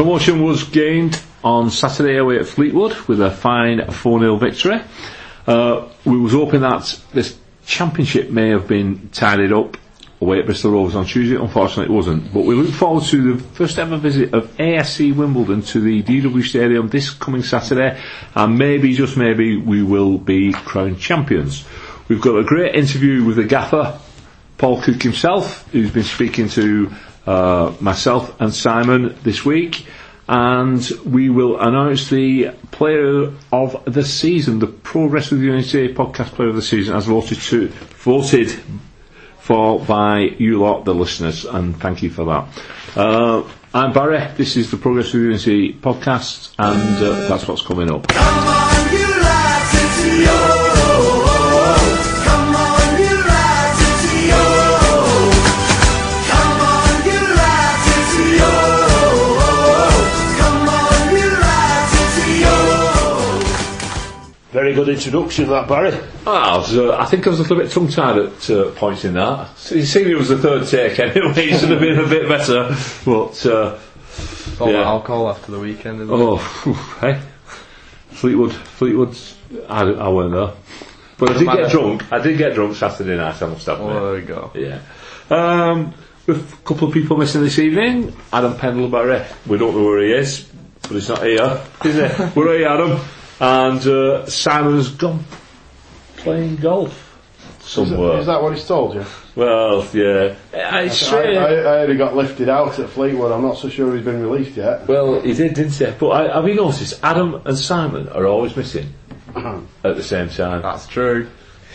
Promotion 0.00 0.42
was 0.42 0.64
gained 0.64 1.20
on 1.44 1.70
Saturday 1.70 2.16
away 2.16 2.38
at 2.38 2.46
Fleetwood 2.46 2.96
with 3.06 3.20
a 3.20 3.30
fine 3.30 3.80
4-0 3.80 4.40
victory. 4.40 4.80
Uh, 5.46 5.88
we 6.06 6.16
was 6.18 6.32
hoping 6.32 6.62
that 6.62 6.98
this 7.12 7.36
championship 7.66 8.30
may 8.30 8.48
have 8.48 8.66
been 8.66 9.10
tidied 9.10 9.52
up 9.52 9.76
away 10.22 10.38
at 10.38 10.46
Bristol 10.46 10.70
Rovers 10.70 10.94
on 10.94 11.04
Tuesday. 11.04 11.36
Unfortunately, 11.36 11.92
it 11.92 11.94
wasn't. 11.94 12.32
But 12.32 12.46
we 12.46 12.54
look 12.54 12.72
forward 12.72 13.04
to 13.08 13.34
the 13.34 13.44
first 13.52 13.78
ever 13.78 13.98
visit 13.98 14.32
of 14.32 14.48
AFC 14.56 15.14
Wimbledon 15.14 15.60
to 15.64 15.80
the 15.80 16.02
DW 16.02 16.44
Stadium 16.44 16.88
this 16.88 17.10
coming 17.10 17.42
Saturday, 17.42 18.00
and 18.34 18.56
maybe, 18.56 18.94
just 18.94 19.18
maybe, 19.18 19.58
we 19.58 19.82
will 19.82 20.16
be 20.16 20.54
crowned 20.54 20.98
champions. 20.98 21.66
We've 22.08 22.22
got 22.22 22.38
a 22.38 22.44
great 22.44 22.74
interview 22.74 23.22
with 23.22 23.36
the 23.36 23.44
gaffer, 23.44 24.00
Paul 24.56 24.80
Cook 24.80 25.02
himself, 25.02 25.70
who's 25.72 25.90
been 25.90 26.04
speaking 26.04 26.48
to 26.50 26.90
uh, 27.26 27.74
myself 27.80 28.38
and 28.40 28.54
Simon 28.54 29.16
this 29.22 29.44
week. 29.44 29.86
And 30.28 30.88
we 31.04 31.28
will 31.28 31.60
announce 31.60 32.08
the 32.08 32.50
player 32.70 33.32
of 33.50 33.82
the 33.84 34.04
season, 34.04 34.60
the 34.60 34.68
Progress 34.68 35.32
of 35.32 35.40
the 35.40 35.46
Unity 35.46 35.92
podcast 35.92 36.26
player 36.26 36.48
of 36.48 36.54
the 36.54 36.62
season, 36.62 36.94
as 36.94 37.06
voted 37.06 37.38
to 37.38 37.66
voted 37.68 38.50
for 39.40 39.80
by 39.80 40.20
you 40.38 40.60
lot, 40.60 40.84
the 40.84 40.94
listeners, 40.94 41.44
and 41.44 41.80
thank 41.80 42.04
you 42.04 42.10
for 42.10 42.24
that. 42.26 42.62
Uh, 42.96 43.42
I'm 43.74 43.92
Barry. 43.92 44.24
This 44.36 44.56
is 44.56 44.70
the 44.70 44.76
Progress 44.76 45.08
of 45.14 45.20
Unity 45.20 45.74
podcast, 45.74 46.54
and 46.58 47.04
uh, 47.04 47.28
that's 47.28 47.48
what's 47.48 47.62
coming 47.62 47.90
up. 47.90 48.59
Very 64.52 64.74
good 64.74 64.88
introduction, 64.88 65.48
that 65.48 65.68
Barry. 65.68 65.96
Ah, 66.26 66.54
I, 66.54 66.56
was, 66.58 66.76
uh, 66.76 66.96
I 66.98 67.04
think 67.04 67.24
I 67.24 67.30
was 67.30 67.38
a 67.38 67.42
little 67.42 67.58
bit 67.58 67.70
tongue-tied 67.70 68.18
at 68.18 68.50
uh, 68.50 68.70
points 68.72 69.04
in 69.04 69.14
that. 69.14 69.56
So 69.56 69.76
you 69.76 69.84
see, 69.86 70.10
it 70.10 70.16
was 70.18 70.28
the 70.28 70.38
third 70.38 70.66
take 70.66 70.98
anyway. 70.98 71.32
It 71.52 71.60
should 71.60 71.70
have 71.70 71.78
been 71.78 71.98
a 72.00 72.08
bit 72.08 72.28
better, 72.28 72.74
but 73.04 73.46
uh, 73.46 73.78
All 74.58 74.66
Yeah. 74.66 74.78
that 74.78 74.86
alcohol 74.86 75.30
after 75.30 75.52
the 75.52 75.60
weekend, 75.60 76.00
isn't 76.00 76.12
oh, 76.12 76.38
phew, 76.38 76.72
hey, 77.00 77.20
Fleetwood, 78.10 78.52
Fleetwood's. 78.52 79.36
I, 79.68 79.82
I 79.82 80.08
weren't 80.08 80.32
there, 80.32 80.52
but 81.16 81.30
I 81.30 81.38
did 81.38 81.46
matter. 81.46 81.62
get 81.62 81.70
drunk. 81.70 82.12
I 82.12 82.18
did 82.18 82.36
get 82.36 82.54
drunk 82.54 82.74
Saturday 82.74 83.16
night. 83.16 83.40
I 83.40 83.46
must 83.46 83.68
it? 83.68 83.72
admit. 83.72 83.88
Oh, 83.88 84.04
there 84.12 84.14
we 84.20 84.26
go. 84.26 84.50
Yeah. 84.56 84.80
Um, 85.30 85.94
with 86.26 86.52
a 86.52 86.56
couple 86.66 86.88
of 86.88 86.94
people 86.94 87.16
missing 87.16 87.42
this 87.42 87.58
evening. 87.60 88.14
Adam 88.32 88.56
Pendlebury. 88.56 89.24
We 89.46 89.58
don't 89.58 89.76
know 89.76 89.84
where 89.84 90.00
he 90.02 90.12
is, 90.12 90.48
but 90.82 90.90
he's 90.92 91.08
not 91.08 91.22
here, 91.22 91.60
is 91.84 91.94
he? 91.94 92.24
where 92.34 92.48
are 92.48 92.56
you, 92.56 92.66
Adam? 92.66 93.00
And 93.40 93.86
uh, 93.86 94.26
Simon's 94.26 94.90
gone 94.90 95.24
playing 96.18 96.56
golf 96.56 97.18
somewhere. 97.60 98.18
Is 98.18 98.26
that 98.26 98.42
what 98.42 98.54
he's 98.54 98.66
told 98.66 98.94
you? 98.94 99.04
Well, 99.34 99.86
yeah. 99.94 100.36
It's 100.52 100.54
I, 100.54 100.88
strange. 100.88 101.38
I, 101.38 101.44
I 101.44 101.62
heard 101.62 101.90
he 101.90 101.96
got 101.96 102.14
lifted 102.14 102.48
out 102.48 102.78
at 102.78 102.90
Fleetwood. 102.90 103.32
I'm 103.32 103.42
not 103.42 103.56
so 103.56 103.68
sure 103.68 103.94
he's 103.94 104.04
been 104.04 104.20
released 104.20 104.56
yet. 104.56 104.86
Well, 104.86 105.20
he 105.20 105.32
did, 105.32 105.54
didn't 105.54 105.72
he? 105.72 105.86
But 105.98 106.10
I, 106.10 106.34
have 106.34 106.46
you 106.48 106.54
noticed 106.54 107.00
Adam 107.02 107.40
and 107.44 107.56
Simon 107.56 108.08
are 108.10 108.26
always 108.26 108.54
missing 108.56 108.92
at 109.34 109.96
the 109.96 110.02
same 110.02 110.28
time? 110.28 110.62
That's 110.62 110.86
true. 110.86 111.28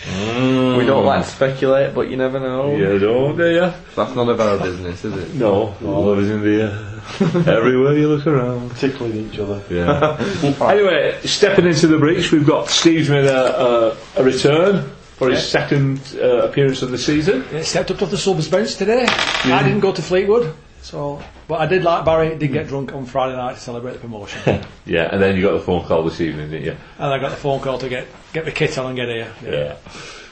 We 0.06 0.86
don't 0.86 1.06
like 1.06 1.24
to 1.24 1.32
speculate, 1.32 1.96
but 1.96 2.10
you 2.10 2.18
never 2.18 2.40
know. 2.40 2.76
You 2.76 3.00
don't, 3.00 3.38
do 3.38 3.50
you? 3.50 3.74
That's 3.96 4.14
none 4.14 4.30
of 4.30 4.40
our 4.40 4.60
business, 4.60 5.04
is 5.04 5.16
it? 5.16 5.34
No, 5.34 5.76
love 5.82 6.20
is 6.20 6.30
in 6.30 6.42
the 6.42 6.62
air. 6.62 6.95
Everywhere 7.22 7.98
you 7.98 8.10
look 8.10 8.28
around. 8.28 8.76
Tickling 8.78 9.16
each 9.16 9.40
other. 9.40 9.62
Yeah. 9.70 10.18
anyway, 10.70 11.20
stepping 11.24 11.66
into 11.66 11.88
the 11.88 11.98
breach, 11.98 12.32
we've 12.32 12.46
got 12.46 12.70
Steve's 12.70 13.10
made 13.10 13.26
a, 13.26 13.62
a, 13.62 13.98
a 14.18 14.24
return 14.24 14.90
for 15.16 15.30
his 15.30 15.48
second 15.48 16.02
uh, 16.20 16.48
appearance 16.48 16.82
of 16.82 16.92
the 16.92 16.98
season. 16.98 17.46
Yeah, 17.52 17.62
stepped 17.62 17.92
up 17.92 18.00
to 18.00 18.06
the 18.06 18.18
subs 18.18 18.50
bench 18.50 18.76
today. 18.76 19.06
I 19.08 19.64
didn't 19.64 19.80
go 19.80 19.94
to 19.94 20.02
Fleetwood, 20.02 20.54
so 20.82 21.22
but 21.48 21.62
I 21.62 21.68
did 21.68 21.84
like 21.84 22.04
Barry. 22.04 22.36
Did 22.38 22.52
get 22.52 22.68
drunk 22.68 22.94
on 22.94 23.06
Friday 23.06 23.36
night 23.36 23.54
to 23.54 23.60
celebrate 23.60 23.94
the 23.94 24.00
promotion, 24.00 24.66
Yeah, 24.86 25.10
and 25.12 25.22
then 25.22 25.38
you 25.38 25.42
got 25.42 25.54
the 25.54 25.62
phone 25.62 25.86
call 25.86 26.04
this 26.04 26.20
evening, 26.20 26.50
didn't 26.52 26.66
you? 26.66 26.76
And 26.98 27.14
I 27.14 27.18
got 27.18 27.30
the 27.30 27.38
phone 27.38 27.62
call 27.62 27.78
to 27.78 27.88
get 27.88 28.08
get 28.34 28.46
the 28.46 28.52
kit 28.52 28.78
on 28.78 28.88
and 28.88 28.96
get 28.96 29.08
here. 29.08 29.34
Yeah. 29.44 29.78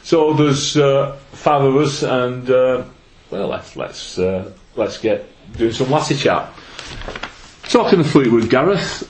So 0.03 0.33
there's 0.33 0.75
uh, 0.75 1.17
five 1.31 1.61
of 1.63 1.75
us, 1.77 2.03
and 2.03 2.49
uh, 2.49 2.83
well, 3.31 3.47
let's 3.47 3.77
let's 3.77 4.19
uh, 4.19 4.51
let's 4.75 4.97
get 4.97 5.25
doing 5.53 5.71
some 5.71 5.89
lassie 5.89 6.17
chat. 6.17 6.51
Talking 7.63 7.99
of 7.99 8.09
Fleetwood, 8.09 8.49
Gareth, 8.49 9.09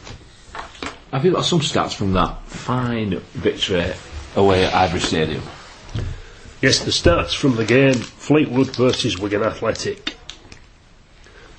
have 1.12 1.26
you 1.26 1.32
got 1.32 1.46
some 1.46 1.60
stats 1.60 1.94
from 1.94 2.14
that 2.14 2.42
fine 2.44 3.20
victory 3.34 3.94
away 4.36 4.66
at 4.66 4.74
Highbury 4.74 5.00
Stadium? 5.00 5.44
Yes, 6.62 6.80
the 6.80 6.92
stats 6.92 7.36
from 7.36 7.56
the 7.56 7.66
game 7.66 7.94
Fleetwood 7.94 8.76
versus 8.76 9.20
Wigan 9.20 9.44
Athletic. 9.44 10.16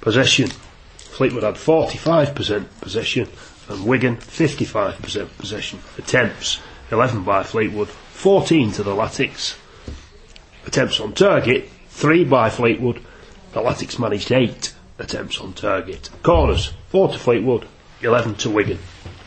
Possession. 0.00 0.48
Fleetwood 0.96 1.42
had 1.42 1.54
45% 1.54 2.66
possession 2.80 3.28
and 3.68 3.86
Wigan 3.86 4.16
55% 4.16 5.28
possession. 5.38 5.78
Attempts 5.98 6.60
11 6.90 7.22
by 7.22 7.42
Fleetwood, 7.42 7.88
14 7.88 8.72
to 8.72 8.82
the 8.82 8.90
Latics. 8.92 9.56
Attempts 10.66 11.00
on 11.00 11.12
target 11.12 11.68
3 11.88 12.24
by 12.24 12.50
Fleetwood. 12.50 13.00
The 13.52 13.60
Latics 13.60 13.98
managed 13.98 14.32
8 14.32 14.74
attempts 14.98 15.40
on 15.40 15.52
target. 15.52 16.10
Corners 16.22 16.72
4 16.88 17.12
to 17.12 17.18
Fleetwood, 17.18 17.66
11 18.02 18.34
to 18.36 18.50
Wigan. 18.50 18.78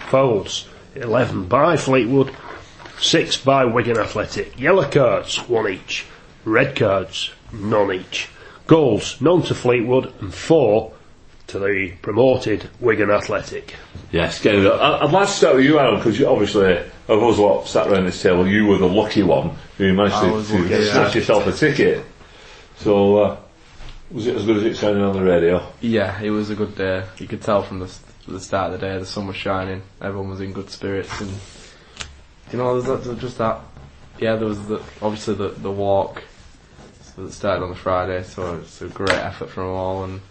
Fouls 0.09 0.67
11 0.95 1.45
by 1.45 1.77
Fleetwood, 1.77 2.33
Six 2.99 3.37
by 3.37 3.63
Wigan 3.65 3.97
Athletic. 3.99 4.59
Yellow 4.59 4.89
cards, 4.89 5.37
one 5.47 5.69
each. 5.69 6.05
Red 6.45 6.75
cards, 6.75 7.31
none 7.51 7.93
each. 7.93 8.29
Goals, 8.65 9.21
none 9.21 9.43
to 9.43 9.53
Fleetwood 9.53 10.13
and 10.19 10.33
four 10.33 10.93
to 11.47 11.59
the 11.59 11.93
promoted 12.01 12.69
Wigan 12.79 13.11
Athletic. 13.11 13.75
Yes, 14.11 14.41
get 14.41 14.55
it. 14.55 14.67
I- 14.67 15.03
I'd 15.03 15.11
like 15.11 15.27
to 15.27 15.33
start 15.33 15.55
with 15.57 15.65
you, 15.65 15.79
Aaron, 15.79 15.97
because 15.97 16.21
obviously, 16.23 16.79
of 17.07 17.23
us 17.23 17.37
lot 17.37 17.67
sat 17.67 17.87
around 17.87 18.05
this 18.05 18.21
table, 18.21 18.47
you 18.47 18.65
were 18.65 18.77
the 18.77 18.87
lucky 18.87 19.23
one 19.23 19.51
who 19.77 19.93
managed 19.93 20.15
I 20.15 20.27
to, 20.27 20.31
was 20.33 20.49
to 20.49 20.67
yeah. 20.67 20.91
snatch 20.91 21.15
yourself 21.15 21.45
a 21.45 21.51
ticket. 21.51 22.03
So, 22.77 23.17
uh, 23.17 23.37
was 24.11 24.27
it 24.27 24.35
as 24.35 24.45
good 24.45 24.57
as 24.57 24.63
it 24.63 24.75
sounded 24.75 25.03
on 25.03 25.13
the 25.13 25.23
radio? 25.23 25.65
Yeah, 25.81 26.21
it 26.21 26.29
was 26.29 26.49
a 26.49 26.55
good 26.55 26.75
day. 26.75 27.03
You 27.17 27.27
could 27.27 27.41
tell 27.41 27.63
from 27.63 27.79
the, 27.79 27.93
the 28.27 28.39
start 28.39 28.73
of 28.73 28.79
the 28.79 28.87
day, 28.87 28.97
the 28.97 29.05
sun 29.05 29.27
was 29.27 29.35
shining, 29.35 29.81
everyone 30.01 30.29
was 30.29 30.41
in 30.41 30.53
good 30.53 30.69
spirits, 30.69 31.19
and 31.19 31.31
you 32.51 32.57
know, 32.57 32.79
there's, 32.79 32.85
that, 32.85 33.07
there's 33.07 33.21
just 33.21 33.37
that. 33.39 33.59
Yeah, 34.19 34.35
there 34.35 34.47
was 34.47 34.65
the, 34.67 34.81
obviously 35.01 35.35
the 35.35 35.49
the 35.49 35.71
walk 35.71 36.23
so 37.15 37.23
that 37.23 37.33
started 37.33 37.63
on 37.63 37.69
the 37.69 37.75
Friday, 37.75 38.23
so 38.23 38.55
it's 38.57 38.81
a 38.81 38.87
great 38.87 39.09
effort 39.09 39.49
from 39.49 39.63
them 39.63 39.73
all, 39.73 40.03
and 40.05 40.21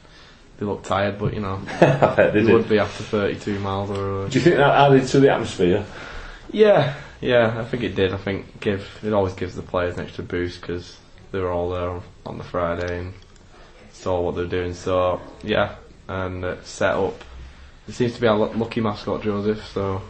they 0.59 0.67
looked 0.67 0.87
tired, 0.87 1.19
but 1.19 1.35
you 1.35 1.41
know, 1.41 1.61
they 1.81 2.31
did. 2.33 2.53
would 2.53 2.69
be 2.69 2.79
after 2.79 3.05
32 3.05 3.59
miles 3.59 3.91
or. 3.91 4.29
Do 4.29 4.39
you 4.39 4.45
think 4.45 4.57
that 4.57 4.75
added 4.75 5.07
to 5.09 5.21
the 5.21 5.31
atmosphere? 5.31 5.85
Yeah, 6.51 6.95
yeah, 7.21 7.59
I 7.59 7.65
think 7.65 7.83
it 7.83 7.95
did. 7.95 8.15
I 8.15 8.17
think 8.17 8.61
give 8.61 8.89
it 9.03 9.13
always 9.13 9.35
gives 9.35 9.55
the 9.55 9.63
players 9.63 9.99
an 9.99 10.05
extra 10.05 10.25
boost 10.25 10.61
because 10.61 10.97
they 11.33 11.41
were 11.41 11.51
all 11.51 11.71
there 11.71 12.01
on 12.25 12.39
the 12.39 12.45
Friday 12.45 13.01
and 13.01 13.15
saw 14.07 14.21
what 14.21 14.37
they're 14.37 14.47
doing. 14.47 14.73
So 14.73 15.21
yeah, 15.43 15.75
and 16.07 16.45
uh, 16.45 16.63
set 16.63 16.95
up. 16.95 17.25
It 17.89 17.95
seems 17.95 18.15
to 18.15 18.21
be 18.21 18.29
our 18.29 18.37
lucky 18.37 18.81
mascot 18.81 19.23
Joseph. 19.23 19.67
So 19.67 20.01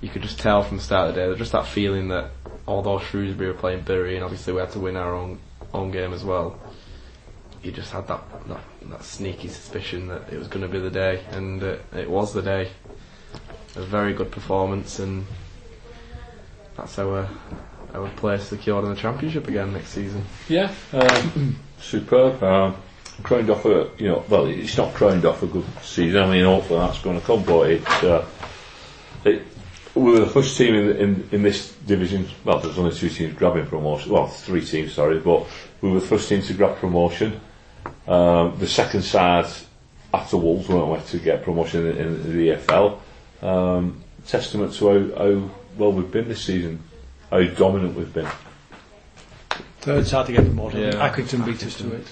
you 0.00 0.08
could 0.08 0.22
just 0.22 0.40
tell 0.40 0.64
from 0.64 0.78
the 0.78 0.82
start 0.82 1.08
of 1.08 1.14
the 1.14 1.20
day, 1.20 1.26
there's 1.26 1.38
just 1.38 1.52
that 1.52 1.66
feeling 1.66 2.08
that 2.08 2.30
although 2.66 2.98
Shrewsbury 2.98 3.48
were 3.52 3.58
playing 3.58 3.82
Bury 3.82 4.16
and 4.16 4.24
obviously 4.24 4.52
we 4.52 4.60
had 4.60 4.72
to 4.72 4.80
win 4.80 4.96
our 4.96 5.14
own 5.14 5.38
own 5.72 5.92
game 5.92 6.12
as 6.12 6.24
well. 6.24 6.58
You 7.62 7.70
just 7.70 7.92
had 7.92 8.08
that 8.08 8.22
that, 8.48 8.64
that 8.90 9.04
sneaky 9.04 9.48
suspicion 9.48 10.08
that 10.08 10.32
it 10.32 10.38
was 10.38 10.48
going 10.48 10.62
to 10.62 10.68
be 10.68 10.80
the 10.80 10.90
day, 10.90 11.22
and 11.30 11.62
uh, 11.62 11.76
it 11.94 12.10
was 12.10 12.32
the 12.34 12.42
day 12.42 12.70
a 13.76 13.82
very 13.82 14.14
good 14.14 14.32
performance, 14.32 14.98
and 14.98 15.26
that's 16.76 16.98
our 16.98 17.28
our 17.94 18.08
place 18.16 18.48
secured 18.48 18.84
in 18.84 18.90
the 18.90 18.96
championship 18.96 19.46
again 19.46 19.72
next 19.72 19.90
season. 19.90 20.24
Yeah, 20.48 20.72
um, 20.92 21.56
superb. 21.80 22.42
Um, 22.42 22.76
crowned 23.22 23.50
off 23.50 23.64
a, 23.64 23.90
you 23.98 24.08
know, 24.08 24.24
well, 24.28 24.46
it's 24.46 24.76
not 24.76 24.94
crowned 24.94 25.24
off 25.24 25.42
a 25.42 25.46
good 25.46 25.64
season. 25.82 26.22
I 26.22 26.30
mean, 26.30 26.44
hopefully 26.44 26.80
that's 26.80 27.00
going 27.00 27.20
to 27.20 27.26
come, 27.26 27.42
but 27.44 27.70
it's, 27.70 28.02
uh, 28.02 28.24
it, 29.24 29.42
we 29.94 30.12
were 30.12 30.20
the 30.20 30.26
first 30.26 30.56
team 30.56 30.74
in, 30.74 30.96
in, 30.96 31.28
in 31.32 31.42
this 31.42 31.72
division. 31.86 32.28
Well, 32.44 32.60
there's 32.60 32.78
only 32.78 32.94
two 32.94 33.08
teams 33.08 33.34
grabbing 33.34 33.66
promotion. 33.66 34.12
Well, 34.12 34.26
three 34.26 34.64
teams, 34.64 34.92
sorry, 34.92 35.18
but 35.18 35.46
we 35.80 35.90
were 35.90 36.00
the 36.00 36.06
first 36.06 36.28
team 36.28 36.42
to 36.42 36.54
grab 36.54 36.76
promotion. 36.76 37.40
Um, 38.06 38.56
the 38.58 38.66
second 38.66 39.02
side 39.02 39.46
after 40.12 40.36
Wolves 40.36 40.68
weren't 40.68 40.88
we 40.88 41.06
to 41.10 41.18
get 41.18 41.42
promotion 41.42 41.86
in, 41.86 41.96
in 41.96 42.36
the 42.36 42.48
EFL. 42.48 42.98
Um, 43.42 44.02
testament 44.26 44.72
to 44.74 44.88
how, 44.88 45.24
how 45.24 45.50
well 45.76 45.92
we've 45.92 46.10
been 46.10 46.28
this 46.28 46.44
season, 46.44 46.82
how 47.30 47.42
dominant 47.42 47.94
we've 47.96 48.12
been. 48.12 48.28
Third 49.80 50.06
side 50.06 50.26
to 50.26 50.32
get 50.32 50.44
promoted. 50.44 50.94
Yeah. 50.94 51.08
Accrington 51.08 51.44
beat 51.44 51.64
us 51.64 51.76
to 51.78 51.92
it. 51.94 52.06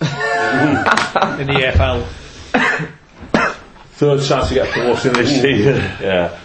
In 0.00 1.46
the 1.46 1.52
EFL. 1.52 2.06
third 3.92 4.22
chance 4.22 4.48
to 4.48 4.54
get 4.54 4.70
promotion 4.70 5.12
this 5.12 5.40
season. 5.40 5.76
Yeah. 6.00 6.38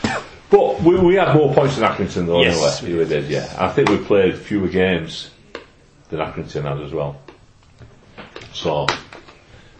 But 0.49 0.81
we, 0.81 0.97
we 0.99 1.15
had 1.15 1.33
more 1.35 1.53
points 1.53 1.75
than 1.77 1.89
Accrington 1.89 2.25
though, 2.27 2.41
Yes, 2.41 2.83
anyway. 2.83 2.99
We 2.99 3.05
did, 3.09 3.25
yeah. 3.29 3.53
I 3.57 3.69
think 3.69 3.89
we 3.89 3.97
played 3.97 4.37
fewer 4.37 4.67
games 4.67 5.29
than 6.09 6.19
Accrington 6.19 6.63
had 6.63 6.79
as 6.81 6.93
well. 6.93 7.19
So, 8.53 8.87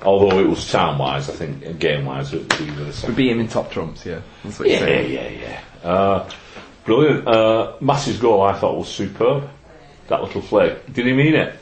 although 0.02 0.40
it 0.40 0.48
was 0.50 0.70
town 0.72 0.98
wise, 0.98 1.30
I 1.30 1.34
think 1.34 1.80
game 1.80 2.06
wise, 2.06 2.32
we 2.34 2.40
were 2.40 2.46
the 2.46 2.56
same. 2.58 2.86
We 2.88 2.92
second. 2.92 3.16
beat 3.16 3.32
him 3.32 3.40
in 3.42 3.48
top 3.48 3.72
trumps, 3.72 4.06
yeah. 4.06 4.22
That's 4.44 4.60
what 4.60 4.70
you're 4.70 4.80
Yeah, 4.80 4.86
saying. 4.86 5.12
yeah, 5.12 5.62
yeah. 5.84 5.90
Uh, 5.90 6.30
brilliant. 6.84 7.28
Uh, 7.28 7.74
Massey's 7.80 8.18
goal 8.18 8.42
I 8.42 8.54
thought 8.54 8.78
was 8.78 8.88
superb. 8.90 9.50
That 10.08 10.22
little 10.24 10.42
flick. 10.42 10.92
Did 10.94 11.06
he 11.06 11.14
mean 11.14 11.36
it? 11.36 11.58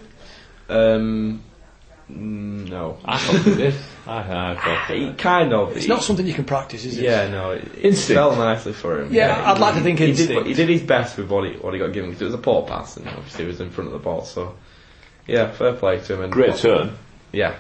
Um, 0.69 1.43
Mm, 2.11 2.69
no. 2.69 2.97
I 3.05 3.17
thought 3.17 3.41
he 3.45 3.55
did. 3.55 3.75
I, 4.05 4.51
I 4.51 4.55
thought 4.55 4.91
he 4.91 5.07
He 5.07 5.13
kind 5.13 5.53
of. 5.53 5.71
It's 5.75 5.85
he- 5.85 5.89
not 5.91 6.03
something 6.03 6.25
you 6.27 6.33
can 6.33 6.43
practice, 6.45 6.85
is 6.85 6.97
it? 6.97 7.03
Yeah, 7.03 7.29
no. 7.29 7.51
It, 7.51 7.63
it 7.63 7.85
Instinct. 7.85 8.17
fell 8.19 8.35
nicely 8.35 8.73
for 8.73 9.01
him. 9.01 9.13
Yeah, 9.13 9.51
I'd 9.51 9.59
like 9.59 9.75
to 9.75 9.81
think 9.81 9.99
he 9.99 10.07
did, 10.07 10.19
instinct. 10.19 10.35
what- 10.35 10.45
he 10.47 10.53
did 10.53 10.69
his 10.69 10.81
best 10.81 11.17
with 11.17 11.29
what 11.29 11.49
he, 11.49 11.57
what 11.57 11.73
he 11.73 11.79
got 11.79 11.93
given 11.93 12.09
because 12.09 12.21
it 12.21 12.25
was 12.25 12.33
a 12.33 12.37
poor 12.39 12.63
pass 12.63 12.97
and 12.97 13.07
obviously 13.07 13.45
he 13.45 13.47
was 13.47 13.61
in 13.61 13.69
front 13.69 13.87
of 13.87 13.93
the 13.93 13.99
ball. 13.99 14.23
So, 14.25 14.55
yeah, 15.27 15.51
fair 15.51 15.73
play 15.73 15.99
to 16.01 16.13
him. 16.15 16.21
And 16.23 16.31
Great 16.33 16.55
turn. 16.57 16.97
Yeah. 17.31 17.55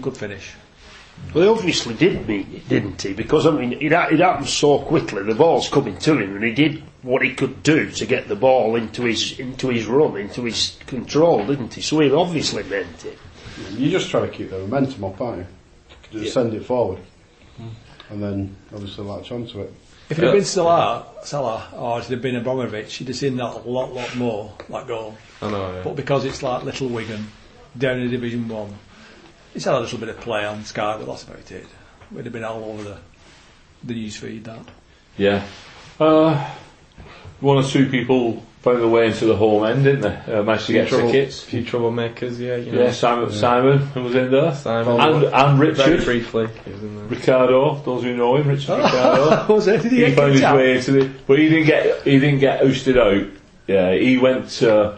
Good 0.00 0.16
finish. 0.16 0.54
Well, 1.34 1.44
he 1.44 1.50
obviously 1.50 1.94
did 1.94 2.26
mean 2.28 2.46
it, 2.54 2.68
didn't 2.68 3.00
he? 3.00 3.14
Because, 3.14 3.46
I 3.46 3.50
mean, 3.50 3.72
it, 3.74 3.82
it 3.92 4.20
happened 4.20 4.48
so 4.48 4.78
quickly. 4.80 5.22
The 5.22 5.34
ball's 5.34 5.68
coming 5.68 5.96
to 5.98 6.12
him, 6.18 6.36
and 6.36 6.44
he 6.44 6.52
did 6.52 6.82
what 7.02 7.22
he 7.22 7.32
could 7.34 7.62
do 7.62 7.90
to 7.90 8.04
get 8.06 8.28
the 8.28 8.36
ball 8.36 8.76
into 8.76 9.02
his 9.04 9.38
into 9.38 9.68
his 9.70 9.86
run, 9.86 10.16
into 10.18 10.44
his 10.44 10.76
control, 10.86 11.46
didn't 11.46 11.72
he? 11.72 11.80
So 11.80 12.00
he 12.00 12.12
obviously 12.12 12.64
meant 12.64 13.04
it. 13.06 13.18
You 13.72 13.90
just 13.90 14.10
try 14.10 14.20
to 14.20 14.28
keep 14.28 14.50
the 14.50 14.58
momentum 14.58 15.04
up, 15.04 15.20
aren't 15.20 15.38
you? 16.12 16.20
Just 16.20 16.34
send 16.34 16.54
it 16.54 16.64
forward. 16.64 16.98
And 18.10 18.22
then 18.22 18.56
obviously 18.72 19.04
latch 19.04 19.32
onto 19.32 19.60
it. 19.60 19.72
If 20.08 20.18
it 20.18 20.24
had 20.24 20.32
been 20.32 20.44
Salah, 20.44 21.04
Salah, 21.24 21.68
or 21.74 21.98
it 21.98 22.04
had 22.04 22.22
been 22.22 22.36
Ibrahimovic, 22.36 23.00
you'd 23.00 23.08
have 23.08 23.16
seen 23.16 23.36
that 23.38 23.54
a 23.54 23.58
lot, 23.58 23.92
lot 23.92 24.14
more, 24.14 24.54
that 24.68 24.86
goal. 24.86 25.16
I 25.42 25.50
know. 25.50 25.74
Yeah. 25.74 25.82
But 25.82 25.96
because 25.96 26.24
it's 26.24 26.44
like 26.44 26.62
Little 26.62 26.88
Wigan, 26.88 27.26
down 27.76 27.98
in 27.98 28.10
Division 28.10 28.46
1, 28.46 28.74
it's 29.54 29.64
had 29.64 29.74
a 29.74 29.80
little 29.80 29.98
bit 29.98 30.10
of 30.10 30.20
play 30.20 30.44
on 30.44 30.64
Sky, 30.64 30.96
but 30.96 31.06
that's 31.06 31.24
about 31.24 31.50
it. 31.50 31.66
We'd 32.12 32.24
have 32.24 32.32
been 32.32 32.44
all 32.44 32.64
over 32.64 32.82
the, 32.84 32.98
the 33.82 33.94
news 33.94 34.16
feed, 34.16 34.44
that. 34.44 34.64
Yeah. 35.16 35.44
Uh, 35.98 36.54
one 37.40 37.56
or 37.56 37.64
two 37.64 37.90
people 37.90 38.44
found 38.66 38.80
their 38.80 38.88
way 38.88 39.06
into 39.06 39.26
the 39.26 39.36
home 39.36 39.64
end, 39.64 39.84
didn't 39.84 40.00
they? 40.00 40.32
Uh, 40.32 40.42
managed 40.42 40.66
to 40.66 40.72
get 40.72 40.88
trouble, 40.88 41.12
tickets. 41.12 41.44
A 41.44 41.46
few 41.46 41.62
troublemakers, 41.62 42.38
yeah. 42.40 42.56
You 42.56 42.72
know. 42.72 42.82
Yeah, 42.82 42.90
Simon, 42.90 43.30
Simon 43.32 44.04
was 44.04 44.14
in 44.16 44.30
there. 44.32 44.52
Simon. 44.56 45.00
And, 45.00 45.24
and 45.24 45.58
Very 45.58 45.70
Richard. 45.70 46.04
briefly. 46.04 46.48
He 46.64 46.72
was 46.72 46.80
there. 46.80 46.90
Ricardo, 46.90 47.76
those 47.84 48.02
who 48.02 48.16
know 48.16 48.34
him, 48.36 48.48
Richard 48.48 48.78
Ricardo. 48.82 49.46
was 49.54 49.68
it? 49.68 49.82
Did 49.82 49.92
he 49.92 50.04
he 50.06 50.14
found 50.16 50.32
his 50.32 50.42
out? 50.42 50.56
way 50.56 50.76
into 50.76 50.90
the, 50.92 51.10
but 51.28 51.38
he 51.38 51.48
didn't 51.48 51.66
get, 51.66 52.02
he 52.02 52.18
didn't 52.18 52.40
get 52.40 52.62
ousted 52.64 52.98
out. 52.98 53.24
Yeah, 53.68 53.94
he 53.94 54.18
went, 54.18 54.60
uh, 54.64 54.96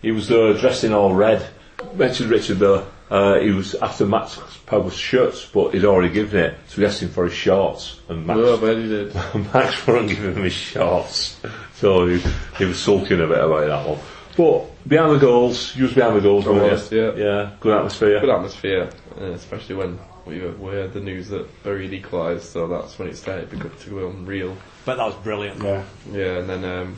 he 0.00 0.12
was 0.12 0.26
there 0.28 0.54
dressed 0.54 0.84
in 0.84 0.92
all 0.94 1.14
red. 1.14 1.46
Mentioned 1.94 2.30
Richard 2.30 2.58
there, 2.58 2.84
uh, 3.10 3.38
he 3.40 3.50
was 3.50 3.74
after 3.74 4.06
Max 4.06 4.38
published 4.66 4.98
shirts, 4.98 5.44
but 5.44 5.74
he'd 5.74 5.84
already 5.84 6.12
given 6.12 6.38
it, 6.40 6.54
so 6.68 6.80
he 6.80 6.86
asked 6.86 7.02
him 7.02 7.08
for 7.10 7.24
his 7.24 7.34
shorts, 7.34 7.98
and 8.08 8.26
Max, 8.26 8.38
Oh, 8.42 8.56
I 8.56 8.60
bet 8.60 8.76
he 8.78 8.88
did. 8.88 9.14
Max 9.54 9.86
wouldn't 9.86 10.08
give 10.10 10.18
him 10.36 10.42
his 10.44 10.52
shorts, 10.52 11.36
so 11.80 12.06
he, 12.06 12.22
he 12.58 12.66
was 12.66 12.78
sulking 12.78 13.20
a 13.20 13.26
bit 13.26 13.38
about 13.38 13.66
that 13.66 13.88
one. 13.88 13.98
But 14.36 14.88
behind 14.88 15.16
the 15.16 15.18
goals, 15.18 15.74
you 15.74 15.84
was 15.84 15.94
behind 15.94 16.16
the 16.16 16.20
goals, 16.20 16.46
I 16.46 16.50
weren't 16.50 16.72
was, 16.72 16.92
you? 16.92 17.12
yeah. 17.16 17.24
yeah, 17.24 17.50
good 17.58 17.76
atmosphere. 17.76 18.20
Good 18.20 18.28
atmosphere, 18.28 18.90
uh, 19.18 19.24
especially 19.24 19.76
when 19.76 19.98
we, 20.26 20.40
were, 20.40 20.52
we 20.52 20.72
heard 20.72 20.92
the 20.92 21.00
news 21.00 21.28
that 21.28 21.62
Bury 21.62 21.84
had 21.84 21.94
equalised, 21.94 22.44
so 22.44 22.66
that's 22.66 22.98
when 22.98 23.08
it 23.08 23.16
started 23.16 23.50
to 23.50 23.56
go, 23.56 23.68
to 23.68 23.90
go 23.90 24.08
unreal. 24.08 24.56
But 24.84 24.96
that 24.96 25.06
was 25.06 25.14
brilliant. 25.16 25.62
Yeah. 25.62 25.84
Yeah, 26.12 26.38
and 26.38 26.48
then 26.48 26.64
um, 26.64 26.96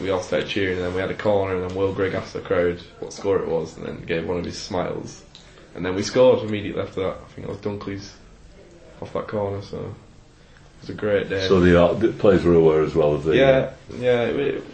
we 0.00 0.10
all 0.10 0.22
started 0.22 0.48
cheering, 0.48 0.78
and 0.78 0.86
then 0.86 0.94
we 0.94 1.00
had 1.00 1.10
a 1.10 1.14
corner, 1.14 1.56
and 1.56 1.68
then 1.68 1.76
Will 1.76 1.92
Grigg 1.92 2.14
asked 2.14 2.32
the 2.32 2.40
crowd 2.40 2.80
what 3.00 3.12
score 3.12 3.38
it 3.38 3.48
was, 3.48 3.76
and 3.76 3.86
then 3.86 4.02
gave 4.02 4.26
one 4.26 4.38
of 4.38 4.44
his 4.44 4.58
smiles. 4.58 5.24
And 5.74 5.84
then 5.84 5.94
we 5.94 6.02
scored 6.02 6.42
immediately 6.42 6.80
after 6.80 7.02
that. 7.02 7.18
I 7.22 7.32
think 7.32 7.46
it 7.46 7.50
was 7.50 7.58
Dunkley's 7.58 8.14
off 9.02 9.12
that 9.12 9.28
corner, 9.28 9.60
so 9.60 9.94
it 10.76 10.82
was 10.82 10.90
a 10.90 10.94
great 10.94 11.28
day. 11.28 11.46
So 11.48 11.60
the, 11.60 11.94
the 11.94 12.12
players 12.12 12.44
were 12.44 12.54
aware 12.54 12.82
as 12.82 12.94
well 12.94 13.14
of 13.14 13.24
the. 13.24 13.36
yeah, 13.36 13.72
yeah, 13.98 14.22
it, 14.22 14.36
it, 14.36 14.64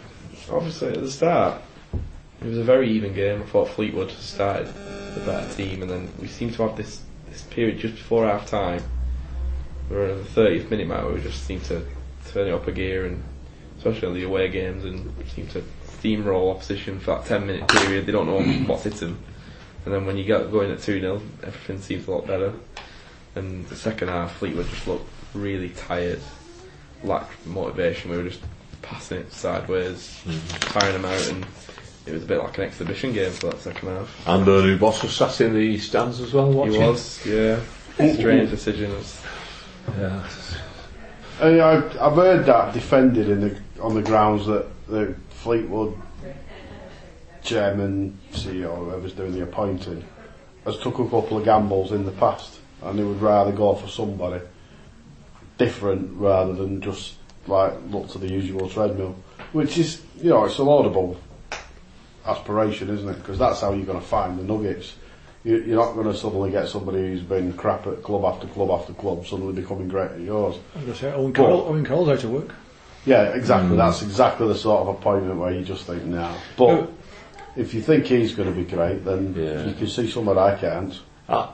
obviously 0.51 0.89
at 0.89 1.01
the 1.01 1.11
start, 1.11 1.61
it 1.93 2.47
was 2.47 2.57
a 2.57 2.63
very 2.63 2.89
even 2.91 3.13
game. 3.13 3.41
I 3.41 3.45
thought 3.45 3.69
Fleetwood 3.69 4.11
started 4.11 4.67
the 5.15 5.21
better 5.25 5.53
team, 5.53 5.81
and 5.81 5.89
then 5.89 6.09
we 6.19 6.27
seemed 6.27 6.53
to 6.55 6.63
have 6.63 6.75
this, 6.75 7.01
this 7.29 7.43
period 7.43 7.79
just 7.79 7.95
before 7.95 8.25
half 8.25 8.47
time, 8.47 8.83
where 9.87 10.09
at 10.09 10.23
the 10.33 10.41
30th 10.41 10.69
minute 10.69 10.87
mark, 10.87 11.05
where 11.05 11.13
we 11.13 11.21
just 11.21 11.43
seemed 11.45 11.63
to 11.65 11.85
turn 12.31 12.47
it 12.47 12.53
up 12.53 12.67
a 12.67 12.71
gear, 12.71 13.05
and 13.05 13.23
especially 13.77 14.07
on 14.07 14.13
the 14.13 14.23
away 14.23 14.49
games, 14.49 14.83
and 14.83 15.13
seem 15.35 15.47
to 15.47 15.63
steamroll 16.03 16.53
opposition 16.53 16.99
for 16.99 17.15
that 17.15 17.25
10 17.25 17.47
minute 17.47 17.67
period. 17.67 18.05
They 18.05 18.11
don't 18.11 18.27
know 18.27 18.41
what's 18.67 18.83
hit 18.83 18.95
them. 18.95 19.17
And 19.85 19.93
then 19.93 20.05
when 20.05 20.17
you 20.17 20.23
get 20.23 20.51
going 20.51 20.71
at 20.71 20.81
2 20.81 20.99
0, 20.99 21.21
everything 21.43 21.81
seems 21.81 22.07
a 22.07 22.11
lot 22.11 22.27
better. 22.27 22.53
And 23.35 23.65
the 23.67 23.75
second 23.75 24.09
half, 24.09 24.37
Fleetwood 24.37 24.67
just 24.69 24.87
looked 24.87 25.09
really 25.33 25.69
tired, 25.69 26.19
lacked 27.03 27.45
motivation. 27.45 28.11
We 28.11 28.17
were 28.17 28.29
just 28.29 28.41
passing 28.81 29.19
it 29.19 29.31
sideways, 29.31 30.21
mm-hmm. 30.25 30.57
tiring 30.59 31.01
them 31.01 31.05
out, 31.05 31.29
and 31.29 31.45
it 32.05 32.13
was 32.13 32.23
a 32.23 32.25
bit 32.25 32.39
like 32.39 32.57
an 32.57 32.65
exhibition 32.65 33.13
game 33.13 33.31
for 33.31 33.47
that 33.47 33.59
second 33.59 33.89
half. 33.89 34.27
And 34.27 34.45
the 34.45 34.61
new 34.61 34.77
boss 34.77 35.01
was 35.03 35.15
sat 35.15 35.41
in 35.41 35.53
the 35.53 35.77
stands 35.79 36.19
as 36.19 36.33
well 36.33 36.51
watching. 36.51 36.73
He 36.73 36.87
was, 36.87 37.25
yeah. 37.25 37.59
Strange 37.95 38.49
decision. 38.49 38.91
It 38.91 38.97
was- 38.97 39.21
Yeah. 39.97 40.27
I, 41.41 41.59
I, 41.59 42.07
I've 42.07 42.15
heard 42.15 42.45
that 42.45 42.73
defended 42.73 43.29
in 43.29 43.41
the 43.41 43.57
on 43.81 43.95
the 43.95 44.01
grounds 44.01 44.45
that 44.45 44.67
the 44.87 45.15
Fleetwood 45.29 45.97
chairman, 47.43 48.17
CEO, 48.31 48.77
whoever's 48.77 49.13
doing 49.13 49.33
the 49.33 49.43
appointing, 49.43 50.05
has 50.65 50.77
took 50.77 50.99
a 50.99 51.03
couple 51.03 51.37
of 51.37 51.43
gambles 51.43 51.91
in 51.91 52.05
the 52.05 52.11
past, 52.11 52.59
and 52.81 52.97
they 52.97 53.03
would 53.03 53.21
rather 53.21 53.51
go 53.51 53.75
for 53.75 53.87
somebody 53.87 54.39
different 55.57 56.11
rather 56.17 56.53
than 56.53 56.81
just 56.81 57.15
like 57.47 57.73
look 57.89 58.09
to 58.09 58.17
the 58.17 58.27
usual 58.29 58.69
treadmill, 58.69 59.15
which 59.51 59.77
is 59.77 60.01
you 60.17 60.29
know 60.29 60.45
it's 60.45 60.57
a 60.57 60.63
laudable 60.63 61.17
aspiration, 62.25 62.89
isn't 62.89 63.09
it? 63.09 63.15
Because 63.15 63.37
that's 63.37 63.61
how 63.61 63.73
you're 63.73 63.85
going 63.85 63.99
to 63.99 64.05
find 64.05 64.39
the 64.39 64.43
nuggets. 64.43 64.95
You, 65.43 65.57
you're 65.57 65.75
not 65.75 65.93
going 65.93 66.07
to 66.07 66.15
suddenly 66.15 66.51
get 66.51 66.69
somebody 66.69 66.99
who's 66.99 67.21
been 67.21 67.51
crap 67.53 67.85
at 67.87 68.01
club 68.01 68.23
after 68.23 68.47
club 68.47 68.71
after 68.71 68.93
club 68.93 69.25
suddenly 69.27 69.53
becoming 69.53 69.89
great 69.89 70.11
at 70.11 70.21
yours. 70.21 70.55
I 70.73 70.77
was 70.77 70.85
going 70.85 70.93
to 70.93 70.99
say, 70.99 71.11
Owen 71.11 71.33
Coyle, 71.33 71.65
Owen 71.67 71.85
Coyle's 71.85 72.09
out 72.09 72.23
of 72.23 72.31
work. 72.31 72.55
Yeah, 73.05 73.23
exactly. 73.33 73.71
Hmm. 73.71 73.77
That's 73.77 74.01
exactly 74.01 74.47
the 74.47 74.55
sort 74.55 74.87
of 74.87 74.95
appointment 74.95 75.37
where 75.37 75.51
you 75.51 75.63
just 75.65 75.85
think, 75.85 76.03
now. 76.05 76.33
But 76.57 76.89
if 77.57 77.73
you 77.73 77.81
think 77.81 78.05
he's 78.05 78.33
going 78.33 78.47
to 78.47 78.55
be 78.55 78.63
great, 78.63 79.03
then 79.03 79.35
Yeah. 79.37 79.65
you 79.65 79.73
can 79.73 79.87
see 79.87 80.09
someone 80.09 80.37
I 80.37 80.55
can't. 80.55 80.97
Oh, 81.27 81.53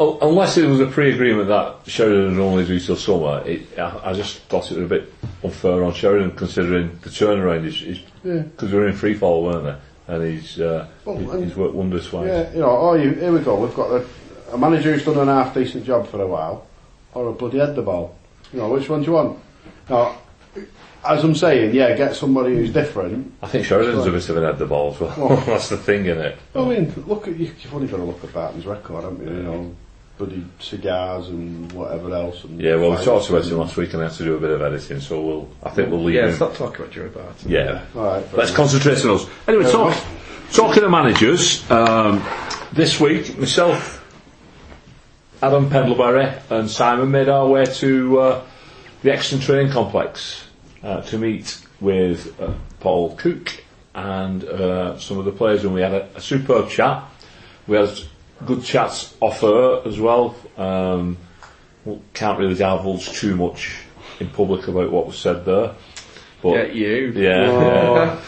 unless 0.00 0.56
it 0.56 0.66
was 0.66 0.80
a 0.80 0.86
pre-agreement 0.86 1.48
that 1.48 1.76
Sheridan 1.86 2.36
would 2.36 2.42
only 2.44 2.66
do 2.66 2.78
till 2.80 2.96
summer, 2.96 3.42
it, 3.46 3.78
I, 3.78 4.10
I 4.10 4.12
just 4.12 4.38
thought 4.42 4.70
it 4.70 4.76
was 4.76 4.84
a 4.86 4.88
bit 4.88 5.12
unfair 5.44 5.84
on 5.84 5.92
Sheridan 5.94 6.32
considering 6.32 6.98
the 7.02 7.10
turnaround 7.10 7.64
is 7.66 7.82
Yeah. 8.24 8.40
because 8.42 8.72
we 8.72 8.78
were 8.78 8.88
in 8.88 8.94
free 8.94 9.14
fall, 9.14 9.44
weren't 9.44 9.64
they? 9.64 10.14
And 10.14 10.24
he's 10.24 10.60
uh, 10.60 10.88
Well, 11.04 11.16
he- 11.18 11.24
and- 11.30 11.44
he's 11.44 11.56
worked 11.56 11.74
wonders 11.74 12.06
for. 12.06 12.26
Yeah, 12.26 12.52
you 12.52 12.60
know, 12.60 12.70
oh, 12.70 12.94
you, 12.94 13.10
here 13.12 13.32
we 13.32 13.40
go. 13.40 13.56
We've 13.56 13.74
got 13.74 13.90
a, 13.90 14.06
a 14.52 14.58
manager 14.58 14.92
who's 14.92 15.04
done 15.04 15.18
an 15.18 15.28
half 15.28 15.54
decent 15.54 15.84
job 15.84 16.08
for 16.08 16.20
a 16.20 16.26
while, 16.26 16.66
or 17.14 17.28
a 17.28 17.32
bloody 17.32 17.58
head 17.58 17.74
the 17.76 17.82
ball. 17.82 18.16
You 18.52 18.58
know, 18.60 18.68
which 18.70 18.88
one 18.88 19.00
do 19.00 19.06
you 19.06 19.12
want? 19.12 19.38
Now, 19.88 20.16
as 21.04 21.24
I'm 21.24 21.34
saying, 21.34 21.74
yeah, 21.74 21.96
get 21.96 22.14
somebody 22.14 22.54
who's 22.54 22.72
different. 22.72 23.32
I 23.42 23.48
think 23.48 23.66
Sheridan's 23.66 24.06
a 24.06 24.10
bit 24.10 24.28
of 24.28 24.36
an 24.36 24.44
head 24.44 24.58
the 24.58 24.66
ball 24.66 24.92
as 24.94 25.00
well. 25.00 25.36
That's 25.46 25.68
the 25.68 25.76
thing, 25.76 26.06
isn't 26.06 26.22
it? 26.24 26.38
I 26.54 26.64
mean, 26.64 26.92
look 27.06 27.26
at 27.28 27.36
you, 27.36 27.46
you've 27.60 27.74
only 27.74 27.88
got 27.88 27.96
to 27.98 28.04
look 28.04 28.22
at 28.22 28.32
Barton's 28.32 28.66
record, 28.66 29.04
haven't 29.04 29.26
you? 29.26 29.34
You 29.36 29.42
know, 29.42 29.74
bloody 30.18 30.44
cigars 30.60 31.28
and 31.28 31.72
whatever 31.72 32.14
else. 32.14 32.44
And 32.44 32.60
Yeah, 32.60 32.76
well, 32.76 32.90
we 32.90 32.96
talked 33.04 33.28
about 33.28 33.42
and- 33.42 33.52
him 33.52 33.58
last 33.58 33.76
week 33.76 33.92
and 33.94 34.02
I 34.02 34.06
had 34.06 34.14
to 34.18 34.24
do 34.24 34.36
a 34.36 34.40
bit 34.40 34.50
of 34.50 34.62
editing, 34.62 35.00
so 35.00 35.20
we'll. 35.20 35.48
I 35.64 35.70
think 35.70 35.90
we'll 35.90 36.04
leave 36.04 36.16
Yeah, 36.16 36.28
him. 36.28 36.36
stop 36.36 36.54
talking 36.54 36.76
about 36.82 36.90
Joey 36.92 37.08
Barton. 37.08 37.50
Yeah. 37.50 37.84
All 37.96 38.04
right, 38.04 38.34
Let's 38.34 38.52
concentrate 38.52 39.04
on 39.04 39.16
us. 39.16 39.26
Anyway, 39.48 39.64
Fair 39.64 39.72
talk, 39.72 39.86
enough. 39.88 40.52
talking 40.52 40.82
to 40.82 40.88
managers, 40.88 41.68
um, 41.70 42.22
this 42.72 43.00
week, 43.00 43.36
myself, 43.38 43.98
Adam 45.42 45.68
Pendlebury, 45.68 46.32
and 46.50 46.70
Simon 46.70 47.10
made 47.10 47.28
our 47.28 47.48
way 47.48 47.64
to 47.64 48.20
uh, 48.20 48.42
the 49.02 49.10
Euxton 49.10 49.40
Training 49.40 49.72
Complex 49.72 50.44
uh, 50.82 51.02
to 51.02 51.18
meet 51.18 51.60
with 51.80 52.40
uh, 52.40 52.52
Paul 52.80 53.14
Cook 53.16 53.52
and 53.94 54.44
uh, 54.44 54.98
some 54.98 55.18
of 55.18 55.24
the 55.24 55.32
players, 55.32 55.64
and 55.64 55.74
we 55.74 55.80
had 55.82 55.92
a, 55.92 56.08
a 56.16 56.20
superb 56.20 56.70
chat. 56.70 57.04
We 57.66 57.76
had 57.76 57.90
good 58.46 58.64
chats 58.64 59.14
off 59.20 59.42
air 59.42 59.86
as 59.86 60.00
well. 60.00 60.34
Um, 60.56 61.18
we 61.84 62.00
can't 62.14 62.38
really 62.38 62.54
divulge 62.54 63.10
too 63.12 63.36
much 63.36 63.76
in 64.20 64.28
public 64.30 64.68
about 64.68 64.90
what 64.90 65.06
was 65.06 65.18
said 65.18 65.44
there. 65.44 65.74
But 66.42 66.54
Get 66.54 66.74
you. 66.74 67.12
yeah, 67.14 67.46
yeah. 67.46 68.20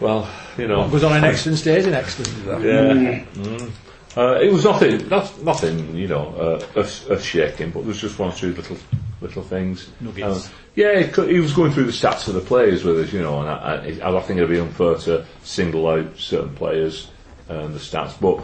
Well, 0.00 0.28
you 0.58 0.68
know. 0.68 0.80
What 0.80 0.92
goes 0.92 1.04
on 1.04 1.12
an 1.12 1.22
Euxton 1.32 1.56
stays 1.56 1.86
in 1.86 1.94
Euxton. 1.94 2.26
Yeah. 2.62 3.24
Mm. 3.42 3.70
Uh, 4.16 4.38
it 4.40 4.52
was 4.52 4.64
nothing, 4.64 5.08
not, 5.08 5.42
nothing, 5.42 5.96
you 5.96 6.06
know, 6.06 6.28
uh, 6.36 6.66
earth, 6.76 7.10
earth 7.10 7.22
shaking, 7.22 7.70
but 7.70 7.80
there 7.80 7.88
was 7.88 8.00
just 8.00 8.18
one 8.18 8.30
or 8.30 8.34
two 8.34 8.54
little, 8.54 8.76
little 9.20 9.42
things. 9.42 9.90
Nuggets. 10.00 10.46
Uh, 10.46 10.52
yeah, 10.76 11.00
he, 11.00 11.26
he 11.32 11.40
was 11.40 11.52
going 11.52 11.72
through 11.72 11.84
the 11.84 11.92
stats 11.92 12.28
of 12.28 12.34
the 12.34 12.40
players 12.40 12.84
with 12.84 12.98
us, 13.00 13.12
you 13.12 13.22
know, 13.22 13.40
and 13.40 13.48
I, 13.48 14.06
I, 14.06 14.16
I 14.16 14.20
think 14.22 14.38
it'd 14.38 14.50
be 14.50 14.60
unfair 14.60 14.96
to 14.96 15.26
single 15.42 15.88
out 15.88 16.16
certain 16.16 16.54
players 16.54 17.10
and 17.48 17.74
the 17.74 17.78
stats. 17.80 18.18
But 18.20 18.38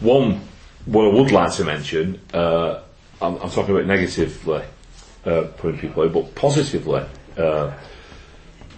one, 0.00 0.40
what 0.86 1.06
I 1.06 1.14
would 1.14 1.32
like 1.32 1.52
to 1.54 1.64
mention, 1.64 2.20
uh, 2.32 2.82
I'm, 3.20 3.36
I'm 3.36 3.50
talking 3.50 3.74
about 3.74 3.86
negatively 3.86 4.62
uh, 5.24 5.42
putting 5.56 5.80
people 5.80 6.04
out, 6.04 6.12
but 6.12 6.34
positively, 6.36 7.04
uh, 7.36 7.72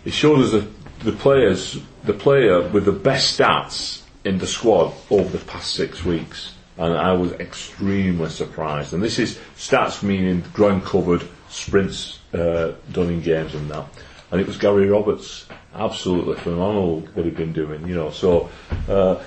it 0.05 0.12
showed 0.12 0.41
us 0.41 0.53
that 0.53 0.69
the 1.01 1.12
players, 1.12 1.79
the 2.05 2.15
player 2.15 2.67
with 2.69 2.87
the 2.87 2.93
best 2.93 3.39
stats 3.39 4.02
in 4.25 4.38
the 4.38 4.47
squad 4.47 4.95
over 5.11 5.37
the 5.37 5.45
past 5.45 5.75
six 5.75 6.05
weeks, 6.05 6.55
and 6.79 6.95
I 6.95 7.12
was 7.12 7.33
extremely 7.33 8.31
surprised. 8.31 8.93
And 8.93 9.02
this 9.02 9.19
is 9.19 9.38
stats 9.57 10.02
meaning 10.02 10.45
ground 10.52 10.85
covered, 10.85 11.26
sprints 11.49 12.21
uh, 12.33 12.73
done 12.93 13.11
in 13.11 13.21
games 13.21 13.55
and 13.55 13.71
that. 13.71 13.87
And 14.31 14.41
it 14.41 14.47
was 14.47 14.57
Gary 14.57 14.88
Roberts, 14.88 15.47
absolutely 15.75 16.37
phenomenal 16.37 17.00
what 17.14 17.26
he'd 17.26 17.37
been 17.37 17.52
doing. 17.52 17.87
You 17.87 17.95
know, 17.95 18.11
so 18.11 18.49
uh, 18.88 19.23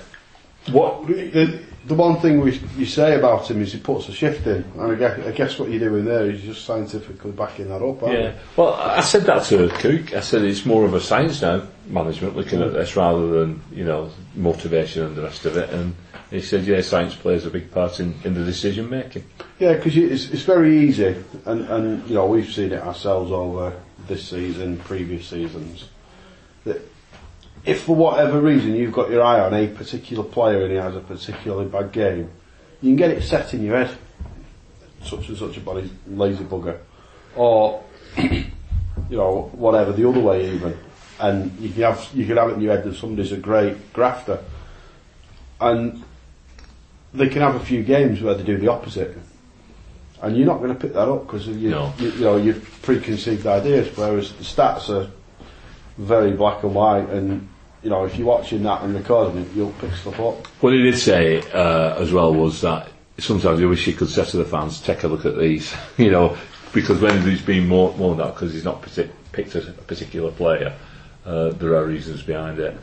what 0.72 1.06
The, 1.06 1.60
the 1.86 1.94
one 1.94 2.18
thing 2.20 2.40
we, 2.40 2.60
you 2.76 2.86
say 2.86 3.16
about 3.16 3.48
him 3.48 3.62
is 3.62 3.72
he 3.72 3.78
puts 3.78 4.08
a 4.08 4.12
shift 4.12 4.46
in, 4.46 4.64
and 4.76 4.92
I 4.92 4.94
guess, 4.96 5.20
I 5.20 5.30
guess 5.30 5.58
what 5.58 5.70
you're 5.70 5.88
doing 5.88 6.04
there 6.04 6.28
is 6.28 6.42
just 6.42 6.64
scientifically 6.64 7.30
backing 7.30 7.68
that 7.68 7.82
up. 7.82 8.02
aren't 8.02 8.18
Yeah. 8.18 8.32
Well, 8.56 8.74
I 8.74 9.00
said 9.02 9.22
that 9.22 9.44
to 9.44 9.68
Cook. 9.68 10.12
I 10.14 10.20
said 10.20 10.42
it's 10.42 10.66
more 10.66 10.84
of 10.84 10.94
a 10.94 11.00
science 11.00 11.42
now, 11.42 11.62
management, 11.86 12.36
looking 12.36 12.62
at 12.62 12.72
this 12.72 12.96
rather 12.96 13.26
than, 13.28 13.62
you 13.72 13.84
know, 13.84 14.10
motivation 14.34 15.04
and 15.04 15.16
the 15.16 15.22
rest 15.22 15.44
of 15.44 15.56
it. 15.56 15.70
And 15.70 15.94
he 16.30 16.40
said, 16.40 16.64
yeah, 16.64 16.80
science 16.80 17.14
plays 17.14 17.46
a 17.46 17.50
big 17.50 17.70
part 17.70 18.00
in, 18.00 18.14
in 18.24 18.34
the 18.34 18.44
decision 18.44 18.90
making. 18.90 19.24
Yeah, 19.58 19.74
because 19.74 19.96
it's, 19.96 20.30
it's 20.30 20.42
very 20.42 20.86
easy, 20.86 21.16
and, 21.46 21.64
and 21.68 22.08
you 22.08 22.14
know 22.14 22.26
we've 22.26 22.52
seen 22.52 22.72
it 22.72 22.82
ourselves 22.82 23.30
over 23.32 23.80
this 24.06 24.28
season, 24.28 24.78
previous 24.78 25.28
seasons. 25.28 25.88
That 26.64 26.82
if 27.64 27.82
for 27.82 27.96
whatever 27.96 28.40
reason 28.40 28.74
you've 28.74 28.92
got 28.92 29.08
your 29.08 29.22
eye 29.22 29.40
on 29.40 29.54
a 29.54 29.68
particular 29.68 30.24
player 30.24 30.62
and 30.62 30.72
he 30.72 30.76
has 30.76 30.94
a 30.94 31.00
particularly 31.00 31.68
bad 31.68 31.92
game, 31.92 32.30
you 32.82 32.90
can 32.90 32.96
get 32.96 33.10
it 33.10 33.22
set 33.22 33.54
in 33.54 33.64
your 33.64 33.76
head. 33.76 33.96
Such 35.04 35.28
and 35.28 35.38
such 35.38 35.56
a 35.56 35.60
body's 35.60 35.90
lazy 36.06 36.44
bugger, 36.44 36.78
or 37.34 37.82
you 38.18 38.46
know 39.10 39.50
whatever 39.54 39.92
the 39.92 40.08
other 40.08 40.20
way 40.20 40.52
even, 40.52 40.76
and 41.20 41.56
you 41.58 41.70
can 41.70 41.82
have 41.82 42.08
you 42.14 42.26
can 42.26 42.36
have 42.36 42.50
it 42.50 42.54
in 42.54 42.60
your 42.60 42.74
head 42.76 42.84
that 42.84 42.94
somebody's 42.96 43.32
a 43.32 43.36
great 43.36 43.92
grafter, 43.92 44.42
and 45.60 46.02
they 47.14 47.28
can 47.28 47.40
have 47.42 47.54
a 47.54 47.60
few 47.60 47.82
games 47.82 48.20
where 48.20 48.34
they 48.34 48.42
do 48.42 48.58
the 48.58 48.68
opposite 48.68 49.16
and 50.22 50.36
you're 50.36 50.46
not 50.46 50.58
going 50.58 50.74
to 50.74 50.80
pick 50.80 50.92
that 50.94 51.08
up 51.08 51.26
because 51.26 51.46
you, 51.46 51.70
No. 51.70 51.92
you, 51.98 52.10
you 52.10 52.20
know 52.20 52.36
you've 52.36 52.78
preconceived 52.82 53.46
ideas. 53.46 53.94
Whereas 53.96 54.32
the 54.32 54.44
stats 54.44 54.88
are 54.88 55.10
very 55.98 56.32
black 56.32 56.62
and 56.62 56.74
white, 56.74 57.08
and 57.10 57.48
you 57.82 57.90
know 57.90 58.04
if 58.04 58.16
you're 58.16 58.26
watching 58.26 58.62
that 58.62 58.82
and 58.82 58.94
recording 58.94 59.42
it, 59.42 59.48
you'll 59.54 59.72
pick 59.72 59.92
stuff 59.92 60.18
up. 60.20 60.46
What 60.62 60.72
he 60.72 60.82
did 60.82 60.98
say 60.98 61.42
uh, 61.52 62.00
as 62.00 62.12
well 62.12 62.34
was 62.34 62.60
that 62.62 62.88
sometimes 63.18 63.58
he 63.58 63.66
wish 63.66 63.84
he 63.84 63.92
could 63.92 64.08
say 64.08 64.24
to 64.24 64.36
the 64.38 64.44
fans, 64.44 64.80
take 64.80 65.02
a 65.04 65.08
look 65.08 65.24
at 65.26 65.38
these, 65.38 65.74
you 65.98 66.10
know, 66.10 66.36
because 66.72 67.00
when 67.00 67.22
he's 67.22 67.42
been 67.42 67.66
more, 67.68 67.94
more 67.96 68.14
than 68.14 68.26
that, 68.26 68.34
because 68.34 68.52
he's 68.52 68.64
not 68.64 68.82
partic- 68.82 69.10
picked 69.32 69.54
a, 69.54 69.68
a 69.68 69.72
particular 69.72 70.30
player, 70.30 70.74
uh, 71.26 71.50
there 71.50 71.74
are 71.74 71.84
reasons 71.84 72.22
behind 72.22 72.58
it. 72.58 72.76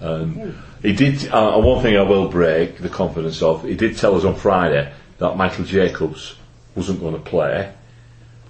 Um, 0.00 0.62
he 0.82 0.92
did, 0.92 1.28
uh, 1.28 1.58
one 1.58 1.82
thing 1.82 1.96
I 1.96 2.02
will 2.02 2.28
break 2.28 2.78
the 2.78 2.90
confidence 2.90 3.42
of, 3.42 3.64
he 3.64 3.74
did 3.74 3.96
tell 3.96 4.14
us 4.14 4.24
on 4.24 4.34
Friday 4.34 4.92
that 5.18 5.36
Michael 5.36 5.64
Jacobs 5.64 6.36
wasn't 6.74 7.00
going 7.00 7.14
to 7.14 7.20
play 7.20 7.72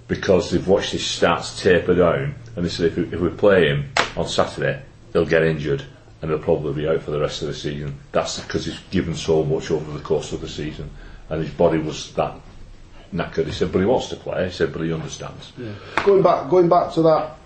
because 0.07 0.51
they've 0.51 0.67
watched 0.67 0.91
his 0.91 1.01
stats 1.01 1.61
taper 1.61 1.95
down 1.95 2.35
and 2.55 2.65
they 2.65 2.69
said 2.69 2.87
if 2.87 2.97
we, 2.97 3.03
if 3.05 3.19
we 3.19 3.29
play 3.29 3.67
him 3.67 3.89
on 4.17 4.27
Saturday, 4.27 4.81
they'll 5.11 5.25
get 5.25 5.43
injured 5.43 5.83
and 6.21 6.29
he'll 6.29 6.39
probably 6.39 6.73
be 6.73 6.87
out 6.89 7.01
for 7.01 7.11
the 7.11 7.19
rest 7.19 7.41
of 7.41 7.47
the 7.47 7.53
season. 7.53 7.97
That's 8.11 8.39
because 8.41 8.65
he's 8.65 8.79
given 8.91 9.15
so 9.15 9.43
much 9.43 9.71
over 9.71 9.91
the 9.91 10.03
course 10.03 10.33
of 10.33 10.41
the 10.41 10.49
season 10.49 10.89
and 11.29 11.41
his 11.41 11.51
body 11.51 11.77
was 11.77 12.13
that 12.15 12.35
knackered. 13.13 13.45
He 13.45 13.51
said, 13.53 13.71
but 13.71 13.79
he 13.79 13.85
wants 13.85 14.09
to 14.09 14.17
play. 14.17 14.45
He 14.45 14.51
said, 14.51 14.73
but 14.73 14.81
he 14.81 14.91
understands. 14.91 15.53
Going 16.03 16.21
back, 16.21 16.49
going 16.49 16.67
back 16.67 16.93
to 16.93 17.01
that 17.03 17.36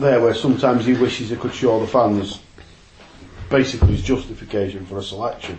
there, 0.00 0.20
where 0.20 0.34
sometimes 0.34 0.84
he 0.84 0.94
wishes 0.94 1.30
he 1.30 1.36
could 1.36 1.54
show 1.54 1.80
the 1.80 1.86
fans 1.86 2.40
basically 3.48 3.88
his 3.88 4.02
justification 4.02 4.84
for 4.86 4.98
a 4.98 5.02
selection. 5.02 5.58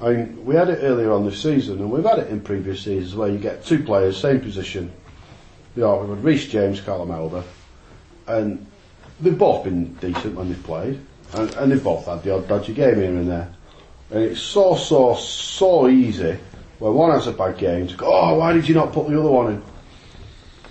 I 0.00 0.12
mean, 0.12 0.44
we 0.44 0.54
had 0.54 0.68
it 0.68 0.78
earlier 0.82 1.12
on 1.12 1.24
this 1.24 1.42
season, 1.42 1.78
and 1.78 1.90
we've 1.90 2.04
had 2.04 2.18
it 2.18 2.28
in 2.28 2.40
previous 2.40 2.82
seasons 2.82 3.16
where 3.16 3.28
you 3.28 3.38
get 3.38 3.64
two 3.64 3.82
players, 3.82 4.16
same 4.16 4.40
position. 4.40 4.92
You 5.74 5.82
know, 5.82 5.98
we 5.98 6.08
had 6.10 6.24
Reece 6.24 6.48
James, 6.48 6.80
Callum 6.80 7.10
Elder, 7.10 7.42
and 8.26 8.64
they've 9.20 9.36
both 9.36 9.64
been 9.64 9.94
decent 9.94 10.34
when 10.34 10.48
they've 10.48 10.62
played, 10.62 11.00
and, 11.34 11.54
and 11.56 11.72
they've 11.72 11.82
both 11.82 12.06
had 12.06 12.22
the 12.22 12.34
odd 12.34 12.46
dodgy 12.48 12.74
game 12.74 12.96
here 12.96 13.04
and 13.06 13.28
there. 13.28 13.52
And 14.10 14.22
it's 14.24 14.40
so, 14.40 14.76
so, 14.76 15.14
so 15.14 15.88
easy 15.88 16.38
when 16.78 16.94
one 16.94 17.10
has 17.10 17.26
a 17.26 17.32
bad 17.32 17.58
game 17.58 17.88
to 17.88 17.96
go, 17.96 18.06
oh, 18.06 18.34
why 18.36 18.52
did 18.52 18.68
you 18.68 18.74
not 18.74 18.92
put 18.92 19.08
the 19.08 19.18
other 19.18 19.30
one 19.30 19.54
in? 19.54 19.62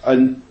And 0.03 0.41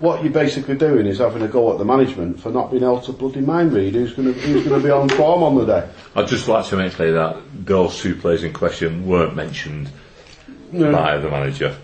what 0.00 0.22
you're 0.22 0.32
basically 0.32 0.74
doing 0.76 1.06
is 1.06 1.18
having 1.18 1.42
a 1.42 1.48
go 1.48 1.72
at 1.72 1.78
the 1.78 1.84
management 1.84 2.40
for 2.40 2.50
not 2.50 2.70
being 2.70 2.82
able 2.82 3.00
to 3.00 3.12
bloody 3.12 3.40
mind 3.40 3.72
read 3.72 3.94
who's 3.94 4.12
going 4.12 4.32
to 4.32 4.40
who's 4.40 4.66
going 4.66 4.80
to 4.80 4.84
be 4.86 4.90
on 4.90 5.08
form 5.08 5.42
on 5.42 5.54
the 5.56 5.64
day. 5.64 5.88
I'd 6.16 6.26
just 6.28 6.48
like 6.48 6.66
to 6.66 6.76
make 6.76 6.92
clear 6.92 7.12
that 7.12 7.36
those 7.64 7.98
two 8.00 8.14
players 8.16 8.42
in 8.42 8.52
question 8.52 9.06
weren't 9.06 9.34
mentioned 9.36 9.90
by 10.72 11.18
the 11.18 11.30
manager. 11.30 11.76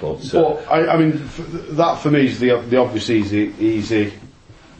But, 0.00 0.34
uh, 0.34 0.54
I, 0.70 0.94
I 0.94 0.96
mean, 0.96 1.12
f- 1.12 1.46
that 1.72 1.98
for 1.98 2.10
me 2.10 2.26
is 2.26 2.40
the 2.40 2.60
the 2.68 2.78
obvious 2.78 3.10
easy 3.10 3.54
easy 3.58 4.12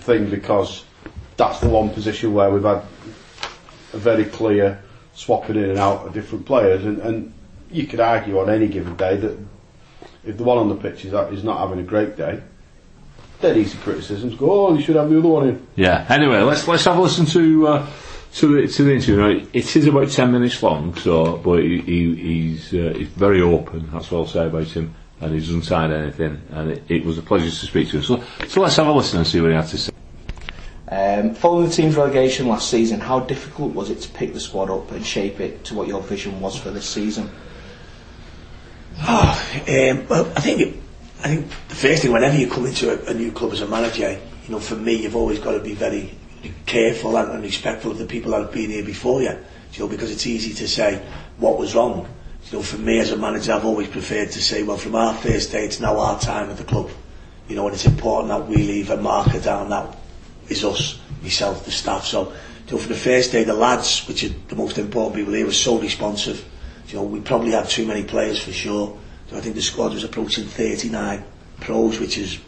thing 0.00 0.30
because 0.30 0.84
that's 1.36 1.60
the 1.60 1.68
one 1.68 1.90
position 1.90 2.32
where 2.32 2.50
we've 2.50 2.62
had 2.62 2.82
a 3.92 3.98
very 3.98 4.24
clear 4.24 4.82
swapping 5.14 5.56
in 5.56 5.70
and 5.70 5.78
out 5.78 6.06
of 6.06 6.14
different 6.14 6.46
players, 6.46 6.84
and, 6.84 6.98
and 7.00 7.32
you 7.70 7.86
could 7.86 8.00
argue 8.00 8.38
on 8.38 8.48
any 8.48 8.68
given 8.68 8.96
day 8.96 9.16
that 9.16 9.38
if 10.24 10.36
the 10.36 10.44
one 10.44 10.58
on 10.58 10.68
the 10.68 10.74
pitch 10.74 11.04
is, 11.04 11.12
is 11.12 11.44
not 11.44 11.58
having 11.58 11.78
a 11.78 11.82
great 11.82 12.16
day, 12.16 12.40
dead 13.40 13.56
easy 13.56 13.76
criticisms. 13.78 14.34
Go, 14.34 14.68
oh, 14.68 14.74
you 14.74 14.82
should 14.82 14.96
have 14.96 15.10
the 15.10 15.18
other 15.18 15.28
one 15.28 15.48
in. 15.48 15.66
Yeah. 15.76 16.06
Anyway, 16.08 16.40
let's 16.40 16.66
let's 16.68 16.84
have 16.84 16.96
a 16.96 17.00
listen 17.00 17.26
to 17.26 17.68
uh, 17.68 17.86
to 18.34 18.62
the 18.62 18.68
to 18.68 18.84
the 18.84 18.94
interview. 18.94 19.16
Now, 19.16 19.46
it 19.52 19.76
is 19.76 19.86
about 19.86 20.10
ten 20.10 20.32
minutes 20.32 20.62
long, 20.62 20.94
so 20.96 21.36
but 21.38 21.62
he, 21.62 21.80
he, 21.80 22.14
he's 22.14 22.72
uh, 22.72 22.94
he's 22.96 23.08
very 23.08 23.42
open. 23.42 23.90
That's 23.92 24.10
what 24.10 24.18
I'll 24.18 24.26
say 24.26 24.46
about 24.46 24.68
him, 24.68 24.94
and 25.20 25.34
he 25.34 25.40
doesn't 25.40 25.66
hide 25.66 25.92
anything. 25.92 26.40
And 26.50 26.70
it, 26.70 26.84
it 26.88 27.04
was 27.04 27.18
a 27.18 27.22
pleasure 27.22 27.50
to 27.50 27.66
speak 27.66 27.90
to 27.90 27.98
him. 27.98 28.02
So 28.02 28.22
so 28.46 28.60
let's 28.62 28.76
have 28.76 28.86
a 28.86 28.92
listen 28.92 29.18
and 29.18 29.26
see 29.26 29.40
what 29.40 29.50
he 29.50 29.56
had 29.56 29.68
to 29.68 29.78
say. 29.78 29.92
Um, 30.88 31.34
following 31.34 31.70
the 31.70 31.74
team's 31.74 31.96
relegation 31.96 32.48
last 32.48 32.68
season, 32.68 33.00
how 33.00 33.20
difficult 33.20 33.72
was 33.72 33.88
it 33.88 34.02
to 34.02 34.10
pick 34.10 34.34
the 34.34 34.40
squad 34.40 34.68
up 34.68 34.90
and 34.92 35.04
shape 35.04 35.40
it 35.40 35.64
to 35.64 35.74
what 35.74 35.88
your 35.88 36.02
vision 36.02 36.38
was 36.38 36.54
for 36.54 36.70
this 36.70 36.86
season? 36.86 37.30
Um, 38.98 40.06
well, 40.08 40.32
I 40.36 40.40
think 40.40 40.76
I 41.24 41.28
think 41.28 41.48
the 41.68 41.74
first 41.74 42.02
thing 42.02 42.12
whenever 42.12 42.36
you 42.36 42.48
come 42.48 42.66
into 42.66 42.90
a, 42.90 43.10
a 43.10 43.14
new 43.14 43.30
club 43.32 43.52
as 43.52 43.60
a 43.60 43.66
manager, 43.66 44.10
you 44.44 44.50
know, 44.50 44.58
for 44.58 44.76
me, 44.76 44.94
you've 44.94 45.16
always 45.16 45.38
got 45.38 45.52
to 45.52 45.60
be 45.60 45.74
very 45.74 46.12
careful 46.66 47.16
and, 47.16 47.30
and 47.30 47.42
respectful 47.42 47.92
of 47.92 47.98
the 47.98 48.06
people 48.06 48.32
that 48.32 48.40
have 48.40 48.52
been 48.52 48.70
here 48.70 48.84
before 48.84 49.22
you. 49.22 49.36
You 49.72 49.80
know, 49.80 49.88
because 49.88 50.10
it's 50.10 50.26
easy 50.26 50.52
to 50.54 50.68
say 50.68 51.02
what 51.38 51.58
was 51.58 51.74
wrong. 51.74 52.08
You 52.50 52.58
know, 52.58 52.62
for 52.62 52.78
me 52.78 52.98
as 52.98 53.12
a 53.12 53.16
manager, 53.16 53.52
I've 53.52 53.64
always 53.64 53.88
preferred 53.88 54.32
to 54.32 54.42
say, 54.42 54.62
well, 54.62 54.76
from 54.76 54.94
our 54.94 55.14
first 55.14 55.52
day, 55.52 55.64
it's 55.64 55.80
now 55.80 55.98
our 55.98 56.18
time 56.18 56.50
at 56.50 56.56
the 56.56 56.64
club. 56.64 56.90
You 57.48 57.56
know, 57.56 57.66
and 57.66 57.74
it's 57.74 57.86
important 57.86 58.28
that 58.28 58.48
we 58.48 58.56
leave 58.56 58.90
a 58.90 58.96
marker 58.96 59.40
down 59.40 59.70
that 59.70 59.96
is 60.48 60.64
us, 60.64 61.00
myself, 61.22 61.64
the 61.64 61.70
staff. 61.70 62.04
So, 62.04 62.32
you 62.66 62.72
know, 62.72 62.78
for 62.78 62.88
the 62.88 62.94
first 62.94 63.32
day, 63.32 63.44
the 63.44 63.54
lads, 63.54 64.06
which 64.08 64.24
are 64.24 64.34
the 64.48 64.56
most 64.56 64.76
important 64.76 65.16
people 65.16 65.32
here, 65.32 65.46
were 65.46 65.52
so 65.52 65.78
responsive. 65.78 66.44
You 66.92 66.98
know, 66.98 67.04
we 67.04 67.20
probably 67.20 67.52
had 67.52 67.68
too 67.70 67.86
many 67.86 68.02
players 68.02 68.38
for 68.42 68.52
sure. 68.52 68.98
So 69.30 69.36
I 69.38 69.40
think 69.40 69.54
the 69.54 69.62
squad 69.62 69.94
was 69.94 70.04
approaching 70.04 70.44
39 70.44 71.24
pros, 71.60 71.98
which 71.98 72.18
is 72.18 72.38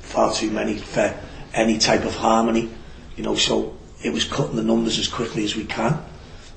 far 0.00 0.32
too 0.32 0.50
many 0.50 0.76
for 0.76 1.14
any 1.54 1.78
type 1.78 2.04
of 2.04 2.14
harmony. 2.16 2.68
You 3.16 3.22
know, 3.22 3.36
so 3.36 3.76
it 4.02 4.12
was 4.12 4.24
cutting 4.24 4.56
the 4.56 4.64
numbers 4.64 4.98
as 4.98 5.06
quickly 5.06 5.44
as 5.44 5.54
we 5.54 5.64
can. 5.64 6.02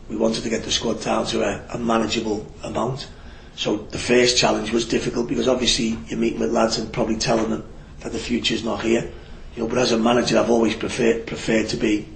We 0.10 0.16
wanted 0.18 0.42
to 0.44 0.50
get 0.50 0.64
the 0.64 0.72
squad 0.72 1.02
down 1.02 1.28
to 1.28 1.44
a, 1.44 1.76
a 1.76 1.78
manageable 1.78 2.48
amount. 2.64 3.08
So 3.56 3.78
the 3.78 4.00
first 4.00 4.38
challenge 4.38 4.72
was 4.72 4.88
difficult 4.88 5.28
because 5.28 5.48
obviously 5.48 6.00
you're 6.08 6.18
meeting 6.18 6.40
with 6.40 6.52
lads 6.52 6.80
and 6.80 6.92
probably 6.92 7.18
telling 7.18 7.52
them 7.52 7.64
that 8.00 8.12
the 8.12 8.18
future's 8.18 8.64
not 8.64 8.82
here. 8.82 9.12
You 9.56 9.64
know, 9.64 9.70
but 9.70 9.78
as 9.78 9.92
a 9.92 10.00
manager, 10.00 10.40
I've 10.40 10.50
always 10.50 10.76
preferred 10.76 11.28
preferred 11.28 11.68
to 11.70 11.78
be 11.78 12.08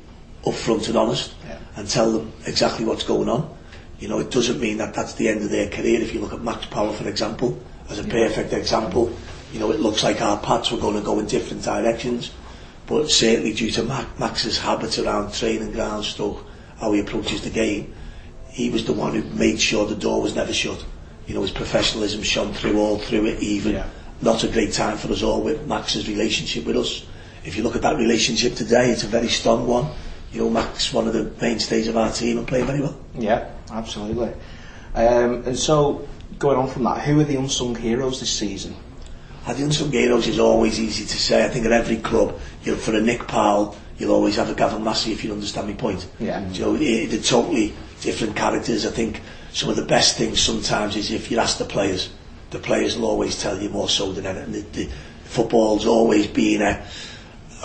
upfront 0.43 0.87
and 0.87 0.97
honest 0.97 1.33
Yeah. 1.47 1.57
and 1.75 1.87
tell 1.87 2.11
them 2.11 2.31
exactly 2.47 2.83
what's 2.85 3.03
going 3.03 3.29
on. 3.29 3.55
you 3.99 4.07
know, 4.07 4.19
it 4.19 4.31
doesn't 4.31 4.59
mean 4.59 4.77
that 4.77 4.93
that's 4.93 5.13
the 5.13 5.29
end 5.29 5.43
of 5.43 5.49
their 5.49 5.69
career. 5.69 6.01
If 6.01 6.13
you 6.13 6.19
look 6.19 6.33
at 6.33 6.41
Max 6.41 6.65
Power, 6.65 6.93
for 6.93 7.07
example, 7.07 7.57
as 7.89 7.99
a 7.99 8.03
perfect 8.03 8.53
example, 8.53 9.15
you 9.51 9.59
know, 9.59 9.71
it 9.71 9.79
looks 9.79 10.03
like 10.03 10.21
our 10.21 10.37
paths 10.39 10.71
were 10.71 10.79
going 10.79 10.95
to 10.95 11.01
go 11.01 11.19
in 11.19 11.27
different 11.27 11.63
directions, 11.63 12.31
but 12.87 13.09
certainly 13.09 13.53
due 13.53 13.71
to 13.71 13.83
Mac, 13.83 14.19
Max's 14.19 14.57
habits 14.57 14.99
around 14.99 15.33
training 15.33 15.71
ground 15.71 16.05
stuff, 16.05 16.39
how 16.77 16.91
he 16.91 16.99
approaches 16.99 17.43
the 17.43 17.49
game, 17.49 17.93
he 18.49 18.69
was 18.69 18.85
the 18.85 18.93
one 18.93 19.13
who 19.13 19.23
made 19.35 19.59
sure 19.59 19.85
the 19.85 19.95
door 19.95 20.21
was 20.21 20.35
never 20.35 20.53
shut. 20.53 20.83
You 21.27 21.35
know, 21.35 21.41
his 21.41 21.51
professionalism 21.51 22.21
shone 22.23 22.53
through 22.53 22.79
all 22.79 22.97
through 22.97 23.25
it, 23.27 23.41
even. 23.41 23.73
Yeah. 23.73 23.87
Not 24.21 24.43
a 24.43 24.47
great 24.47 24.73
time 24.73 24.97
for 24.97 25.11
us 25.11 25.23
all 25.23 25.41
with 25.41 25.67
Max's 25.67 26.07
relationship 26.07 26.65
with 26.65 26.77
us. 26.77 27.05
If 27.43 27.57
you 27.57 27.63
look 27.63 27.75
at 27.75 27.81
that 27.81 27.97
relationship 27.97 28.55
today, 28.55 28.89
it's 28.91 29.03
a 29.03 29.07
very 29.07 29.27
strong 29.27 29.67
one. 29.67 29.91
You 30.31 30.41
know, 30.41 30.49
Max, 30.49 30.93
one 30.93 31.07
of 31.07 31.13
the 31.13 31.31
mainstays 31.41 31.87
of 31.87 31.97
our 31.97 32.11
team 32.11 32.37
and 32.37 32.47
playing 32.47 32.65
very 32.65 32.79
well. 32.79 32.97
Yeah 33.17 33.49
absolutely. 33.71 34.33
Um, 34.95 35.43
and 35.45 35.57
so, 35.57 36.07
going 36.39 36.57
on 36.57 36.67
from 36.67 36.83
that, 36.83 37.01
who 37.01 37.19
are 37.19 37.23
the 37.23 37.35
unsung 37.35 37.75
heroes 37.75 38.19
this 38.19 38.31
season? 38.31 38.75
I 39.45 39.53
think 39.53 39.67
unsung 39.67 39.91
heroes 39.91 40.27
is 40.27 40.39
always 40.39 40.79
easy 40.79 41.05
to 41.05 41.17
say. 41.17 41.43
I 41.43 41.49
think 41.49 41.65
at 41.65 41.71
every 41.71 41.97
club, 41.97 42.39
you're 42.63 42.75
for 42.75 42.95
a 42.95 43.01
Nick 43.01 43.27
Powell, 43.27 43.75
you'll 43.97 44.13
always 44.13 44.35
have 44.37 44.49
a 44.49 44.53
Gavin 44.53 44.83
Massey 44.83 45.11
if 45.11 45.23
you 45.23 45.31
understand 45.31 45.67
my 45.67 45.73
point. 45.73 46.07
Yeah. 46.19 46.47
You 46.49 46.61
know, 46.61 46.77
they're 46.77 47.21
totally 47.21 47.73
different 48.01 48.35
characters. 48.35 48.85
I 48.85 48.91
think 48.91 49.21
some 49.51 49.69
of 49.69 49.75
the 49.75 49.85
best 49.85 50.17
things 50.17 50.41
sometimes 50.41 50.95
is 50.95 51.11
if 51.11 51.31
you 51.31 51.39
ask 51.39 51.57
the 51.57 51.65
players, 51.65 52.09
the 52.51 52.59
players 52.59 52.97
will 52.97 53.05
always 53.05 53.41
tell 53.41 53.59
you 53.61 53.69
more 53.69 53.89
so 53.89 54.11
than 54.11 54.25
anything. 54.25 54.51
The, 54.51 54.85
the 54.85 54.91
football's 55.25 55.85
always 55.85 56.27
been 56.27 56.61
a, 56.61 56.85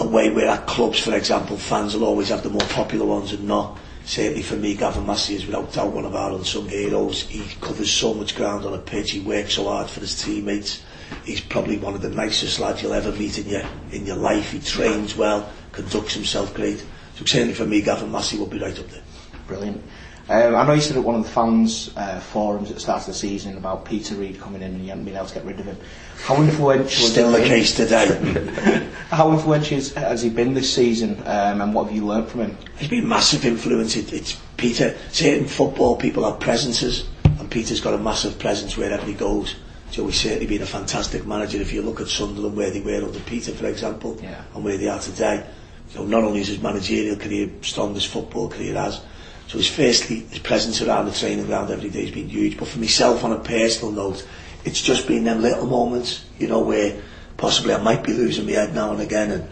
a 0.01 0.07
way 0.07 0.31
where 0.31 0.49
at 0.49 0.67
clubs, 0.67 0.99
for 0.99 1.15
example, 1.15 1.57
fans 1.57 1.95
will 1.95 2.05
always 2.05 2.29
have 2.29 2.43
the 2.43 2.51
more 2.51 2.67
popular 2.69 3.07
ones 3.07 3.33
and 3.33 3.47
not 3.47 3.79
certainly 4.09 4.43
for 4.43 4.57
me, 4.57 4.75
Gavin 4.75 5.07
Massey 5.07 5.35
is 5.35 5.45
without 5.47 5.73
doubt 5.73 5.93
one 5.93 6.07
of 6.07 6.15
our 6.15 6.33
unsung 6.33 6.69
heroes. 6.69 7.23
He 7.23 7.45
covers 7.61 7.93
so 7.93 8.15
much 8.15 8.35
ground 8.35 8.65
on 8.65 8.73
a 8.73 8.79
pitch, 8.79 9.11
he 9.11 9.21
works 9.21 9.55
so 9.55 9.65
hard 9.65 9.89
for 9.89 10.01
his 10.01 10.21
teammates. 10.21 10.83
He's 11.25 11.41
probably 11.41 11.79
one 11.79 11.95
of 11.95 12.01
the 12.01 12.09
nicest 12.11 12.59
lads 12.59 12.83
you'll 12.83 12.95
ever 12.95 13.13
meet 13.13 13.39
in 13.39 13.49
your, 13.49 13.63
in 13.93 14.07
your 14.07 14.17
life. 14.17 14.53
He 14.53 14.61
trains 14.61 15.15
well, 15.17 15.51
conducts 15.73 16.15
himself 16.15 16.55
great. 16.55 16.79
So 17.17 17.25
certainly 17.25 17.55
for 17.55 17.67
me, 17.67 17.83
Gavin 17.83 18.11
Massey 18.11 18.39
will 18.39 18.47
be 18.47 18.59
right 18.59 18.79
up 18.79 18.89
there. 18.89 19.03
Brilliant. 19.47 19.83
Um, 20.31 20.55
I 20.57 20.67
know 20.67 20.75
you 20.75 20.83
said 20.83 20.99
at 20.99 21.05
one 21.05 21.15
of 21.15 21.23
the 21.23 21.31
fans' 21.31 21.91
uh, 21.97 22.21
forums 22.21 22.69
at 22.69 22.75
the 22.75 22.81
start 22.81 23.01
of 23.01 23.07
the 23.07 23.15
season 23.15 23.57
about 23.57 23.87
Peter 23.87 24.15
Reid 24.15 24.39
coming 24.39 24.61
in 24.61 24.75
and 24.75 24.83
you 24.83 24.91
haven't 24.91 25.07
been 25.07 25.17
able 25.17 25.27
to 25.27 25.35
get 25.35 25.45
rid 25.47 25.59
of 25.59 25.65
him. 25.65 25.79
How 26.23 26.37
influential 26.43 27.09
Still 27.09 27.33
the 27.33 27.39
case 27.39 27.75
today. 27.75 28.87
how 29.09 29.33
influential 29.33 29.81
has 29.99 30.21
he 30.21 30.29
been 30.29 30.53
this 30.53 30.75
season 30.75 31.23
um, 31.25 31.63
and 31.63 31.73
what 31.73 31.87
have 31.87 31.95
you 31.95 32.05
learned 32.05 32.29
from 32.29 32.41
him? 32.41 32.59
He's 32.77 32.91
been 32.91 33.09
massive 33.09 33.47
influence. 33.47 33.97
It, 33.97 34.13
it's 34.13 34.39
Peter, 34.59 34.95
Certain 35.13 35.45
in 35.45 35.49
football 35.49 35.97
people 35.97 36.31
have 36.31 36.41
presences 36.41 37.09
and 37.25 37.51
Peter's 37.51 37.81
got 37.81 37.95
a 37.95 37.99
massive 37.99 38.39
presence 38.39 38.77
wherever 38.77 39.07
he 39.07 39.15
goes. 39.15 39.57
So 39.93 40.05
he's 40.05 40.21
certainly 40.21 40.47
been 40.47 40.61
a 40.61 40.67
fantastic 40.67 41.27
manager 41.27 41.59
if 41.59 41.73
you 41.73 41.81
look 41.81 42.03
at 42.03 42.09
Sunderland 42.09 42.55
where 42.55 42.71
they 42.71 42.83
were 42.83 43.03
under 43.03 43.21
Peter 43.21 43.53
for 43.53 43.67
example 43.67 44.19
yeah. 44.23 44.43
and 44.55 44.63
where 44.63 44.77
they 44.77 44.89
are 44.89 45.01
today. 45.01 45.47
So 45.89 46.05
not 46.05 46.23
only 46.23 46.43
is 46.43 46.49
his 46.49 46.61
managerial 46.61 47.17
career 47.17 47.49
strong 47.63 47.97
as 47.97 48.05
football 48.05 48.51
career 48.51 48.75
has, 48.75 49.01
So 49.49 49.57
his 49.57 49.69
firstly, 49.69 50.21
his 50.21 50.41
presence 50.41 50.83
around 50.83 51.07
the 51.07 51.13
training 51.13 51.47
ground 51.47 51.71
every 51.71 51.89
day 51.89 52.03
has 52.03 52.11
been 52.11 52.29
huge. 52.29 52.59
But 52.59 52.69
for 52.69 52.79
myself, 52.79 53.25
on 53.25 53.33
a 53.33 53.39
personal 53.39 53.93
note, 53.93 54.27
it's 54.65 54.81
just 54.81 55.09
been 55.09 55.25
them 55.25 55.41
little 55.41 55.67
moments, 55.67 56.25
you 56.39 56.49
know, 56.49 56.61
where 56.61 57.01
possibly 57.39 57.73
I 57.73 57.81
might 57.81 58.05
be 58.05 58.13
losing 58.13 58.45
my 58.45 58.53
head 58.53 58.75
now 58.75 58.93
and 58.93 59.01
again, 59.01 59.31
and 59.31 59.49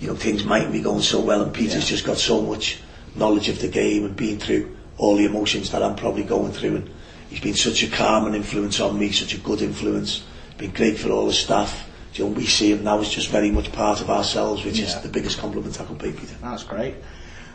you 0.00 0.08
know 0.08 0.16
things 0.16 0.44
mightn't 0.44 0.72
be 0.72 0.80
going 0.80 1.00
so 1.00 1.20
well. 1.20 1.42
And 1.42 1.54
Peter's 1.54 1.84
yeah. 1.84 1.96
just 1.96 2.04
got 2.04 2.16
so 2.16 2.42
much 2.42 2.80
knowledge 3.14 3.48
of 3.48 3.60
the 3.60 3.68
game 3.68 4.04
and 4.04 4.16
been 4.16 4.40
through 4.40 4.76
all 4.98 5.16
the 5.16 5.26
emotions 5.26 5.70
that 5.70 5.82
I'm 5.82 5.94
probably 5.94 6.24
going 6.24 6.50
through. 6.50 6.76
And 6.76 6.90
he's 7.30 7.40
been 7.40 7.54
such 7.54 7.84
a 7.84 7.88
calm 7.88 8.26
and 8.26 8.34
influence 8.34 8.80
on 8.80 8.98
me, 8.98 9.12
such 9.12 9.34
a 9.34 9.38
good 9.38 9.62
influence. 9.62 10.24
Been 10.58 10.72
great 10.72 10.98
for 10.98 11.10
all 11.10 11.26
the 11.26 11.32
staff. 11.32 11.88
You 12.14 12.24
know, 12.24 12.30
we 12.30 12.46
see 12.46 12.72
him 12.72 12.82
now 12.82 12.98
as 12.98 13.10
just 13.10 13.28
very 13.28 13.52
much 13.52 13.70
part 13.70 14.00
of 14.00 14.10
ourselves, 14.10 14.64
which 14.64 14.78
yeah. 14.78 14.86
is 14.86 15.00
the 15.02 15.08
biggest 15.08 15.38
compliment 15.38 15.80
I 15.80 15.84
can 15.84 15.98
pay 15.98 16.10
Peter. 16.10 16.34
That's 16.42 16.64
great. 16.64 16.96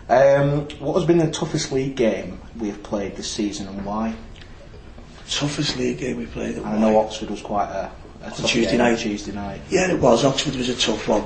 Um, 0.09 0.67
what 0.79 0.95
has 0.95 1.05
been 1.05 1.19
the 1.19 1.31
toughest 1.31 1.71
league 1.71 1.95
game 1.95 2.41
we 2.57 2.67
have 2.67 2.83
played 2.83 3.15
this 3.15 3.31
season 3.31 3.67
and 3.67 3.85
why? 3.85 4.15
Toughest 5.29 5.77
league 5.77 5.99
game 5.99 6.17
we 6.17 6.25
played. 6.25 6.55
And 6.57 6.65
I 6.65 6.77
know 6.77 6.99
Oxford 6.99 7.29
was 7.29 7.41
quite 7.41 7.69
a, 7.69 7.91
a 8.23 8.31
Tuesday 8.31 8.71
game, 8.71 8.77
night. 8.79 8.99
Tuesday 8.99 9.31
night. 9.31 9.61
Yeah, 9.69 9.91
it 9.91 9.99
was. 9.99 10.25
Oxford 10.25 10.55
was 10.55 10.69
a 10.69 10.75
tough 10.75 11.07
one. 11.07 11.23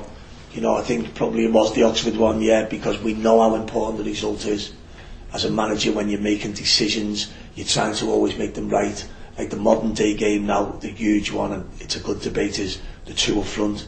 You 0.54 0.62
know, 0.62 0.76
I 0.76 0.84
think 0.84 1.16
probably 1.16 1.46
it 1.46 1.52
was 1.52 1.74
the 1.74 1.84
Oxford 1.84 2.16
one, 2.16 2.42
yeah, 2.42 2.66
because 2.66 3.00
we 3.00 3.14
know 3.14 3.42
how 3.42 3.56
important 3.56 3.98
the 3.98 4.10
result 4.10 4.46
is. 4.46 4.74
As 5.34 5.44
a 5.44 5.52
manager, 5.52 5.92
when 5.92 6.08
you're 6.08 6.22
making 6.22 6.54
decisions, 6.54 7.32
you're 7.56 7.66
trying 7.66 7.96
to 7.96 8.10
always 8.10 8.38
make 8.38 8.54
them 8.54 8.70
right. 8.70 9.06
Like 9.38 9.50
the 9.50 9.58
modern 9.58 9.94
day 9.94 10.14
game 10.14 10.46
now, 10.46 10.64
the 10.80 10.88
huge 10.88 11.32
one, 11.32 11.52
and 11.52 11.70
it's 11.82 11.98
a 11.98 12.00
good 12.00 12.22
debate, 12.22 12.58
is 12.58 12.80
the 13.06 13.14
two 13.14 13.42
up 13.42 13.48
front. 13.48 13.86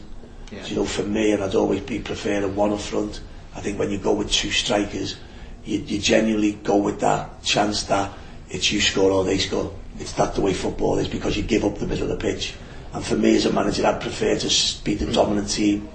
Yeah. 0.52 0.66
You 0.66 0.76
know, 0.76 0.84
for 0.84 1.04
me, 1.04 1.32
and 1.32 1.42
I'd 1.42 1.54
always 1.54 1.80
be 1.80 2.00
preferring 2.00 2.54
one 2.54 2.72
up 2.72 2.80
front. 2.80 3.20
I 3.58 3.60
think 3.60 3.76
when 3.76 3.90
you 3.90 3.98
go 3.98 4.12
with 4.12 4.30
two 4.30 4.52
strikers, 4.52 5.16
you, 5.64 5.80
you 5.80 5.98
genuinely 5.98 6.52
go 6.52 6.76
with 6.76 7.00
that 7.00 7.42
chance 7.42 7.82
that 7.84 8.12
it's 8.50 8.70
you 8.70 8.80
score 8.80 9.10
or 9.10 9.24
they 9.24 9.38
score. 9.38 9.74
It's 9.98 10.12
that 10.12 10.36
the 10.36 10.40
way 10.42 10.54
football 10.54 10.96
is 10.98 11.08
because 11.08 11.36
you 11.36 11.42
give 11.42 11.64
up 11.64 11.76
the 11.76 11.88
middle 11.88 12.08
of 12.08 12.16
the 12.16 12.24
pitch. 12.24 12.54
And 12.92 13.04
for 13.04 13.16
me 13.16 13.34
as 13.34 13.46
a 13.46 13.52
manager, 13.52 13.84
I'd 13.84 14.00
prefer 14.00 14.38
to 14.38 14.84
be 14.84 14.94
the 14.94 15.12
dominant 15.12 15.50
team, 15.50 15.88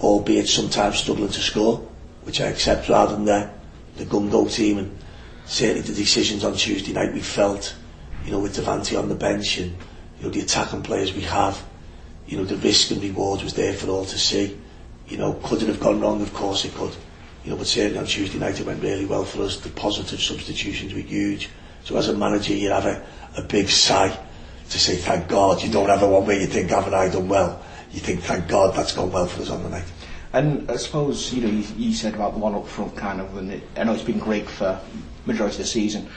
albeit 0.00 0.48
sometimes 0.48 1.00
struggling 1.00 1.28
to 1.28 1.40
score, 1.40 1.86
which 2.22 2.40
I 2.40 2.46
accept 2.46 2.88
rather 2.88 3.14
than 3.14 3.26
the, 3.26 3.50
the 3.98 4.06
gung-go 4.06 4.48
team. 4.48 4.78
And 4.78 4.98
certainly 5.44 5.82
the 5.82 5.92
decisions 5.92 6.44
on 6.44 6.54
Tuesday 6.54 6.94
night 6.94 7.12
we 7.12 7.20
felt, 7.20 7.76
you 8.24 8.32
know, 8.32 8.38
with 8.40 8.56
Devante 8.56 8.98
on 8.98 9.10
the 9.10 9.14
bench 9.14 9.58
and 9.58 9.72
you 10.18 10.22
know 10.24 10.30
the 10.30 10.40
attacking 10.40 10.82
players 10.82 11.12
we 11.12 11.20
have, 11.22 11.62
you 12.26 12.38
know, 12.38 12.44
the 12.44 12.56
risk 12.56 12.90
and 12.90 13.02
reward 13.02 13.42
was 13.42 13.52
there 13.52 13.74
for 13.74 13.88
all 13.90 14.06
to 14.06 14.18
see. 14.18 14.56
You 15.12 15.18
know, 15.18 15.34
could 15.44 15.62
it 15.62 15.68
have 15.68 15.78
gone 15.78 16.00
wrong? 16.00 16.22
Of 16.22 16.32
course 16.32 16.64
it 16.64 16.74
could. 16.74 16.96
You 17.44 17.50
know, 17.50 17.58
but 17.58 17.66
certainly 17.66 17.98
on 17.98 18.06
Tuesday 18.06 18.38
night 18.38 18.58
it 18.58 18.64
went 18.64 18.82
really 18.82 19.04
well 19.04 19.24
for 19.24 19.42
us. 19.42 19.58
The 19.58 19.68
positive 19.68 20.22
substitutions 20.22 20.94
were 20.94 21.00
huge. 21.00 21.50
So 21.84 21.98
as 21.98 22.08
a 22.08 22.16
manager, 22.16 22.54
you 22.54 22.70
have 22.70 22.86
a, 22.86 23.04
a 23.36 23.42
big 23.42 23.68
sigh 23.68 24.18
to 24.70 24.78
say, 24.78 24.96
thank 24.96 25.28
God. 25.28 25.62
You 25.62 25.70
don't 25.70 25.90
have 25.90 26.02
a 26.02 26.08
one 26.08 26.24
where 26.24 26.40
you 26.40 26.46
think, 26.46 26.70
haven't 26.70 26.94
I 26.94 27.10
done 27.10 27.28
well? 27.28 27.62
You 27.90 28.00
think, 28.00 28.22
thank 28.22 28.48
God 28.48 28.74
that's 28.74 28.92
gone 28.92 29.12
well 29.12 29.26
for 29.26 29.42
us 29.42 29.50
on 29.50 29.62
the 29.62 29.68
night. 29.68 29.84
And 30.32 30.70
I 30.70 30.76
suppose, 30.76 31.30
you 31.34 31.42
know, 31.42 31.50
you, 31.50 31.66
you 31.76 31.92
said 31.92 32.14
about 32.14 32.32
the 32.32 32.38
one 32.38 32.54
up 32.54 32.66
front 32.66 32.96
kind 32.96 33.20
of, 33.20 33.36
and 33.36 33.52
it, 33.52 33.62
I 33.76 33.84
know 33.84 33.92
it's 33.92 34.02
been 34.02 34.18
great 34.18 34.48
for 34.48 34.80
majority 35.26 35.56
of 35.56 35.58
the 35.58 35.66
season. 35.66 36.08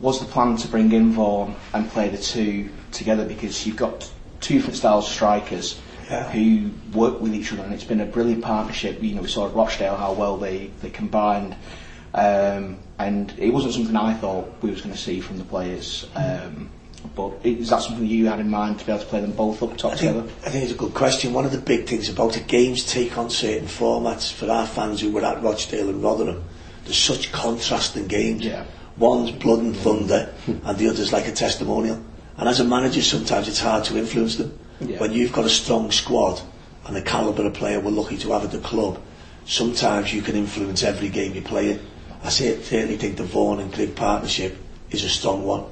Was 0.00 0.18
the 0.18 0.26
plan 0.26 0.56
to 0.56 0.66
bring 0.66 0.90
in 0.90 1.12
Vaughan 1.12 1.54
and 1.72 1.88
play 1.88 2.08
the 2.08 2.18
two 2.18 2.68
together 2.90 3.24
because 3.24 3.64
you've 3.64 3.76
got 3.76 4.10
two 4.40 4.54
different 4.54 4.76
styles 4.76 5.06
of 5.06 5.12
strikers 5.12 5.80
Yeah. 6.10 6.30
who 6.30 6.70
work 6.92 7.20
with 7.20 7.34
each 7.34 7.52
other 7.52 7.62
and 7.62 7.72
it's 7.72 7.84
been 7.84 8.00
a 8.00 8.06
brilliant 8.06 8.42
partnership. 8.42 9.02
You 9.02 9.14
know, 9.14 9.22
we 9.22 9.28
saw 9.28 9.48
at 9.48 9.54
Rochdale 9.54 9.96
how 9.96 10.12
well 10.12 10.36
they, 10.36 10.70
they 10.82 10.90
combined. 10.90 11.56
Um, 12.12 12.78
and 12.98 13.34
it 13.38 13.50
wasn't 13.50 13.74
something 13.74 13.96
I 13.96 14.14
thought 14.14 14.48
we 14.62 14.70
was 14.70 14.80
going 14.80 14.94
to 14.94 15.00
see 15.00 15.20
from 15.20 15.38
the 15.38 15.44
players. 15.44 16.06
Um, 16.14 16.70
but 17.14 17.34
is 17.44 17.70
that 17.70 17.82
something 17.82 18.06
you 18.06 18.26
had 18.28 18.40
in 18.40 18.48
mind 18.48 18.78
to 18.78 18.86
be 18.86 18.92
able 18.92 19.02
to 19.02 19.08
play 19.08 19.20
them 19.20 19.32
both 19.32 19.62
up 19.62 19.76
top 19.76 19.92
I 19.92 19.96
think, 19.96 20.14
together? 20.14 20.32
I 20.46 20.50
think 20.50 20.64
it's 20.64 20.72
a 20.72 20.76
good 20.76 20.94
question. 20.94 21.32
One 21.32 21.44
of 21.44 21.52
the 21.52 21.58
big 21.58 21.86
things 21.86 22.08
about 22.08 22.36
it, 22.36 22.46
games 22.46 22.84
take 22.84 23.18
on 23.18 23.30
certain 23.30 23.66
formats. 23.66 24.32
For 24.32 24.50
our 24.50 24.66
fans 24.66 25.00
who 25.00 25.10
were 25.10 25.24
at 25.24 25.42
Rochdale 25.42 25.88
and 25.90 26.02
Rotherham, 26.02 26.44
there's 26.84 26.98
such 26.98 27.32
contrasting 27.32 28.06
games. 28.06 28.44
Yeah. 28.44 28.64
One's 28.96 29.32
blood 29.32 29.58
and 29.58 29.76
thunder, 29.76 30.32
and 30.46 30.78
the 30.78 30.88
other's 30.88 31.12
like 31.12 31.26
a 31.26 31.32
testimonial. 31.32 32.02
And 32.36 32.48
as 32.48 32.60
a 32.60 32.64
manager, 32.64 33.02
sometimes 33.02 33.48
it's 33.48 33.60
hard 33.60 33.84
to 33.84 33.98
influence 33.98 34.36
them. 34.36 34.56
Yeah. 34.80 34.98
When 34.98 35.12
you've 35.12 35.32
got 35.32 35.44
a 35.44 35.50
strong 35.50 35.90
squad 35.90 36.40
and 36.86 36.96
the 36.96 37.02
calibre 37.02 37.46
of 37.46 37.54
player 37.54 37.80
we're 37.80 37.90
lucky 37.90 38.18
to 38.18 38.32
have 38.32 38.44
at 38.44 38.50
the 38.50 38.58
club, 38.58 39.00
sometimes 39.46 40.12
you 40.12 40.22
can 40.22 40.36
influence 40.36 40.82
every 40.82 41.08
game 41.08 41.34
you 41.34 41.42
play 41.42 41.72
in. 41.72 41.80
I 42.22 42.30
cer- 42.30 42.62
certainly 42.62 42.96
think 42.96 43.16
the 43.16 43.24
Vaughan 43.24 43.60
and 43.60 43.72
Grigg 43.72 43.94
partnership 43.94 44.56
is 44.90 45.04
a 45.04 45.08
strong 45.08 45.44
one, 45.44 45.64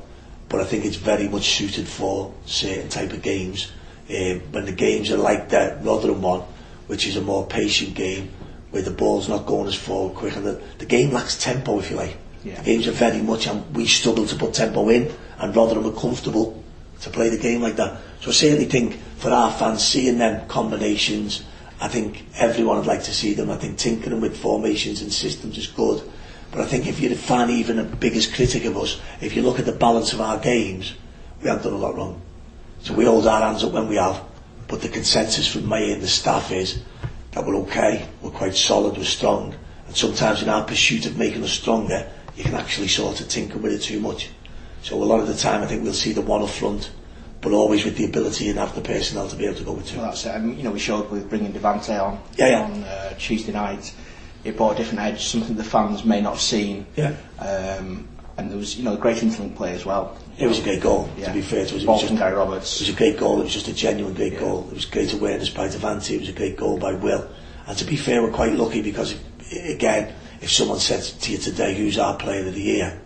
but 0.49 0.61
I 0.61 0.65
think 0.65 0.85
it's 0.85 0.97
very 0.97 1.29
much 1.29 1.51
suited 1.57 1.89
for 1.89 2.33
certain 2.45 2.89
type 2.89 3.13
of 3.13 3.23
games. 3.23 3.73
Um, 4.11 4.41
when 4.51 4.67
the 4.67 4.73
games 4.73 5.11
are 5.11 5.17
like 5.17 5.49
that 5.51 5.85
Rotherham 5.85 6.23
one, 6.23 6.43
which 6.87 7.07
is 7.07 7.17
a 7.17 7.23
more 7.23 7.47
patient 7.47 7.95
game, 7.95 8.31
where 8.71 8.83
the 8.83 8.91
ball's 8.91 9.29
not 9.29 9.47
going 9.47 9.69
as 9.69 9.75
forward 9.75 10.17
quick, 10.17 10.37
and 10.37 10.45
the, 10.45 10.61
the 10.79 10.87
game 10.87 11.13
lacks 11.13 11.43
tempo, 11.43 11.79
if 11.79 11.91
you 11.91 11.97
like. 11.97 12.17
Yeah. 12.45 12.57
The 12.57 12.65
games 12.65 12.89
are 12.89 12.93
very 12.93 13.23
much, 13.23 13.47
and 13.47 13.75
we 13.75 13.87
struggle 13.87 14.27
to 14.27 14.37
put 14.37 14.55
tempo 14.55 14.89
in, 14.89 15.11
and 15.39 15.55
Rotherham 15.55 15.87
are 15.87 15.99
comfortable 15.99 16.62
to 17.03 17.11
play 17.11 17.29
the 17.29 17.39
game 17.39 17.61
like 17.61 17.77
that. 17.77 18.01
So 18.21 18.31
I 18.31 18.33
certainly 18.33 18.65
think 18.67 18.99
for 19.19 19.31
our 19.31 19.51
fans, 19.53 19.85
seeing 19.85 20.19
them 20.19 20.47
combinations, 20.49 21.45
I 21.81 21.89
think 21.89 22.25
everyone 22.37 22.79
would 22.79 22.87
like 22.87 23.03
to 23.05 23.15
see 23.15 23.35
them. 23.35 23.51
I 23.51 23.57
think 23.57 23.77
tinkering 23.77 24.21
with 24.21 24.37
formations 24.37 25.03
and 25.03 25.13
systems 25.13 25.59
is 25.59 25.67
good. 25.67 26.03
But 26.53 26.61
I 26.61 26.67
think 26.67 26.87
if 26.87 27.01
you're 27.01 27.11
the 27.11 27.17
fan, 27.17 27.51
even 27.51 27.77
the 27.77 27.85
biggest 27.85 28.35
critic 28.35 28.65
of 28.67 28.77
us, 28.77 29.01
if 29.21 29.35
you 29.35 29.43
look 29.43 29.59
at 29.59 29.65
the 29.67 29.73
balance 29.73 30.13
of 30.13 30.21
our 30.21 30.39
games, 30.39 30.95
we 31.43 31.49
haven't 31.49 31.65
done 31.65 31.73
a 31.73 31.79
lot 31.79 31.97
wrong. 31.97 32.21
So 32.83 32.95
we 32.95 33.05
hold 33.05 33.27
our 33.27 33.41
hands 33.41 33.65
up 33.65 33.73
when 33.73 33.89
we 33.89 33.97
have. 33.97 34.23
But 34.69 34.81
the 34.83 34.89
consensus 34.89 35.49
from 35.53 35.69
me 35.69 35.93
and 35.93 36.03
the 36.03 36.09
staff 36.09 36.53
is 36.53 36.83
that 37.33 37.45
we're 37.45 37.57
okay, 37.63 38.07
we're 38.21 38.31
quite 38.31 38.55
solid, 38.55 38.97
we're 38.97 39.05
strong. 39.05 39.55
And 39.87 39.97
sometimes 39.97 40.43
in 40.43 40.49
our 40.49 40.65
pursuit 40.65 41.07
of 41.07 41.17
making 41.19 41.43
us 41.43 41.53
stronger, 41.53 42.09
you 42.37 42.45
can 42.45 42.55
actually 42.55 42.89
sort 42.89 43.21
of 43.21 43.29
tinker 43.29 43.59
with 43.59 43.73
it 43.73 43.83
too 43.83 43.99
much. 44.01 44.29
So 44.83 44.97
a 45.03 45.05
lot 45.05 45.21
of 45.21 45.29
the 45.29 45.35
time 45.37 45.63
I 45.63 45.67
think 45.67 45.83
we'll 45.83 45.93
see 45.93 46.13
the 46.13 46.21
one 46.23 46.43
up 46.43 46.51
front, 46.51 46.91
but 47.41 47.53
always 47.53 47.85
with 47.85 47.97
the 47.97 48.05
ability 48.05 48.49
and 48.51 48.59
have 48.59 48.75
the 48.75 48.81
personnel 48.81 49.29
to 49.29 49.37
be 49.37 49.45
able 49.47 49.57
to 49.59 49.65
go 49.65 49.73
with 49.73 49.87
two. 49.89 49.99
Well, 49.99 50.07
that's 50.07 50.27
it. 50.27 50.35
And, 50.35 50.57
you 50.57 50.65
know, 50.65 50.73
we 50.73 50.79
showed 50.79 51.11
with 51.11 51.29
bringing 51.29 51.53
Devante 51.53 52.01
on 52.03 52.21
Yeah, 52.37 52.49
yeah. 52.49 52.63
on 52.63 52.85
uh, 52.85 53.15
Tuesday 53.19 53.53
night. 53.53 53.95
It 54.45 54.57
brought 54.57 54.73
a 54.75 54.77
different 54.79 55.01
edge, 55.01 55.25
something 55.25 55.57
the 55.57 55.63
fans 55.65 56.05
may 56.05 56.21
not 56.21 56.31
have 56.35 56.41
seen. 56.43 56.87
Yeah. 56.97 57.15
Um, 57.39 58.09
and 58.39 58.51
there 58.51 58.57
was 58.59 58.77
you 58.77 58.83
know 58.85 58.95
a 58.95 58.97
great 58.97 59.19
interlink 59.19 59.55
play 59.57 59.73
as 59.75 59.85
well. 59.85 60.17
It 60.39 60.47
was 60.47 60.59
a 60.59 60.63
great 60.63 60.81
goal, 60.81 61.09
Yeah. 61.19 61.27
to 61.27 61.33
be 61.35 61.43
fair 61.43 61.65
to 61.67 61.77
us. 61.77 61.83
It 61.83 61.87
was, 61.87 62.01
just, 62.01 62.13
it 62.15 62.21
Roberts. 62.35 62.81
was 62.81 62.89
a 62.89 62.93
great 62.95 63.19
goal. 63.19 63.41
It 63.41 63.45
was 63.45 63.53
just 63.53 63.69
a 63.69 63.75
genuine 63.75 64.15
great 64.15 64.39
goal. 64.41 64.67
It 64.71 64.75
was 64.75 64.85
great 64.87 65.13
awareness 65.13 65.51
by 65.51 65.69
Devante. 65.69 66.11
It 66.17 66.21
was 66.21 66.29
a 66.31 66.33
great 66.33 66.57
goal 66.57 66.79
by 66.79 66.95
Will. 66.95 67.29
And 67.69 67.79
to 67.79 67.85
be 67.85 67.95
fair, 67.97 68.23
we're 68.23 68.33
quite 68.33 68.55
lucky 68.55 68.83
because, 68.83 69.13
if, 69.13 69.75
again, 69.77 70.13
if 70.41 70.51
someone 70.51 70.81
said 70.81 71.03
to 71.03 71.31
you 71.33 71.39
today, 71.39 71.75
who's 71.75 71.99
our 71.99 72.17
player 72.17 72.47
of 72.49 72.55
the 72.55 72.63
year, 72.63 72.99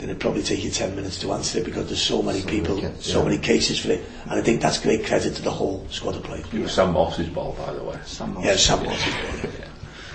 then 0.00 0.10
it'd 0.10 0.20
probably 0.20 0.42
take 0.42 0.64
you 0.64 0.70
10 0.70 0.96
minutes 0.96 1.20
to 1.20 1.32
answer 1.32 1.58
it 1.58 1.64
because 1.64 1.86
there's 1.86 2.02
so 2.02 2.22
many 2.22 2.42
people, 2.42 2.78
yeah. 2.78 2.90
so 2.98 3.22
many 3.22 3.38
cases 3.38 3.78
for 3.78 3.92
it. 3.92 4.04
And 4.24 4.32
I 4.32 4.42
think 4.42 4.60
that's 4.60 4.78
great 4.78 5.06
credit 5.06 5.34
to 5.36 5.42
the 5.42 5.50
whole 5.50 5.86
squad 5.90 6.16
of 6.16 6.22
players. 6.24 6.46
It 6.52 6.60
was 6.60 6.72
Sam 6.72 6.92
Moss's 6.92 7.28
ball, 7.28 7.54
by 7.58 7.72
the 7.72 7.84
way. 7.84 7.98
Sam 8.04 8.34
Moss. 8.34 8.44
Yeah, 8.44 8.56
Sam 8.56 8.84
Watts. 8.84 9.04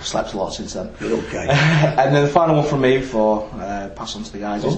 slept 0.02 0.34
a 0.34 0.36
lot 0.36 0.50
since 0.50 0.74
then. 0.74 0.92
You're 1.00 1.18
okay. 1.18 1.48
and 1.50 2.14
then 2.14 2.24
the 2.24 2.30
final 2.30 2.56
one 2.56 2.66
from 2.66 2.82
me 2.82 2.98
before 2.98 3.48
uh, 3.54 3.88
pass 3.96 4.14
on 4.14 4.22
to 4.22 4.32
the 4.32 4.38
guys 4.38 4.64
is 4.64 4.76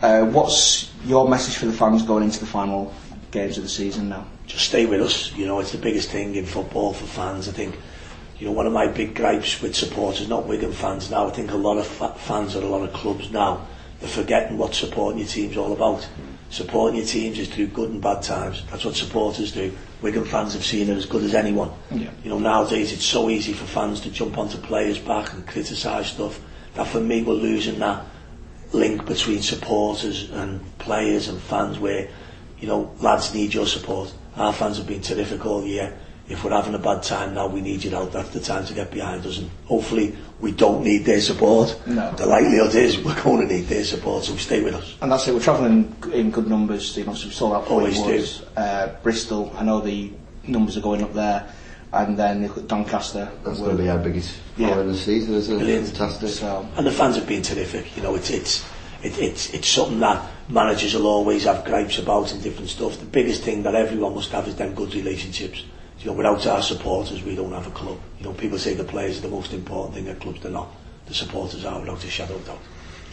uh, 0.00 0.24
what's 0.26 0.90
your 1.04 1.28
message 1.28 1.56
for 1.56 1.66
the 1.66 1.72
fans 1.72 2.02
going 2.02 2.24
into 2.24 2.40
the 2.40 2.46
final 2.46 2.94
games 3.30 3.58
of 3.58 3.64
the 3.64 3.68
season 3.68 4.08
now? 4.08 4.26
just 4.46 4.66
stay 4.66 4.86
with 4.86 5.00
us. 5.00 5.32
You 5.34 5.46
know, 5.46 5.60
it's 5.60 5.72
the 5.72 5.78
biggest 5.78 6.10
thing 6.10 6.34
in 6.34 6.46
football 6.46 6.92
for 6.92 7.06
fans. 7.06 7.48
I 7.48 7.52
think, 7.52 7.76
you 8.38 8.46
know, 8.46 8.52
one 8.52 8.66
of 8.66 8.72
my 8.72 8.86
big 8.86 9.14
gripes 9.14 9.60
with 9.60 9.74
supporters, 9.74 10.28
not 10.28 10.46
Wigan 10.46 10.72
fans 10.72 11.10
now, 11.10 11.26
I 11.26 11.30
think 11.30 11.50
a 11.50 11.56
lot 11.56 11.78
of 11.78 11.86
fa- 11.86 12.14
fans 12.16 12.56
at 12.56 12.62
a 12.62 12.66
lot 12.66 12.82
of 12.82 12.92
clubs 12.92 13.30
now, 13.30 13.54
they're 13.56 13.73
forgetting 14.08 14.58
what 14.58 14.74
supporting 14.74 15.18
your 15.18 15.28
team's 15.28 15.56
all 15.56 15.72
about. 15.72 16.06
Supporting 16.50 16.98
your 16.98 17.06
teams 17.06 17.38
is 17.38 17.48
through 17.48 17.68
good 17.68 17.90
and 17.90 18.00
bad 18.00 18.22
times. 18.22 18.62
That's 18.70 18.84
what 18.84 18.94
supporters 18.94 19.52
do. 19.52 19.72
Wigan 20.02 20.24
fans 20.24 20.52
have 20.52 20.64
seen 20.64 20.88
it 20.88 20.96
as 20.96 21.06
good 21.06 21.24
as 21.24 21.34
anyone. 21.34 21.70
Yeah. 21.90 22.10
You 22.22 22.30
know, 22.30 22.38
nowadays 22.38 22.92
it's 22.92 23.04
so 23.04 23.30
easy 23.30 23.52
for 23.52 23.64
fans 23.64 24.00
to 24.02 24.10
jump 24.10 24.38
onto 24.38 24.58
players' 24.58 24.98
back 24.98 25.32
and 25.32 25.46
criticise 25.46 26.08
stuff. 26.08 26.40
That 26.74 26.86
for 26.86 27.00
me, 27.00 27.22
we're 27.22 27.34
losing 27.34 27.78
that 27.78 28.04
link 28.72 29.06
between 29.06 29.40
supporters 29.40 30.30
and 30.30 30.60
players 30.78 31.28
and 31.28 31.40
fans 31.40 31.78
where, 31.78 32.08
you 32.60 32.68
know, 32.68 32.92
lads 33.00 33.34
need 33.34 33.54
your 33.54 33.66
support. 33.66 34.12
Our 34.36 34.52
fans 34.52 34.78
have 34.78 34.86
been 34.86 35.00
terrific 35.00 35.46
all 35.46 35.64
year. 35.64 35.96
If 36.26 36.42
we're 36.42 36.52
having 36.52 36.74
a 36.74 36.78
bad 36.78 37.02
time 37.02 37.34
now, 37.34 37.46
we 37.48 37.60
need 37.60 37.84
you 37.84 37.94
out. 37.94 38.12
That's 38.12 38.30
the 38.30 38.40
time 38.40 38.64
to 38.66 38.72
get 38.72 38.90
behind 38.90 39.26
us. 39.26 39.38
And 39.38 39.50
hopefully, 39.66 40.16
we 40.40 40.52
don't 40.52 40.82
need 40.82 41.04
their 41.04 41.20
support. 41.20 41.78
No. 41.86 42.12
The 42.12 42.24
likelihood 42.26 42.74
is 42.74 42.98
we're 42.98 43.20
going 43.22 43.46
to 43.46 43.54
need 43.54 43.66
their 43.66 43.84
support, 43.84 44.24
so 44.24 44.34
stay 44.36 44.62
with 44.62 44.74
us. 44.74 44.96
And 45.02 45.12
that's 45.12 45.28
it. 45.28 45.34
We're 45.34 45.40
travelling 45.40 45.94
in 46.12 46.30
good 46.30 46.46
numbers. 46.48 46.96
You 46.96 47.04
know, 47.04 47.12
we 47.12 47.18
sold 47.18 47.52
out 47.52 47.68
Always 47.68 47.98
Portwood, 47.98 48.48
uh, 48.56 48.88
Bristol. 49.02 49.52
I 49.56 49.64
know 49.64 49.80
the 49.80 50.12
numbers 50.46 50.78
are 50.78 50.80
going 50.80 51.02
up 51.02 51.12
there, 51.12 51.46
and 51.92 52.18
then 52.18 52.42
look 52.42 52.56
at 52.56 52.68
Doncaster. 52.68 53.30
That's 53.44 53.58
going 53.58 53.76
to 53.76 53.82
be 53.82 53.90
our 53.90 53.98
biggest 53.98 54.34
Yeah. 54.56 54.70
following 54.70 54.88
the 54.92 54.96
season, 54.96 55.34
isn't 55.34 55.54
it? 55.54 55.58
Brilliant. 55.58 55.88
Fantastic. 55.88 56.28
So 56.30 56.66
And 56.76 56.86
the 56.86 56.90
fans 56.92 57.16
have 57.16 57.26
been 57.26 57.42
terrific. 57.42 57.94
You 57.98 58.02
know, 58.02 58.14
it's 58.14 58.30
it's 58.30 58.64
it, 59.02 59.18
it's 59.18 59.52
it's 59.52 59.68
something 59.68 60.00
that 60.00 60.22
managers 60.48 60.94
will 60.94 61.06
always 61.06 61.44
have 61.44 61.66
gripes 61.66 61.98
about 61.98 62.32
and 62.32 62.42
different 62.42 62.70
stuff. 62.70 62.98
The 62.98 63.04
biggest 63.04 63.42
thing 63.42 63.62
that 63.64 63.74
everyone 63.74 64.14
must 64.14 64.30
have 64.32 64.48
is 64.48 64.56
them 64.56 64.74
good 64.74 64.94
relationships. 64.94 65.64
you 66.04 66.10
know, 66.10 66.16
without 66.16 66.46
our 66.46 66.60
supporters, 66.60 67.22
we 67.22 67.34
don't 67.34 67.52
have 67.52 67.66
a 67.66 67.70
club. 67.70 67.98
You 68.18 68.26
know, 68.26 68.34
people 68.34 68.58
say 68.58 68.74
the 68.74 68.84
players 68.84 69.18
are 69.18 69.22
the 69.22 69.28
most 69.28 69.54
important 69.54 69.94
thing 69.94 70.06
at 70.08 70.20
clubs. 70.20 70.42
They're 70.42 70.52
not. 70.52 70.68
The 71.06 71.14
supporters 71.14 71.64
are, 71.64 71.80
without 71.80 72.04
a 72.04 72.10
shadow 72.10 72.34
of 72.34 72.46
doubt. 72.46 72.58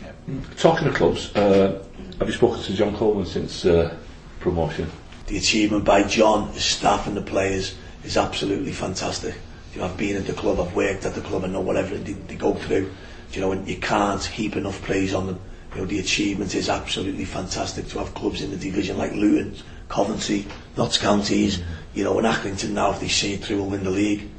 Yeah. 0.04 0.12
Talking 0.58 0.90
of 0.90 0.96
clubs, 0.96 1.34
uh, 1.34 1.82
have 2.20 2.28
you 2.28 2.34
spoken 2.34 2.62
to 2.62 2.74
John 2.74 2.94
Coleman 2.98 3.26
since 3.26 3.66
uh, 3.66 3.96
promotion? 4.42 4.92
The 5.28 5.38
achievement 5.38 5.86
by 5.86 6.04
John, 6.04 6.52
his 6.52 6.66
staff 6.66 7.08
and 7.08 7.16
the 7.16 7.22
players 7.22 7.76
is 8.04 8.18
absolutely 8.18 8.74
fantastic. 8.74 9.36
You 9.74 9.80
know, 9.80 9.86
I've 9.86 9.96
been 9.96 10.18
at 10.18 10.26
the 10.26 10.34
club, 10.34 10.60
I've 10.60 10.76
worked 10.76 11.06
at 11.06 11.16
the 11.16 11.22
club, 11.22 11.46
I 11.46 11.48
know 11.48 11.62
whatever 11.62 11.98
they, 11.98 12.12
they 12.12 12.36
go 12.36 12.56
through. 12.56 12.92
You 13.32 13.40
know, 13.40 13.54
and 13.54 13.66
you 13.70 13.78
can't 13.78 14.22
heap 14.22 14.58
enough 14.58 14.82
praise 14.82 15.14
on 15.14 15.28
them. 15.28 15.40
You 15.76 15.82
know, 15.82 15.88
the 15.88 16.00
achievement 16.00 16.56
is 16.56 16.68
absolutely 16.68 17.24
fantastic 17.24 17.88
to 17.90 18.00
have 18.00 18.14
clubs 18.14 18.42
in 18.42 18.52
the 18.52 18.58
division 18.58 18.98
like 18.98 19.14
Luton 19.14 19.56
Coventry, 19.92 20.48
Notts 20.78 20.98
Counties, 20.98 21.62
you 21.94 22.04
know, 22.04 22.18
and 22.18 22.26
Accrington 22.26 22.70
now, 22.70 22.92
if 22.92 23.02
they 23.02 23.10
see 23.10 23.34
it 23.34 23.44
through 23.44 23.58
will 23.58 23.70
win 23.70 23.84
the 23.84 23.92
league. 23.92 24.30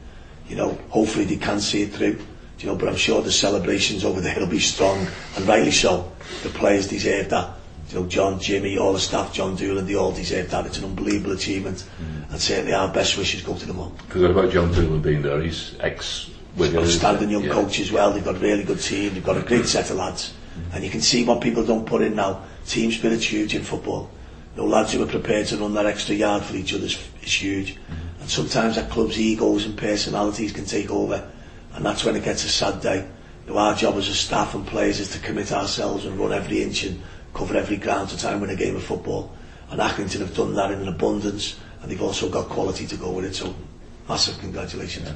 You 0.48 0.56
know, 0.56 0.78
hopefully 0.88 1.26
they 1.26 1.36
can 1.36 1.60
see 1.60 1.82
it 1.82 1.92
through. 1.92 2.18
You 2.58 2.68
know, 2.68 2.76
but 2.76 2.88
I'm 2.88 2.96
sure 2.96 3.20
the 3.22 3.32
celebrations 3.32 4.04
over 4.04 4.20
there 4.20 4.38
will 4.38 4.46
be 4.46 4.60
strong, 4.60 5.06
and 5.36 5.46
rightly 5.46 5.72
so. 5.72 6.10
The 6.42 6.48
players 6.48 6.88
deserve 6.88 7.28
that. 7.30 7.56
You 7.90 8.00
know, 8.00 8.06
John, 8.06 8.40
Jimmy, 8.40 8.78
all 8.78 8.92
the 8.92 9.00
staff, 9.00 9.34
John 9.34 9.56
Doolan, 9.56 9.86
they 9.86 9.96
all 9.96 10.12
deserve 10.12 10.48
that. 10.50 10.64
It's 10.66 10.78
an 10.78 10.84
unbelievable 10.84 11.32
achievement. 11.32 11.84
Mm. 12.00 12.30
And 12.30 12.40
certainly 12.40 12.72
our 12.72 12.88
best 12.92 13.18
wishes 13.18 13.42
go 13.42 13.54
to 13.54 13.66
them 13.66 13.80
all. 13.80 13.92
Because 14.06 14.22
about 14.22 14.50
John 14.50 14.72
Doolan 14.72 15.02
being 15.02 15.22
there, 15.22 15.42
he's 15.42 15.74
ex 15.80 16.30
with 16.56 16.76
outstanding 16.76 17.30
young 17.30 17.44
yeah. 17.44 17.52
coach 17.52 17.80
as 17.80 17.90
well. 17.90 18.12
They've 18.12 18.24
got 18.24 18.36
a 18.36 18.38
really 18.38 18.64
good 18.64 18.80
team. 18.80 19.14
They've 19.14 19.24
got 19.24 19.36
a 19.36 19.42
great 19.42 19.66
set 19.66 19.90
of 19.90 19.96
lads. 19.96 20.32
Mm. 20.32 20.76
And 20.76 20.84
you 20.84 20.90
can 20.90 21.00
see 21.00 21.24
what 21.24 21.40
people 21.40 21.64
don't 21.64 21.84
put 21.84 22.00
in 22.00 22.14
now. 22.14 22.44
Team 22.66 22.92
spirit's 22.92 23.24
huge 23.24 23.54
in 23.54 23.62
football. 23.62 24.08
You 24.54 24.62
know, 24.62 24.68
lads 24.68 24.92
who 24.92 25.02
are 25.02 25.06
prepared 25.06 25.46
to 25.48 25.56
run 25.56 25.74
that 25.74 25.86
extra 25.86 26.14
yard 26.14 26.42
for 26.42 26.54
each 26.56 26.74
other 26.74 26.84
is, 26.84 26.98
is 27.22 27.32
huge. 27.32 27.76
And 28.20 28.28
sometimes 28.28 28.76
that 28.76 28.90
clubs, 28.90 29.18
egos 29.18 29.64
and 29.64 29.76
personalities 29.76 30.52
can 30.52 30.64
take 30.64 30.90
over, 30.90 31.28
and 31.74 31.84
that's 31.84 32.04
when 32.04 32.16
it 32.16 32.24
gets 32.24 32.44
a 32.44 32.48
sad 32.48 32.80
day. 32.80 33.08
You 33.46 33.52
know, 33.52 33.58
our 33.58 33.74
job 33.74 33.96
as 33.96 34.08
a 34.08 34.14
staff 34.14 34.54
and 34.54 34.66
players 34.66 35.00
is 35.00 35.10
to 35.12 35.18
commit 35.18 35.52
ourselves 35.52 36.04
and 36.04 36.18
run 36.18 36.32
every 36.32 36.62
inch 36.62 36.84
and 36.84 37.02
cover 37.34 37.56
every 37.56 37.76
ground 37.76 38.10
to 38.10 38.18
try 38.18 38.32
and 38.32 38.40
win 38.40 38.50
a 38.50 38.56
game 38.56 38.76
of 38.76 38.84
football. 38.84 39.34
And 39.70 39.80
Accrington 39.80 40.20
have 40.20 40.36
done 40.36 40.54
that 40.54 40.70
in 40.70 40.80
an 40.80 40.88
abundance, 40.88 41.58
and 41.80 41.90
they've 41.90 42.02
also 42.02 42.28
got 42.28 42.48
quality 42.48 42.86
to 42.86 42.96
go 42.96 43.10
with 43.10 43.24
it. 43.24 43.34
So, 43.34 43.54
massive 44.08 44.38
congratulations. 44.38 45.10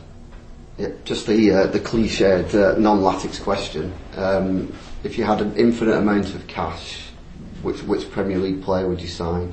Yeah, 0.79 0.89
just 1.05 1.27
the 1.27 1.53
uh, 1.53 1.67
the 1.69 1.81
cliched 1.81 2.55
uh, 2.55 2.79
non-Latics 2.79 3.43
question. 3.43 3.95
Um, 4.17 4.73
if 5.05 5.17
you 5.17 5.25
had 5.25 5.41
an 5.41 5.55
infinite 5.57 5.97
amount 5.97 6.35
of 6.35 6.47
cash, 6.47 7.06
which 7.67 7.83
which 7.83 8.09
Premier 8.13 8.39
League 8.39 8.63
player 8.63 8.89
would 8.89 9.01
you 9.01 9.09
sign? 9.09 9.53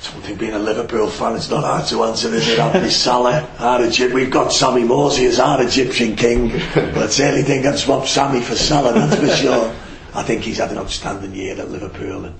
Something 0.00 0.36
being 0.36 0.52
a 0.52 0.60
Liverpool 0.60 1.08
fan, 1.08 1.34
it's 1.34 1.50
not 1.50 1.64
hard 1.64 1.84
to 1.88 2.04
answer, 2.04 2.32
is 2.32 2.48
it? 2.48 2.58
Anthony 2.60 2.88
Salah, 2.88 3.48
our 3.58 3.84
Egypt, 3.84 4.14
we've 4.14 4.30
got 4.30 4.52
Sammy 4.52 4.82
Morsy 4.82 5.26
as 5.26 5.40
our 5.40 5.60
Egyptian 5.60 6.14
king, 6.14 6.50
but 6.72 6.96
I 6.96 7.06
certainly 7.08 7.42
think 7.42 7.66
I'd 7.66 7.80
swap 7.80 8.06
Sammy 8.06 8.40
for 8.40 8.54
Salah, 8.54 8.92
that's 8.92 9.16
for 9.16 9.28
sure. 9.28 9.74
I 10.14 10.22
think 10.22 10.42
he's 10.42 10.58
had 10.58 10.70
an 10.70 10.78
outstanding 10.78 11.34
year 11.34 11.58
at 11.58 11.68
Liverpool, 11.68 12.26
and 12.26 12.34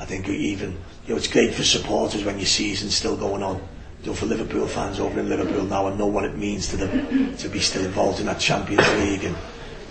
I 0.00 0.04
think 0.04 0.28
even, 0.28 0.72
you 1.06 1.10
know, 1.10 1.16
it's 1.16 1.28
great 1.28 1.54
for 1.54 1.62
supporters 1.62 2.24
when 2.24 2.36
your 2.36 2.46
season's 2.46 2.96
still 2.96 3.16
going 3.16 3.44
on. 3.44 3.62
You 4.02 4.10
know, 4.10 4.14
for 4.14 4.26
Liverpool 4.26 4.66
fans 4.66 4.98
over 4.98 5.20
in 5.20 5.28
Liverpool 5.28 5.64
now 5.64 5.86
and 5.86 5.96
know 5.96 6.08
what 6.08 6.24
it 6.24 6.36
means 6.36 6.66
to 6.68 6.76
them 6.76 7.36
to 7.36 7.48
be 7.48 7.60
still 7.60 7.84
involved 7.84 8.18
in 8.18 8.26
that 8.26 8.40
Champions 8.40 8.86
League 8.98 9.24
and 9.24 9.36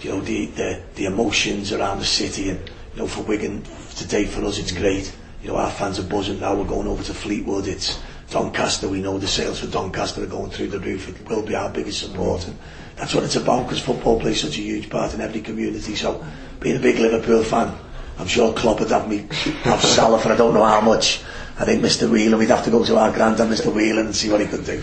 you 0.01 0.09
know 0.11 0.19
the, 0.19 0.47
the 0.47 0.83
the 0.95 1.05
emotions 1.05 1.71
around 1.71 1.97
the 1.97 2.05
city 2.05 2.49
and 2.49 2.59
you 2.93 3.01
know 3.01 3.07
for 3.07 3.21
Wigan 3.23 3.63
today 3.95 4.25
for 4.25 4.43
us 4.45 4.57
it's 4.59 4.71
great 4.71 5.13
you 5.41 5.47
know 5.49 5.57
our 5.57 5.71
fans 5.71 5.99
are 5.99 6.03
buzzing 6.03 6.39
now 6.39 6.55
we're 6.55 6.65
going 6.65 6.87
over 6.87 7.03
to 7.03 7.13
Fleetwood 7.13 7.67
it's 7.67 7.99
Doncaster 8.29 8.87
we 8.87 9.01
know 9.01 9.17
the 9.17 9.27
sales 9.27 9.59
for 9.59 9.67
Doncaster 9.67 10.23
are 10.23 10.27
going 10.27 10.51
through 10.51 10.67
the 10.67 10.79
roof 10.79 11.09
it 11.09 11.27
will 11.29 11.43
be 11.43 11.55
our 11.55 11.69
biggest 11.69 11.99
support 11.99 12.47
and 12.47 12.57
that's 12.95 13.13
what 13.13 13.23
it's 13.23 13.35
about 13.35 13.63
because 13.63 13.81
football 13.81 14.19
plays 14.19 14.41
such 14.41 14.57
a 14.57 14.61
huge 14.61 14.89
part 14.89 15.13
in 15.13 15.21
every 15.21 15.41
community 15.41 15.95
so 15.95 16.23
being 16.59 16.75
a 16.77 16.79
big 16.79 16.99
Liverpool 16.99 17.43
fan 17.43 17.75
I'm 18.19 18.27
sure 18.27 18.53
Klopp 18.53 18.79
would 18.79 18.91
have 18.91 19.09
me 19.09 19.27
have 19.63 19.81
Salah 19.81 20.19
for 20.19 20.31
I 20.31 20.35
don't 20.35 20.53
know 20.53 20.63
how 20.63 20.81
much 20.81 21.21
I 21.57 21.65
think 21.65 21.83
Mr 21.83 22.09
Whelan 22.09 22.37
we'd 22.37 22.49
have 22.49 22.63
to 22.65 22.71
go 22.71 22.85
to 22.85 22.97
our 22.97 23.11
granddad 23.11 23.47
Mr 23.49 23.73
Whelan 23.73 24.05
and 24.05 24.15
see 24.15 24.31
what 24.31 24.41
he 24.41 24.47
could 24.47 24.65
do 24.65 24.81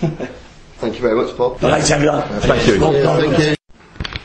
Thank 0.80 0.94
you 0.94 1.02
very 1.02 1.14
much, 1.14 1.36
Paul. 1.36 1.58
all 1.60 1.68
right 1.68 1.90
everyone 1.90 2.22
Thank 2.40 2.66
you. 2.66 2.78
Thank 2.80 3.38
you. 3.38 3.54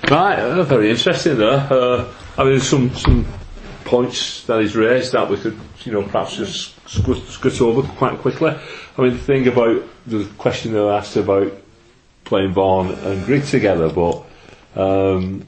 Right, 0.09 0.37
uh, 0.37 0.63
very 0.63 0.91
interesting 0.91 1.37
there. 1.39 1.67
Uh, 1.69 2.05
I 2.37 2.43
mean, 2.43 2.53
there's 2.53 2.67
some 2.67 2.93
some 2.95 3.25
points 3.85 4.43
that 4.45 4.61
he's 4.61 4.75
raised 4.75 5.13
that 5.13 5.29
we 5.29 5.37
could, 5.37 5.57
you 5.83 5.91
know, 5.93 6.03
perhaps 6.03 6.35
just 6.35 6.75
scut, 6.89 7.17
scut 7.27 7.61
over 7.61 7.87
quite 7.93 8.17
quickly. 8.19 8.51
I 8.97 9.01
mean, 9.01 9.13
the 9.13 9.19
thing 9.19 9.47
about 9.47 9.83
the 10.05 10.25
question 10.37 10.73
they 10.73 10.79
asked 10.79 11.15
about 11.15 11.53
playing 12.25 12.53
Vaughan 12.53 12.91
and 12.91 13.25
Grigg 13.25 13.45
together, 13.45 13.89
but 13.89 14.25
um, 14.75 15.45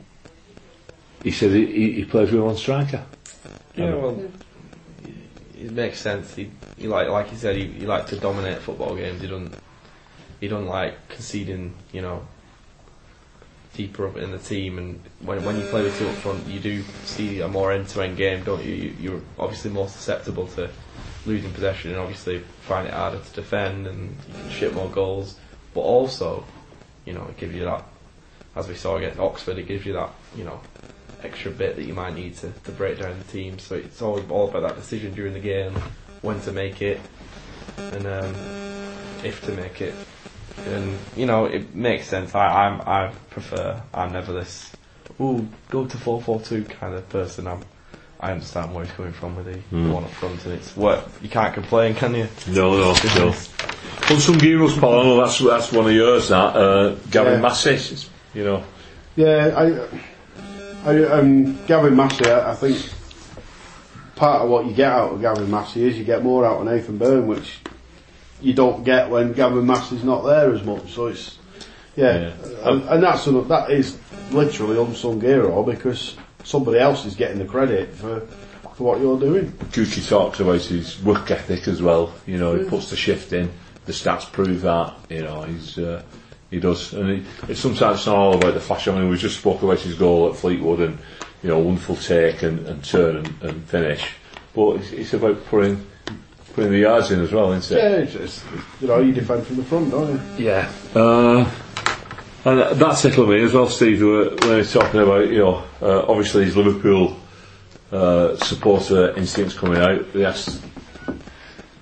he 1.24 1.32
said 1.32 1.52
he, 1.52 1.66
he 1.66 1.92
he 1.94 2.06
plays 2.06 2.32
with 2.32 2.42
one 2.42 2.56
striker. 2.56 3.04
Yeah, 3.76 3.96
well, 3.96 4.32
it 5.60 5.72
makes 5.72 6.00
sense. 6.00 6.36
He, 6.36 6.50
he 6.78 6.88
like 6.88 7.10
like 7.10 7.32
you 7.32 7.38
said, 7.38 7.56
he, 7.56 7.66
he 7.68 7.86
liked 7.86 8.10
to 8.10 8.16
dominate 8.20 8.60
football 8.60 8.96
games. 8.96 9.22
He 9.22 9.28
don't 9.28 9.54
he 10.40 10.48
don't 10.48 10.68
like 10.68 11.10
conceding. 11.10 11.74
You 11.92 12.02
know, 12.02 12.28
deeper 13.78 14.08
up 14.08 14.18
in 14.18 14.32
the 14.32 14.40
team. 14.40 14.78
And 14.78 15.00
when 15.22 15.46
when 15.46 15.58
you 15.58 15.66
play 15.68 15.84
with 15.84 15.98
two 15.98 16.08
up 16.10 16.16
front, 16.16 16.46
you 16.48 16.60
do 16.60 16.84
see 17.06 17.40
a 17.42 17.48
more 17.48 17.72
end 17.72 17.88
to 17.90 18.02
end 18.02 18.18
game, 18.18 18.44
don't 18.44 18.64
you? 18.64 18.74
you? 18.74 18.96
You're 19.00 19.22
obviously 19.40 19.72
more 19.72 19.88
susceptible 19.88 20.48
to 20.48 20.70
losing 21.26 21.52
possession, 21.54 21.92
and 21.92 22.00
obviously 22.00 22.40
find 22.62 22.88
it 22.88 22.94
harder 22.94 23.20
to 23.20 23.34
defend 23.34 23.86
and 23.88 24.18
you 24.28 24.34
can 24.34 24.50
ship 24.50 24.74
more 24.74 24.90
goals. 24.90 25.40
But 25.74 25.82
also, 25.82 26.44
you 27.06 27.14
know, 27.14 27.26
it 27.30 27.38
gives 27.38 27.54
you 27.54 27.66
that. 27.66 27.84
As 28.56 28.68
we 28.68 28.74
saw 28.74 28.98
against 28.98 29.20
Oxford, 29.20 29.60
it 29.60 29.68
gives 29.68 29.86
you 29.86 29.94
that, 29.94 30.10
you 30.36 30.44
know, 30.44 30.60
extra 31.22 31.52
bit 31.52 31.76
that 31.76 31.86
you 31.86 31.94
might 31.94 32.16
need 32.16 32.36
to, 32.38 32.52
to 32.52 32.72
break 32.72 33.00
down 33.00 33.16
the 33.20 33.24
team. 33.26 33.60
So 33.60 33.76
it's 33.76 34.02
all, 34.02 34.20
all 34.32 34.50
about 34.50 34.64
that 34.64 34.76
decision 34.76 35.14
during 35.14 35.34
the 35.34 35.40
game, 35.40 35.74
when 36.22 36.42
to 36.42 36.52
make 36.52 36.82
it, 36.82 37.00
and 37.78 38.08
um, 38.08 38.36
if 39.24 39.44
to 39.46 39.52
make 39.52 39.80
it. 39.82 39.94
And 40.66 40.98
you 41.16 41.26
know, 41.26 41.46
it 41.46 41.76
makes 41.76 42.08
sense. 42.08 42.34
I 42.36 42.66
I'm, 42.68 42.82
I 42.82 43.12
prefer. 43.30 43.82
I'm 43.94 44.12
never 44.12 44.34
this 44.34 44.72
ooh, 45.22 45.48
go 45.70 45.86
to 45.86 45.98
four 45.98 46.22
four 46.22 46.42
two 46.42 46.64
kind 46.64 46.96
of 46.96 47.08
person. 47.10 47.48
I'm, 47.48 47.62
I 48.20 48.32
understand 48.32 48.74
where 48.74 48.84
he's 48.84 48.94
coming 48.96 49.14
from 49.14 49.36
with 49.36 49.46
the, 49.46 49.76
the 49.76 49.90
one 49.92 50.04
up 50.04 50.10
front, 50.12 50.44
and 50.46 50.54
it's 50.56 50.76
what 50.76 51.08
you 51.22 51.30
can't 51.30 51.54
complain, 51.54 51.94
can 51.96 52.16
you? 52.16 52.28
No, 52.48 52.72
no, 52.72 52.96
no. 53.16 53.28
Unsung 54.10 54.40
heroes, 54.40 54.78
Paul. 54.78 55.00
I 55.02 55.04
know 55.04 55.22
that's 55.24 55.40
that's 55.40 55.72
one 55.72 55.86
of 55.88 55.92
yours. 55.94 56.30
That 56.30 56.56
uh, 56.56 56.96
Gavin 57.12 57.34
Yeah. 57.34 57.42
Massey. 57.42 57.98
You 58.34 58.44
know. 58.44 58.64
Yeah, 59.16 59.88
I, 60.86 60.92
I 60.92 61.04
um, 61.10 61.66
Gavin 61.66 61.96
Massey, 61.96 62.26
I, 62.26 62.52
I 62.52 62.56
think 62.56 62.78
part 64.16 64.42
of 64.44 64.50
what 64.50 64.66
you 64.66 64.74
get 64.74 64.92
out 64.92 65.14
of 65.14 65.22
Gavin 65.22 65.50
Massey 65.50 65.88
is 65.88 65.98
you 65.98 66.04
get 66.04 66.24
more 66.24 66.46
out 66.46 66.60
of 66.62 66.66
Nathan 66.68 66.98
Byrne, 66.98 67.28
which 67.28 67.60
you 68.42 68.54
don't 68.54 68.84
get 68.84 69.10
when 69.10 69.34
Gavin 69.34 69.66
Massey's 69.66 70.04
not 70.04 70.22
there 70.24 70.54
as 70.54 70.64
much. 70.64 70.92
So 70.94 71.08
it's 71.08 71.38
yeah, 71.96 72.20
Yeah. 72.20 72.70
And, 72.70 72.84
and 72.90 73.04
that's 73.04 73.26
that 73.26 73.72
is 73.72 73.98
literally 74.32 74.80
unsung 74.80 75.20
hero 75.20 75.64
because 75.64 76.16
somebody 76.44 76.80
else 76.80 77.06
is 77.06 77.16
getting 77.16 77.40
the 77.40 77.46
credit 77.46 77.94
for 77.94 78.22
for 78.76 78.84
what 78.84 79.02
you're 79.02 79.20
doing. 79.20 79.52
Gucci 79.72 80.08
talks 80.08 80.40
about 80.40 80.62
his 80.62 81.02
work 81.02 81.32
ethic 81.32 81.68
as 81.68 81.82
well. 81.82 82.14
You 82.28 82.38
know, 82.38 82.56
he 82.56 82.64
puts 82.70 82.92
the 82.92 82.96
shift 82.96 83.34
in. 83.34 83.52
The 83.86 83.92
stats 83.92 84.32
prove 84.32 84.62
that. 84.62 84.94
You 85.10 85.24
know, 85.24 85.42
he's 85.42 85.80
uh, 85.80 86.04
he 86.52 86.60
does, 86.60 86.94
and 86.94 87.10
he, 87.10 87.26
it's 87.50 87.60
sometimes 87.60 88.06
not 88.06 88.16
all 88.16 88.36
about 88.36 88.54
the 88.54 88.60
flash. 88.60 88.88
I 88.88 88.94
mean, 88.94 89.10
we 89.10 89.18
just 89.18 89.40
spoke 89.40 89.64
about 89.64 89.80
his 89.80 89.96
goal 89.96 90.30
at 90.30 90.36
Fleetwood, 90.36 90.80
and 90.82 91.00
you 91.42 91.50
know, 91.50 91.58
wonderful 91.60 91.96
take 91.96 92.44
and, 92.44 92.68
and 92.68 92.84
turn 92.84 93.18
and, 93.18 93.42
and 93.42 93.64
finish. 93.64 94.08
But 94.54 94.78
it's, 94.78 94.92
it's 94.92 95.14
about 95.14 95.44
putting 95.48 95.86
putting 96.58 96.72
the 96.72 96.80
yards 96.80 97.12
in 97.12 97.20
as 97.22 97.32
well, 97.32 97.52
isn't 97.54 97.78
it? 97.78 97.80
Yeah, 97.80 97.90
it's, 97.98 98.16
it's, 98.16 98.44
you 98.82 98.88
know, 98.88 99.00
you 99.00 99.14
defend 99.14 99.46
from 99.46 99.58
the 99.58 99.64
front, 99.64 99.92
don't 99.92 100.12
you? 100.40 100.46
Yeah. 100.48 100.68
Uh, 100.96 101.48
and 102.46 102.60
that- 102.60 102.80
that 102.80 102.98
tickled 102.98 103.30
me 103.30 103.44
as 103.44 103.54
well, 103.54 103.70
Steve, 103.70 104.02
when 104.02 104.36
when 104.50 104.58
he's 104.58 104.74
talking 104.74 105.00
about, 105.02 105.28
you 105.30 105.38
know, 105.38 105.64
uh, 105.84 106.02
obviously 106.08 106.46
his 106.46 106.58
Liverpool 106.58 107.16
uh, 107.92 108.36
supporter 108.38 109.16
instincts 109.16 109.54
coming 109.54 109.80
out. 109.80 110.04
Yes. 110.16 110.60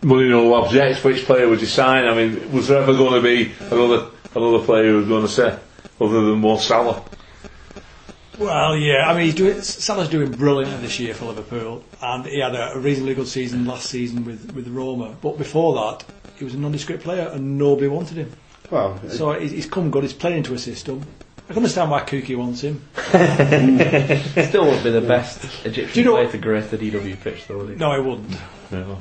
Money 0.04 0.28
no 0.28 0.54
objects, 0.56 1.02
which 1.06 1.24
player 1.26 1.48
would 1.48 1.62
you 1.62 1.68
sign? 1.68 2.06
I 2.06 2.14
mean, 2.14 2.52
was 2.52 2.68
there 2.68 2.82
ever 2.82 2.94
going 2.94 3.14
to 3.14 3.22
be 3.22 3.54
another 3.72 4.08
another 4.36 4.60
player 4.66 4.92
who 4.92 4.98
was 4.98 5.08
going 5.08 5.22
to 5.26 5.32
say, 5.32 5.58
other 6.02 6.22
than 6.26 6.40
Mo 6.42 6.58
Salah? 6.58 7.02
Well, 8.40 8.76
yeah, 8.76 9.10
I 9.10 9.14
mean, 9.16 9.26
he's 9.26 9.36
doing, 9.36 9.62
Salah's 9.62 10.10
doing 10.10 10.32
brilliantly 10.32 10.78
this 10.80 11.00
year 11.00 11.14
for 11.14 11.26
Liverpool, 11.26 11.84
and 12.02 12.26
he 12.26 12.40
had 12.40 12.54
a, 12.56 12.74
a 12.74 12.80
reasonably 12.80 13.16
good 13.16 13.28
season 13.28 13.66
last 13.66 13.90
season 13.90 14.26
with, 14.26 14.52
with 14.54 14.68
Roma. 14.68 15.16
But 15.22 15.38
before 15.38 15.74
that, 15.76 16.04
he 16.38 16.44
was 16.44 16.54
a 16.54 16.58
nondescript 16.58 17.04
player, 17.04 17.30
and 17.32 17.58
nobody 17.58 17.88
wanted 17.88 18.18
him. 18.18 18.32
Well, 18.70 19.00
So 19.10 19.34
he's, 19.40 19.52
he's 19.52 19.66
come 19.68 19.92
good. 19.92 20.04
He's 20.04 20.14
playing 20.14 20.38
into 20.38 20.54
a 20.54 20.58
system. 20.60 21.02
I 21.46 21.50
can 21.50 21.58
understand 21.58 21.92
why 21.92 22.02
Kuki 22.02 22.36
wants 22.36 22.62
him. 22.62 22.82
Still 22.98 24.66
won't 24.66 24.84
be 24.84 24.90
the 24.90 25.04
best 25.08 25.44
Egyptian 25.66 25.94
Do 25.94 26.00
you 26.00 26.06
know- 26.06 26.14
player 26.16 26.32
to 26.32 26.38
grace 26.40 26.68
the 26.72 26.78
DW 26.78 27.22
pitch, 27.22 27.48
though. 27.48 27.60
Would 27.60 27.70
he? 27.70 27.76
No, 27.76 27.94
he 27.94 28.02
wouldn't. 28.08 28.38
No. 28.72 28.98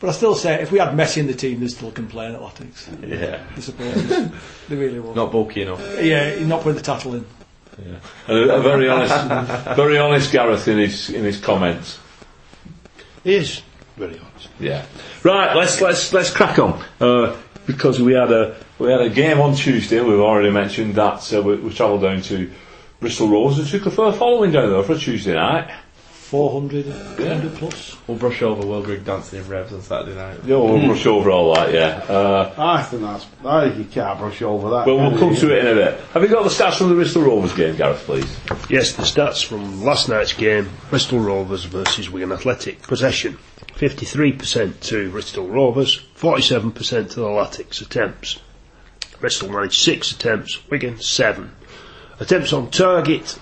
But 0.00 0.10
I 0.10 0.12
still 0.12 0.36
say, 0.36 0.62
if 0.62 0.70
we 0.70 0.78
had 0.78 0.90
Messi 0.90 1.16
in 1.18 1.26
the 1.26 1.34
team, 1.34 1.58
they'd 1.58 1.68
still 1.70 1.90
complain 1.90 2.32
at 2.32 2.40
Latics. 2.40 2.86
Yeah. 3.04 3.42
The 3.56 3.62
supporters. 3.62 4.30
they 4.68 4.76
really 4.76 5.00
would. 5.00 5.16
Not 5.16 5.32
bulky 5.32 5.62
enough. 5.62 5.82
Yeah, 6.00 6.38
not 6.46 6.62
putting 6.62 6.76
the 6.76 6.82
tattle 6.84 7.16
in. 7.16 7.26
A, 8.28 8.34
a 8.34 8.60
very 8.60 8.88
honest, 8.88 9.76
very 9.76 9.98
honest 9.98 10.32
Gareth 10.32 10.68
in 10.68 10.78
his 10.78 11.10
in 11.10 11.24
his 11.24 11.38
comments. 11.38 11.98
He 13.24 13.34
is 13.34 13.62
very 13.96 14.18
honest. 14.18 14.48
Yeah. 14.60 14.84
Right. 15.22 15.56
Let's 15.56 15.80
let's 15.80 16.12
let's 16.12 16.30
crack 16.30 16.58
on 16.58 16.82
uh, 17.00 17.36
because 17.66 18.00
we 18.00 18.14
had 18.14 18.32
a 18.32 18.56
we 18.78 18.90
had 18.90 19.00
a 19.00 19.10
game 19.10 19.40
on 19.40 19.54
Tuesday. 19.54 20.00
We've 20.00 20.20
already 20.20 20.50
mentioned 20.50 20.94
that 20.96 21.32
uh, 21.32 21.42
we, 21.42 21.56
we 21.56 21.72
travelled 21.72 22.02
down 22.02 22.22
to 22.22 22.50
Bristol 23.00 23.28
Rovers 23.28 23.58
and 23.58 23.68
took 23.68 23.86
a 23.86 24.12
following 24.12 24.52
down 24.52 24.70
there 24.70 24.82
for 24.82 24.92
a 24.92 24.98
Tuesday 24.98 25.34
night. 25.34 25.70
400, 26.28 26.84
400 26.84 27.54
plus. 27.54 27.96
We'll 28.06 28.18
brush 28.18 28.42
over 28.42 28.66
Will 28.66 28.82
Grigg 28.82 29.02
dancing 29.02 29.40
in 29.40 29.48
Revs 29.48 29.72
on 29.72 29.80
Saturday 29.80 30.14
night. 30.14 30.40
Yeah, 30.44 30.56
we'll 30.56 30.84
brush 30.84 31.06
over 31.06 31.30
all 31.30 31.54
that. 31.54 31.72
Yeah. 31.72 32.04
Uh, 32.06 32.54
I 32.58 32.82
think 32.82 33.00
that's. 33.00 33.26
I 33.46 33.70
think 33.70 33.78
you 33.78 33.84
can't 33.86 34.18
brush 34.18 34.42
over 34.42 34.68
that. 34.68 34.84
but 34.84 34.94
can 34.96 35.10
we'll 35.10 35.18
come 35.18 35.30
you? 35.30 35.36
to 35.36 35.56
it 35.56 35.64
in 35.64 35.72
a 35.72 35.74
bit. 35.74 36.00
Have 36.12 36.22
you 36.22 36.28
got 36.28 36.42
the 36.42 36.50
stats 36.50 36.76
from 36.76 36.90
the 36.90 36.96
Bristol 36.96 37.22
Rovers 37.22 37.54
game, 37.54 37.76
Gareth? 37.76 38.00
Please. 38.00 38.38
Yes, 38.68 38.92
the 38.92 39.04
stats 39.04 39.42
from 39.42 39.82
last 39.82 40.10
night's 40.10 40.34
game 40.34 40.68
Bristol 40.90 41.18
Rovers 41.18 41.64
versus 41.64 42.10
Wigan 42.10 42.32
Athletic. 42.32 42.82
Possession 42.82 43.38
53% 43.76 44.80
to 44.80 45.10
Bristol 45.10 45.48
Rovers, 45.48 46.04
47% 46.18 46.74
to 47.12 47.20
the 47.20 47.26
Latics 47.26 47.80
attempts. 47.80 48.38
Bristol 49.18 49.48
managed 49.50 49.80
6 49.80 50.12
attempts, 50.12 50.68
Wigan 50.68 51.00
7. 51.00 51.52
Attempts 52.20 52.52
on 52.52 52.70
target, 52.70 53.38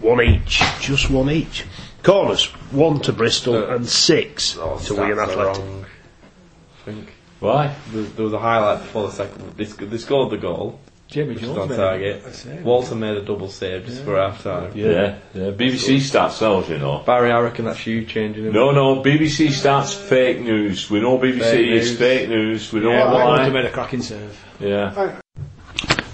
1 0.00 0.22
each, 0.22 0.62
just 0.80 1.10
1 1.10 1.30
each. 1.30 1.64
Corners, 2.04 2.44
1 2.70 3.00
to 3.00 3.12
Bristol 3.12 3.64
and 3.70 3.86
6 3.88 4.58
Oh, 4.58 4.78
to 4.78 4.92
stats 4.94 4.98
Wigan 5.00 5.18
are 5.18 5.22
Athletic. 5.22 5.62
wrong. 5.64 5.86
I 5.86 6.84
think 6.84 7.12
Why? 7.40 7.74
there, 7.92 8.02
there 8.02 8.24
was 8.24 8.34
a 8.34 8.38
highlight 8.38 8.80
before 8.82 9.06
the 9.08 9.12
second. 9.12 9.56
They, 9.56 9.64
sc- 9.64 9.80
they 9.88 9.96
scored 9.98 10.30
the 10.30 10.36
goal, 10.36 10.78
Jamie 11.08 11.28
which 11.34 11.40
was 11.42 11.50
Jones 11.52 11.58
on 11.60 11.68
made 11.70 11.76
target. 11.76 12.24
a 12.26 12.32
save. 12.34 12.62
Walton 12.62 13.00
made 13.00 13.16
a 13.16 13.22
double 13.22 13.48
save 13.48 13.86
just 13.86 14.02
for 14.04 14.16
half 14.18 14.42
time. 14.42 14.72
Yeah. 14.74 15.16
yeah. 15.32 15.50
BBC 15.52 15.96
stats, 15.96 16.40
those 16.40 16.68
you 16.68 16.76
know. 16.78 16.98
Barry, 17.06 17.32
I 17.32 17.40
reckon 17.40 17.64
that's 17.64 17.86
you 17.86 18.04
changing 18.04 18.44
him. 18.44 18.52
No, 18.52 18.70
no. 18.70 19.02
BBC 19.02 19.46
stats 19.48 19.94
fake 19.96 20.40
news. 20.40 20.90
We 20.90 21.00
know 21.00 21.16
BBC 21.18 21.40
Fake 21.40 21.68
is 21.70 21.88
news. 21.90 21.98
fake 21.98 22.28
news. 22.28 22.72
We 22.72 22.80
know 22.80 22.90
Yeah, 22.90 23.10
Walton 23.12 23.28
why. 23.28 23.48
made 23.48 23.64
a 23.64 23.70
cracking 23.70 24.02
save. 24.02 24.44
Yeah. 24.60 25.18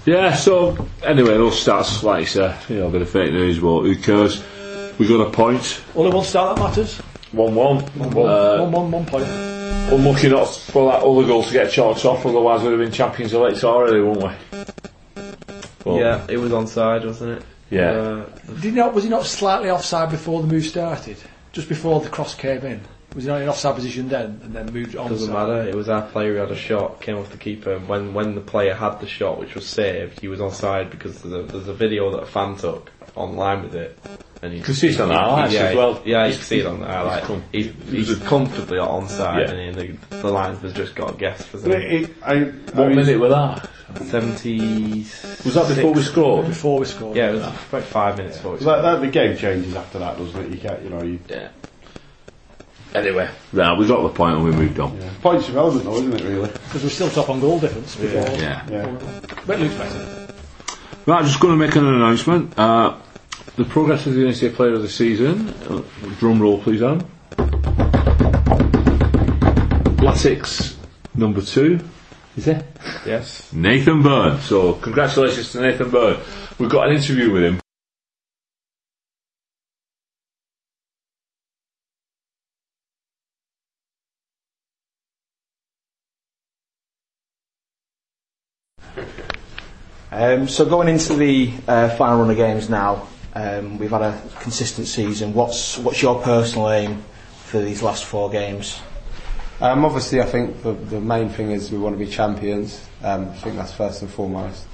Yeah, 0.05 0.33
so 0.35 0.87
anyway, 1.03 1.33
those 1.35 1.63
stats, 1.63 2.01
like 2.01 2.21
you 2.21 2.25
say, 2.27 2.57
you 2.69 2.77
know, 2.77 2.87
a 2.87 2.91
bit 2.91 3.01
of 3.03 3.09
fake 3.09 3.33
news, 3.33 3.59
but 3.59 3.81
who 3.81 3.95
cares? 3.97 4.41
We 5.01 5.07
got 5.07 5.25
a 5.25 5.31
point. 5.31 5.81
Only 5.95 6.11
one 6.11 6.23
start 6.23 6.55
that 6.55 6.61
matters. 6.61 6.97
1 7.31 7.55
1. 7.55 7.75
One, 7.79 8.17
Uh, 8.29 8.57
one, 8.59 8.71
one, 8.71 8.91
one 8.91 9.05
point. 9.07 9.25
unlucky 9.25 10.29
not 10.29 10.45
for 10.45 10.91
that 10.91 11.01
other 11.01 11.25
goal 11.25 11.41
to 11.43 11.51
get 11.51 11.71
chalked 11.71 12.05
off, 12.05 12.23
otherwise 12.23 12.61
we'd 12.61 12.69
have 12.69 12.79
been 12.79 12.91
champions 12.91 13.33
elect 13.33 13.63
already, 13.63 13.99
wouldn't 13.99 14.23
we? 14.51 14.59
Well, 15.85 15.97
Yeah, 15.97 16.21
it 16.29 16.37
was 16.37 16.51
onside, 16.51 17.03
wasn't 17.03 17.39
it? 17.39 17.43
Yeah. 17.71 17.89
Uh, 17.89 18.25
Did 18.53 18.63
he 18.63 18.69
not, 18.69 18.93
was 18.93 19.03
he 19.03 19.09
not 19.09 19.25
slightly 19.25 19.71
offside 19.71 20.11
before 20.11 20.39
the 20.39 20.47
move 20.47 20.65
started? 20.65 21.17
Just 21.51 21.67
before 21.67 21.99
the 22.01 22.09
cross 22.09 22.35
came 22.35 22.61
in? 22.63 22.81
Was 23.15 23.23
he 23.23 23.29
not 23.31 23.41
in 23.41 23.49
offside 23.49 23.73
position 23.73 24.07
then 24.07 24.39
and 24.43 24.53
then 24.53 24.71
moved 24.71 24.95
on? 24.95 25.09
doesn't 25.09 25.33
matter. 25.33 25.63
It 25.63 25.73
was 25.73 25.89
our 25.89 26.03
player 26.03 26.33
who 26.33 26.39
had 26.41 26.51
a 26.51 26.55
shot, 26.55 27.01
came 27.01 27.17
off 27.17 27.31
the 27.31 27.37
keeper. 27.37 27.73
and 27.73 27.87
When 27.87 28.13
when 28.13 28.35
the 28.35 28.41
player 28.41 28.75
had 28.75 28.99
the 28.99 29.07
shot, 29.07 29.39
which 29.39 29.55
was 29.55 29.65
saved, 29.65 30.19
he 30.19 30.27
was 30.27 30.39
onside 30.39 30.91
because 30.91 31.23
there's 31.23 31.33
a, 31.33 31.51
there's 31.51 31.67
a 31.67 31.73
video 31.73 32.11
that 32.11 32.21
a 32.21 32.25
fan 32.27 32.55
took 32.55 32.91
online 33.15 33.63
with 33.63 33.75
it. 33.75 33.97
And 34.43 34.53
you 34.53 34.63
can 34.63 34.73
see 34.73 34.87
it 34.89 34.99
on 34.99 35.09
the 35.09 35.13
highlights 35.13 35.53
yeah, 35.53 35.61
as 35.65 35.75
well. 35.75 36.01
Yeah, 36.03 36.25
you 36.25 36.33
can 36.33 36.41
see 36.43 36.59
it 36.61 36.65
on 36.65 36.79
the 36.79 36.87
highlight. 36.87 37.23
com- 37.23 37.43
He's, 37.51 37.71
he's 37.89 38.15
comfortably 38.19 38.79
onside, 38.79 39.47
Yeah. 39.47 39.53
and 39.53 39.75
the, 39.75 40.15
the 40.17 40.31
linesman's 40.31 40.73
just 40.73 40.95
got 40.95 41.13
a 41.13 41.17
guess 41.17 41.45
for 41.45 41.59
But 41.59 41.71
it, 41.81 42.03
it, 42.03 42.09
I, 42.23 42.39
What 42.39 42.79
I 42.79 42.87
mean, 42.87 42.95
minute 42.95 43.19
was 43.19 43.29
that? 43.31 43.69
70. 44.05 44.99
Was 44.99 45.53
that 45.53 45.67
before 45.75 45.93
we 45.93 46.01
scored? 46.01 46.47
Before 46.47 46.79
we 46.79 46.85
scored. 46.85 47.15
Yeah, 47.17 47.29
it 47.29 47.33
was 47.33 47.43
about 47.43 47.83
five 47.83 48.17
minutes 48.17 48.37
before. 48.37 48.55
it 48.55 48.61
That, 48.61 48.81
that, 48.81 49.01
the 49.01 49.07
game 49.07 49.37
changes 49.37 49.75
after 49.75 49.99
that, 49.99 50.17
doesn't 50.17 50.41
it? 50.45 50.51
You 50.51 50.57
can't, 50.57 50.81
you 50.81 50.89
know, 50.89 51.03
you, 51.03 51.19
Yeah. 51.29 51.49
Anyway, 52.93 53.29
right, 53.53 53.77
we 53.77 53.87
got 53.87 54.01
the 54.03 54.09
point 54.09 54.35
and 54.35 54.43
we 54.43 54.51
moved 54.51 54.77
on. 54.77 54.99
points 55.21 55.47
irrelevant 55.47 55.85
though, 55.85 55.95
isn't 55.95 56.13
it? 56.13 56.23
Really? 56.23 56.49
Because 56.51 56.83
we're 56.83 56.89
still 56.89 57.09
top 57.09 57.29
on 57.29 57.39
goal 57.39 57.57
difference 57.57 57.95
before. 57.95 58.19
Yeah. 58.37 58.67
Yeah. 58.69 58.97
But 59.47 59.61
it 59.61 59.63
looks 59.63 59.75
better. 59.75 60.20
Right, 61.07 61.17
I'm 61.17 61.25
just 61.25 61.39
going 61.39 61.57
to 61.57 61.65
make 61.65 61.75
an 61.75 61.85
announcement. 61.85 62.57
Uh, 62.59 62.95
the 63.55 63.65
progress 63.65 64.05
of 64.05 64.13
the 64.13 64.21
NCAA 64.21 64.53
Player 64.53 64.73
of 64.73 64.83
the 64.83 64.89
Season. 64.89 65.49
Uh, 65.49 65.81
drum 66.19 66.39
roll, 66.39 66.61
please, 66.61 66.83
Adam. 66.83 66.99
Latics 69.97 70.75
number 71.15 71.41
two. 71.41 71.79
Is 72.37 72.47
it? 72.47 72.63
Yes. 73.03 73.51
Nathan 73.51 74.03
Byrne. 74.03 74.39
So, 74.41 74.73
congratulations 74.73 75.51
to 75.53 75.61
Nathan 75.61 75.89
Byrne. 75.89 76.19
We've 76.59 76.69
got 76.69 76.87
an 76.89 76.95
interview 76.95 77.31
with 77.31 77.43
him. 77.45 77.59
Um, 90.13 90.49
so 90.49 90.65
going 90.65 90.89
into 90.89 91.13
the 91.13 91.53
uh, 91.69 91.87
final 91.95 92.19
run 92.19 92.29
of 92.29 92.35
games 92.35 92.69
now, 92.69 93.07
um, 93.33 93.77
we've 93.77 93.91
had 93.91 94.01
a 94.01 94.21
consistent 94.41 94.87
season. 94.87 95.33
What's 95.33 95.77
what's 95.77 96.01
your 96.01 96.21
personal 96.21 96.69
aim 96.69 97.01
for 97.45 97.61
these 97.61 97.81
last 97.81 98.03
four 98.03 98.29
games? 98.29 98.81
Um, 99.61 99.85
obviously, 99.85 100.19
I 100.19 100.25
think 100.25 100.63
the, 100.63 100.73
the 100.73 100.99
main 100.99 101.29
thing 101.29 101.51
is 101.51 101.71
we 101.71 101.77
want 101.77 101.97
to 101.97 102.05
be 102.05 102.11
champions. 102.11 102.85
Um, 103.01 103.29
I 103.29 103.35
think 103.35 103.55
that's 103.55 103.71
first 103.71 104.01
and 104.01 104.11
foremost. 104.11 104.65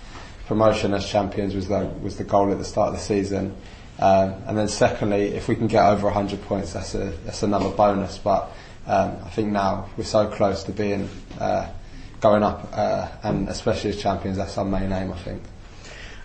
Promotion 0.47 0.95
as 0.95 1.07
champions 1.07 1.53
was 1.53 1.67
the 1.67 1.85
was 2.01 2.17
the 2.17 2.23
goal 2.23 2.51
at 2.51 2.57
the 2.57 2.65
start 2.65 2.87
of 2.87 2.95
the 2.95 2.99
season, 2.99 3.55
um, 3.99 4.33
and 4.47 4.57
then 4.57 4.67
secondly, 4.67 5.35
if 5.35 5.47
we 5.47 5.55
can 5.55 5.67
get 5.67 5.85
over 5.85 6.05
100 6.05 6.41
points, 6.45 6.73
that's 6.73 6.95
a 6.95 7.13
that's 7.25 7.43
another 7.43 7.69
bonus. 7.69 8.17
But 8.17 8.49
um, 8.87 9.17
I 9.23 9.29
think 9.29 9.49
now 9.49 9.87
we're 9.97 10.03
so 10.03 10.25
close 10.29 10.63
to 10.63 10.71
being. 10.71 11.07
Uh, 11.39 11.69
going 12.19 12.43
up 12.43 12.69
uh, 12.73 13.07
and 13.23 13.47
especially 13.49 13.91
as 13.91 14.01
champions, 14.01 14.37
that's 14.37 14.57
our 14.57 14.65
main 14.65 14.91
aim, 14.91 15.11
I 15.11 15.17
think. 15.17 15.43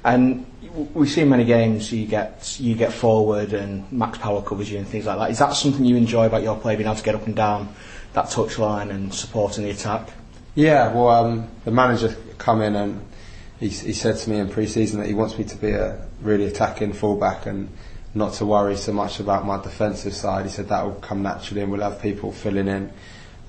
And 0.05 0.46
w- 0.62 0.88
we've 0.94 1.11
seen 1.11 1.28
many 1.28 1.44
games 1.44 1.92
you 1.92 2.07
get 2.07 2.57
you 2.59 2.74
get 2.74 2.92
forward 2.92 3.52
and 3.52 3.90
Max 3.92 4.18
Power 4.18 4.42
covers 4.42 4.70
you 4.70 4.78
and 4.78 4.87
things 4.87 5.07
like 5.07 5.18
that. 5.18 5.31
Is 5.31 5.38
that 5.38 5.50
something 5.50 5.85
you 5.85 5.96
enjoy 5.96 6.26
about 6.26 6.42
your 6.42 6.59
play, 6.59 6.76
being 6.76 6.88
able 6.88 6.96
to 6.96 7.05
get 7.05 7.14
up 7.14 7.26
and 7.26 7.37
down 7.37 7.74
that 8.14 8.26
touchline 8.26 8.90
and 8.90 9.14
supporting 9.14 9.64
the 9.64 9.70
attack? 9.70 10.09
Yeah, 10.55 10.92
well, 10.92 11.09
um, 11.09 11.48
the 11.64 11.70
manager 11.70 12.14
come 12.38 12.61
in 12.62 12.76
and 12.76 13.07
he, 13.61 13.68
he 13.68 13.92
said 13.92 14.16
to 14.18 14.31
me 14.31 14.38
in 14.38 14.48
pre-season 14.48 15.00
that 15.00 15.07
he 15.07 15.14
wants 15.14 15.38
me 15.38 15.44
to 15.44 15.57
be 15.57 15.70
a 15.70 16.05
really 16.20 16.46
attacking 16.46 16.92
fullback 16.92 17.46
and 17.46 17.70
not 18.14 18.35
to 18.35 18.44
worry 18.44 18.76
so 18.76 18.92
much 18.92 19.20
about 19.20 19.46
my 19.46 19.62
defensive 19.62 20.14
side. 20.14 20.44
He 20.44 20.50
said 20.50 20.68
that 20.68 20.85
will 20.85 20.94
come 20.96 21.22
naturally 21.22 21.62
and 21.62 21.70
we'll 21.70 21.81
have 21.81 22.02
people 22.02 22.33
filling 22.33 22.68
in 22.68 22.92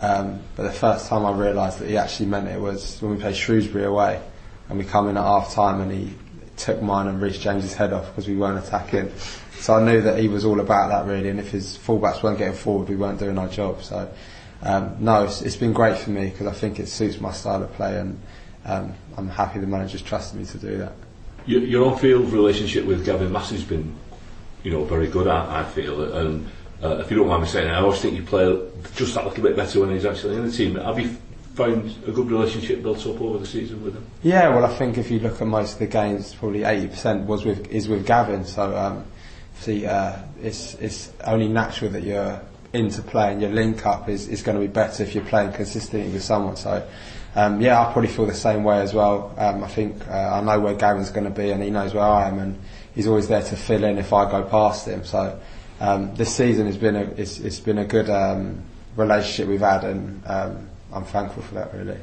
Um, 0.03 0.41
but 0.57 0.63
the 0.63 0.71
first 0.71 1.07
time 1.07 1.25
I 1.25 1.31
realised 1.31 1.79
that 1.79 1.87
he 1.87 1.95
actually 1.95 2.25
meant 2.25 2.49
it 2.49 2.59
was 2.59 3.01
when 3.01 3.15
we 3.15 3.21
played 3.21 3.37
Shrewsbury 3.37 3.85
away 3.85 4.21
and 4.67 4.77
we 4.77 4.83
come 4.83 5.07
in 5.07 5.15
at 5.15 5.23
half 5.23 5.53
time 5.53 5.79
and 5.79 5.89
he 5.89 6.13
took 6.57 6.81
mine 6.81 7.07
and 7.07 7.21
Reece 7.21 7.39
James's 7.39 7.73
head 7.73 7.93
off 7.93 8.07
because 8.07 8.27
we 8.27 8.35
weren't 8.35 8.61
attacking. 8.61 9.13
So 9.59 9.75
I 9.75 9.81
knew 9.81 10.01
that 10.01 10.19
he 10.19 10.27
was 10.27 10.43
all 10.43 10.59
about 10.59 10.89
that 10.89 11.09
really 11.09 11.29
and 11.29 11.39
if 11.39 11.51
his 11.51 11.77
fullbacks 11.77 12.21
weren't 12.21 12.37
getting 12.37 12.53
forward 12.53 12.89
we 12.89 12.97
weren't 12.97 13.17
doing 13.17 13.37
our 13.37 13.47
job. 13.47 13.81
So 13.81 14.11
um, 14.61 14.97
no, 14.99 15.23
it's, 15.23 15.41
it's 15.41 15.55
been 15.55 15.71
great 15.71 15.97
for 15.97 16.09
me 16.09 16.29
because 16.31 16.47
I 16.47 16.53
think 16.53 16.81
it 16.81 16.89
suits 16.89 17.21
my 17.21 17.31
style 17.31 17.63
of 17.63 17.71
play 17.75 17.97
and 17.97 18.19
um, 18.65 18.93
I'm 19.15 19.29
happy 19.29 19.59
the 19.59 19.67
manager's 19.67 20.01
trusted 20.01 20.37
me 20.37 20.45
to 20.47 20.57
do 20.57 20.79
that. 20.79 20.91
Your, 21.45 21.61
your 21.61 21.89
on-field 21.89 22.29
relationship 22.33 22.83
with 22.83 23.05
Gavin 23.05 23.31
Massey's 23.31 23.63
been, 23.63 23.95
you 24.63 24.71
know, 24.71 24.83
very 24.83 25.07
good. 25.07 25.27
I, 25.27 25.61
I 25.61 25.63
feel, 25.63 26.13
and 26.13 26.49
uh, 26.83 26.97
if 26.97 27.09
you 27.09 27.17
don't 27.17 27.27
mind 27.27 27.43
me 27.43 27.47
saying, 27.47 27.69
I 27.69 27.79
always 27.79 28.01
think 28.01 28.15
you 28.15 28.23
play 28.23 28.59
just 28.95 29.15
that 29.15 29.25
little 29.25 29.43
bit 29.43 29.55
better 29.55 29.79
when 29.79 29.91
he's 29.91 30.05
actually 30.05 30.35
in 30.35 30.45
the 30.45 30.51
team. 30.51 30.75
Have 30.75 30.99
you 30.99 31.15
found 31.55 31.95
a 32.07 32.11
good 32.11 32.29
relationship 32.29 32.81
built 32.81 33.05
up 33.05 33.21
over 33.21 33.37
the 33.37 33.45
season 33.45 33.83
with 33.83 33.95
him? 33.95 34.05
Yeah, 34.21 34.49
well, 34.49 34.65
I 34.65 34.75
think 34.75 34.97
if 34.97 35.09
you 35.09 35.19
look 35.19 35.41
at 35.41 35.47
most 35.47 35.73
of 35.73 35.79
the 35.79 35.87
games, 35.87 36.33
probably 36.33 36.61
80% 36.61 37.25
was 37.25 37.45
with 37.45 37.67
is 37.71 37.87
with 37.87 38.05
Gavin. 38.05 38.43
So, 38.45 38.75
um, 38.75 39.05
see, 39.59 39.85
uh, 39.85 40.17
it's 40.41 40.73
it's 40.75 41.11
only 41.23 41.47
natural 41.47 41.91
that 41.91 42.03
you're 42.03 42.41
into 42.73 43.01
playing. 43.01 43.39
Your 43.39 43.51
link 43.51 43.85
up 43.85 44.09
is, 44.09 44.27
is 44.27 44.41
going 44.41 44.59
to 44.59 44.61
be 44.61 44.71
better 44.71 45.03
if 45.03 45.15
you're 45.15 45.25
playing 45.25 45.53
consistently 45.53 46.11
with 46.11 46.23
someone. 46.23 46.55
So, 46.55 46.85
um, 47.35 47.61
yeah, 47.61 47.79
I 47.79 47.91
probably 47.93 48.09
feel 48.09 48.25
the 48.25 48.33
same 48.33 48.63
way 48.63 48.81
as 48.81 48.93
well. 48.93 49.33
Um, 49.37 49.63
I 49.63 49.67
think 49.67 50.07
uh, 50.07 50.11
I 50.11 50.41
know 50.41 50.59
where 50.59 50.73
Gavin's 50.73 51.11
going 51.11 51.25
to 51.25 51.41
be, 51.41 51.51
and 51.51 51.63
he 51.63 51.69
knows 51.69 51.93
where 51.93 52.03
I 52.03 52.27
am, 52.27 52.39
and 52.39 52.59
he's 52.93 53.07
always 53.07 53.27
there 53.27 53.43
to 53.43 53.55
fill 53.55 53.83
in 53.83 53.97
if 53.99 54.11
I 54.11 54.29
go 54.29 54.43
past 54.43 54.87
him. 54.87 55.05
So, 55.05 55.39
um, 55.79 56.13
this 56.15 56.35
season 56.35 56.65
has 56.67 56.77
been 56.77 56.95
a 56.95 57.01
it's, 57.17 57.39
it's 57.39 57.59
been 57.59 57.77
a 57.77 57.85
good 57.85 58.09
um, 58.09 58.61
relationship 58.95 59.47
we've 59.47 59.59
had, 59.59 59.83
and 59.83 60.21
um, 60.27 60.69
I'm 60.91 61.03
thankful 61.05 61.43
for 61.43 61.55
that. 61.55 61.73
Really, 61.73 61.97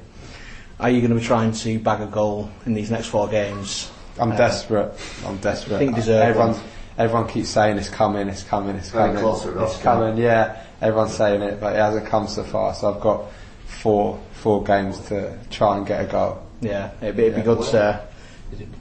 Are 0.78 0.90
you 0.90 1.00
going 1.00 1.10
to 1.12 1.16
be 1.18 1.24
trying 1.24 1.52
to 1.52 1.78
bag 1.78 2.00
a 2.00 2.06
goal 2.06 2.50
in 2.66 2.74
these 2.74 2.90
next 2.90 3.06
four 3.08 3.28
games? 3.28 3.90
I'm 4.18 4.32
Uh, 4.32 4.36
desperate. 4.36 4.92
I'm 5.24 5.36
desperate. 5.38 5.76
I 5.76 5.78
think 5.78 5.94
deserve 5.94 6.22
everyone, 6.22 6.56
everyone 6.98 7.28
keeps 7.28 7.48
saying 7.48 7.78
it's 7.78 7.88
coming, 7.88 8.28
it's 8.28 8.42
coming, 8.42 8.76
it's 8.76 8.90
Very 8.90 9.08
coming, 9.08 9.22
close 9.22 9.42
to 9.44 9.58
it, 9.58 9.62
it's 9.62 9.76
yeah. 9.78 9.82
coming. 9.82 10.16
Yeah, 10.18 10.62
everyone's 10.82 11.14
saying 11.14 11.42
it, 11.42 11.60
but 11.60 11.74
it 11.74 11.78
hasn't 11.78 12.06
come 12.06 12.26
so 12.28 12.42
far. 12.42 12.74
So 12.74 12.92
I've 12.92 13.00
got 13.00 13.24
four 13.66 14.18
four 14.32 14.62
games 14.64 14.98
to 15.08 15.38
try 15.50 15.76
and 15.76 15.86
get 15.86 16.04
a 16.04 16.06
goal. 16.08 16.42
Yeah, 16.60 16.90
it'd 17.00 17.16
be, 17.16 17.22
it'd 17.24 17.34
be 17.36 17.40
Yeah. 17.40 17.44
good 17.54 17.62
to 17.70 18.02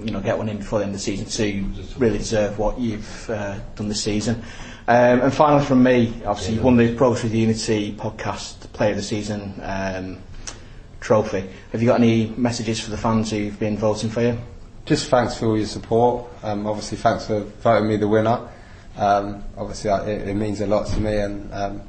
you 0.04 0.12
know 0.12 0.20
get 0.20 0.36
one 0.38 0.50
in 0.50 0.58
before 0.58 0.80
the 0.80 0.86
end 0.86 0.96
of 0.96 1.00
the 1.00 1.04
season 1.04 1.28
to 1.28 2.00
really 2.00 2.18
deserve 2.18 2.58
what 2.58 2.80
you've 2.80 3.30
uh, 3.30 3.60
done 3.76 3.88
this 3.88 4.04
season. 4.04 4.42
Um, 4.90 5.22
and 5.22 5.32
finally, 5.32 5.64
from 5.64 5.84
me, 5.84 6.12
obviously 6.26 6.56
you 6.56 6.64
won 6.64 6.76
the 6.76 6.96
Progress 6.96 7.22
with 7.22 7.36
Unity 7.36 7.94
podcast 7.94 8.74
Player 8.74 8.90
of 8.90 8.98
the 8.98 9.04
Season 9.04 9.54
um, 9.62 10.18
trophy. 11.00 11.48
Have 11.72 11.84
you 11.84 11.88
got 11.88 12.00
any 12.00 12.34
messages 12.36 12.80
for 12.80 12.90
the 12.90 12.98
fans 12.98 13.30
who've 13.30 13.60
been 13.60 13.78
voting 13.78 14.10
for 14.10 14.24
you? 14.24 14.40
Just 14.86 15.12
thanks 15.12 15.38
for 15.38 15.46
all 15.46 15.58
your 15.58 15.68
support. 15.68 16.28
Um, 16.42 16.66
obviously, 16.66 16.98
thanks 16.98 17.28
for 17.28 17.42
voting 17.42 17.88
me 17.88 17.98
the 17.98 18.08
winner. 18.08 18.50
Um, 18.98 19.44
obviously, 19.56 19.92
I, 19.92 20.04
it, 20.08 20.30
it 20.30 20.34
means 20.34 20.60
a 20.60 20.66
lot 20.66 20.88
to 20.88 21.00
me, 21.00 21.18
and 21.18 21.54
um, 21.54 21.82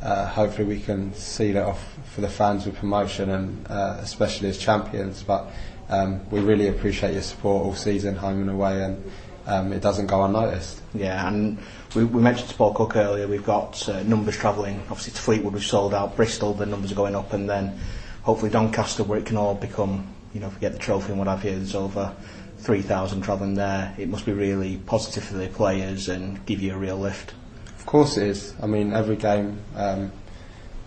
uh, 0.00 0.28
hopefully 0.28 0.68
we 0.68 0.78
can 0.78 1.12
seal 1.14 1.56
it 1.56 1.64
off 1.64 1.98
for 2.14 2.20
the 2.20 2.28
fans 2.28 2.64
with 2.64 2.76
promotion, 2.76 3.28
and 3.28 3.66
uh, 3.68 3.96
especially 3.98 4.50
as 4.50 4.56
champions. 4.56 5.24
But 5.24 5.48
um, 5.88 6.20
we 6.30 6.38
really 6.38 6.68
appreciate 6.68 7.12
your 7.12 7.22
support 7.22 7.66
all 7.66 7.74
season, 7.74 8.14
home 8.14 8.42
and 8.42 8.50
away, 8.50 8.84
and 8.84 9.10
um, 9.46 9.72
it 9.72 9.80
doesn't 9.80 10.06
go 10.06 10.24
unnoticed. 10.24 10.80
Yeah, 10.94 11.26
and 11.26 11.58
we, 11.94 12.04
we 12.04 12.20
mentioned 12.20 12.48
to 12.48 12.54
Paul 12.54 12.74
Cook 12.74 12.96
earlier, 12.96 13.26
we've 13.26 13.44
got 13.44 13.88
uh, 13.88 14.02
numbers 14.02 14.36
travelling, 14.36 14.80
obviously 14.90 15.12
to 15.12 15.20
Fleetwood 15.20 15.54
we've 15.54 15.64
sold 15.64 15.94
out, 15.94 16.16
Bristol 16.16 16.54
the 16.54 16.66
numbers 16.66 16.92
are 16.92 16.96
going 16.96 17.14
up, 17.14 17.32
and 17.32 17.48
then 17.48 17.78
hopefully 18.22 18.50
Doncaster 18.50 19.04
where 19.04 19.18
it 19.18 19.26
can 19.26 19.36
all 19.36 19.54
become, 19.54 20.12
you 20.34 20.40
know, 20.40 20.48
if 20.48 20.54
we 20.54 20.60
get 20.60 20.72
the 20.72 20.78
trophy 20.78 21.10
and 21.10 21.18
what 21.18 21.28
have 21.28 21.44
you, 21.44 21.52
there's 21.52 21.74
over 21.74 22.14
3,000 22.58 23.22
travelling 23.22 23.54
there. 23.54 23.94
It 23.98 24.08
must 24.08 24.26
be 24.26 24.32
really 24.32 24.78
positive 24.78 25.24
for 25.24 25.34
the 25.34 25.48
players 25.48 26.08
and 26.08 26.44
give 26.46 26.60
you 26.60 26.74
a 26.74 26.76
real 26.76 26.96
lift. 26.96 27.34
Of 27.78 27.86
course 27.86 28.16
it 28.16 28.26
is. 28.26 28.54
I 28.60 28.66
mean, 28.66 28.92
every 28.92 29.16
game, 29.16 29.60
um, 29.76 30.10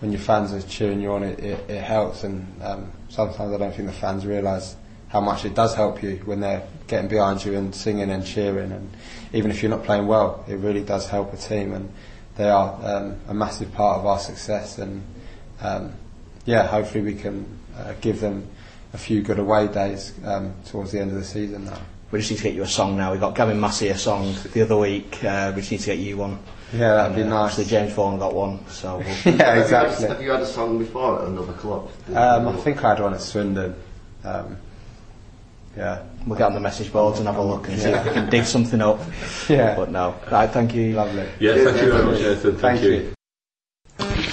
when 0.00 0.12
your 0.12 0.20
fans 0.20 0.52
are 0.52 0.66
cheering 0.66 1.00
you 1.00 1.12
on, 1.12 1.22
it, 1.22 1.38
it, 1.38 1.70
it 1.70 1.82
helps, 1.82 2.24
and 2.24 2.46
um, 2.62 2.92
sometimes 3.08 3.54
I 3.54 3.58
don't 3.58 3.74
think 3.74 3.86
the 3.88 3.94
fans 3.94 4.26
realise 4.26 4.76
how 5.10 5.20
much 5.20 5.44
it 5.44 5.54
does 5.54 5.74
help 5.74 6.02
you 6.02 6.20
when 6.24 6.40
they're 6.40 6.62
getting 6.86 7.08
behind 7.08 7.44
you 7.44 7.54
and 7.56 7.74
singing 7.74 8.10
and 8.10 8.24
cheering. 8.24 8.70
And 8.70 8.90
even 9.32 9.50
if 9.50 9.62
you're 9.62 9.70
not 9.70 9.84
playing 9.84 10.06
well, 10.06 10.44
it 10.48 10.54
really 10.54 10.82
does 10.82 11.08
help 11.08 11.32
a 11.34 11.36
team. 11.36 11.72
And 11.72 11.92
they 12.36 12.48
are 12.48 12.78
um, 12.82 13.16
a 13.28 13.34
massive 13.34 13.72
part 13.72 13.98
of 13.98 14.06
our 14.06 14.20
success. 14.20 14.78
And 14.78 15.02
um, 15.60 15.92
yeah, 16.46 16.66
hopefully 16.66 17.02
we 17.02 17.14
can 17.14 17.44
uh, 17.76 17.94
give 18.00 18.20
them 18.20 18.46
a 18.92 18.98
few 18.98 19.20
good 19.20 19.40
away 19.40 19.66
days 19.66 20.14
um, 20.24 20.54
towards 20.66 20.92
the 20.92 21.00
end 21.00 21.10
of 21.10 21.16
the 21.16 21.24
season 21.24 21.64
now. 21.64 21.80
We 22.12 22.20
just 22.20 22.30
need 22.30 22.38
to 22.38 22.42
get 22.44 22.54
you 22.54 22.62
a 22.62 22.68
song 22.68 22.96
now. 22.96 23.12
We 23.12 23.18
got 23.18 23.34
Gavin 23.34 23.60
Massey 23.60 23.88
a 23.88 23.98
song 23.98 24.34
the 24.52 24.62
other 24.62 24.76
week. 24.76 25.22
Uh, 25.24 25.52
we 25.54 25.60
just 25.60 25.72
need 25.72 25.80
to 25.80 25.86
get 25.86 25.98
you 25.98 26.18
one. 26.18 26.38
Yeah, 26.72 26.94
that'd 26.94 27.16
be 27.16 27.22
uh, 27.22 27.26
nice. 27.26 27.52
Obviously, 27.52 27.64
James 27.64 27.92
Vaughan 27.92 28.18
got 28.18 28.32
one, 28.32 28.64
so 28.68 28.98
we'll, 28.98 29.06
yeah, 29.36 29.44
Have 29.44 29.56
you, 29.56 29.62
exactly. 29.62 30.06
had, 30.06 30.10
have 30.16 30.22
you 30.22 30.30
had 30.30 30.40
a 30.40 30.46
song 30.46 30.78
before 30.78 31.20
at 31.20 31.28
another 31.28 31.52
club? 31.54 31.88
Um, 32.14 32.48
I 32.48 32.56
think 32.58 32.84
I 32.84 32.90
had 32.90 33.00
one 33.00 33.14
at 33.14 33.20
Swindon. 33.20 33.74
Um, 34.24 34.56
yeah. 35.76 36.02
we'll 36.26 36.36
get 36.38 36.46
on 36.46 36.54
the 36.54 36.60
message 36.60 36.92
boards 36.92 37.18
and 37.18 37.28
have 37.28 37.36
a 37.38 37.42
look 37.42 37.68
and 37.68 37.78
see 37.78 37.88
if 37.90 38.04
we 38.04 38.12
can 38.12 38.28
dig 38.30 38.44
something 38.44 38.80
up. 38.80 39.00
Yeah. 39.48 39.74
But 39.74 39.90
no, 39.90 40.14
right, 40.30 40.48
thank 40.50 40.74
you. 40.74 40.92
Lovely. 40.94 41.26
Yeah, 41.40 41.54
thank 41.64 41.80
you 41.82 41.92
very 41.92 42.04
much, 42.04 42.20
Nathan. 42.20 42.56
Thank, 42.56 42.80
Thank 42.80 42.82
you. 42.82 42.90
you. 42.92 43.14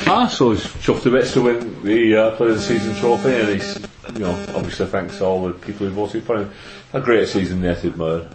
Ah, 0.09 0.27
so 0.27 0.51
he's 0.51 0.63
chuffed 0.65 1.05
a 1.05 1.09
bit 1.11 1.25
to 1.33 1.41
win 1.41 1.83
the 1.83 2.15
uh, 2.15 2.35
Player 2.37 2.51
of 2.51 2.55
the 2.57 2.61
Season 2.61 2.95
trophy, 2.95 3.33
and 3.33 3.49
he's, 3.49 3.77
you 4.13 4.19
know, 4.19 4.31
obviously 4.55 4.85
thanks 4.85 5.17
to 5.17 5.25
all 5.25 5.47
the 5.47 5.53
people 5.53 5.87
who 5.87 5.93
voted 5.93 6.23
for 6.23 6.37
him. 6.37 6.51
A 6.93 7.01
great 7.01 7.27
season, 7.27 7.61
Nathan 7.61 7.93
Murd. 7.93 8.31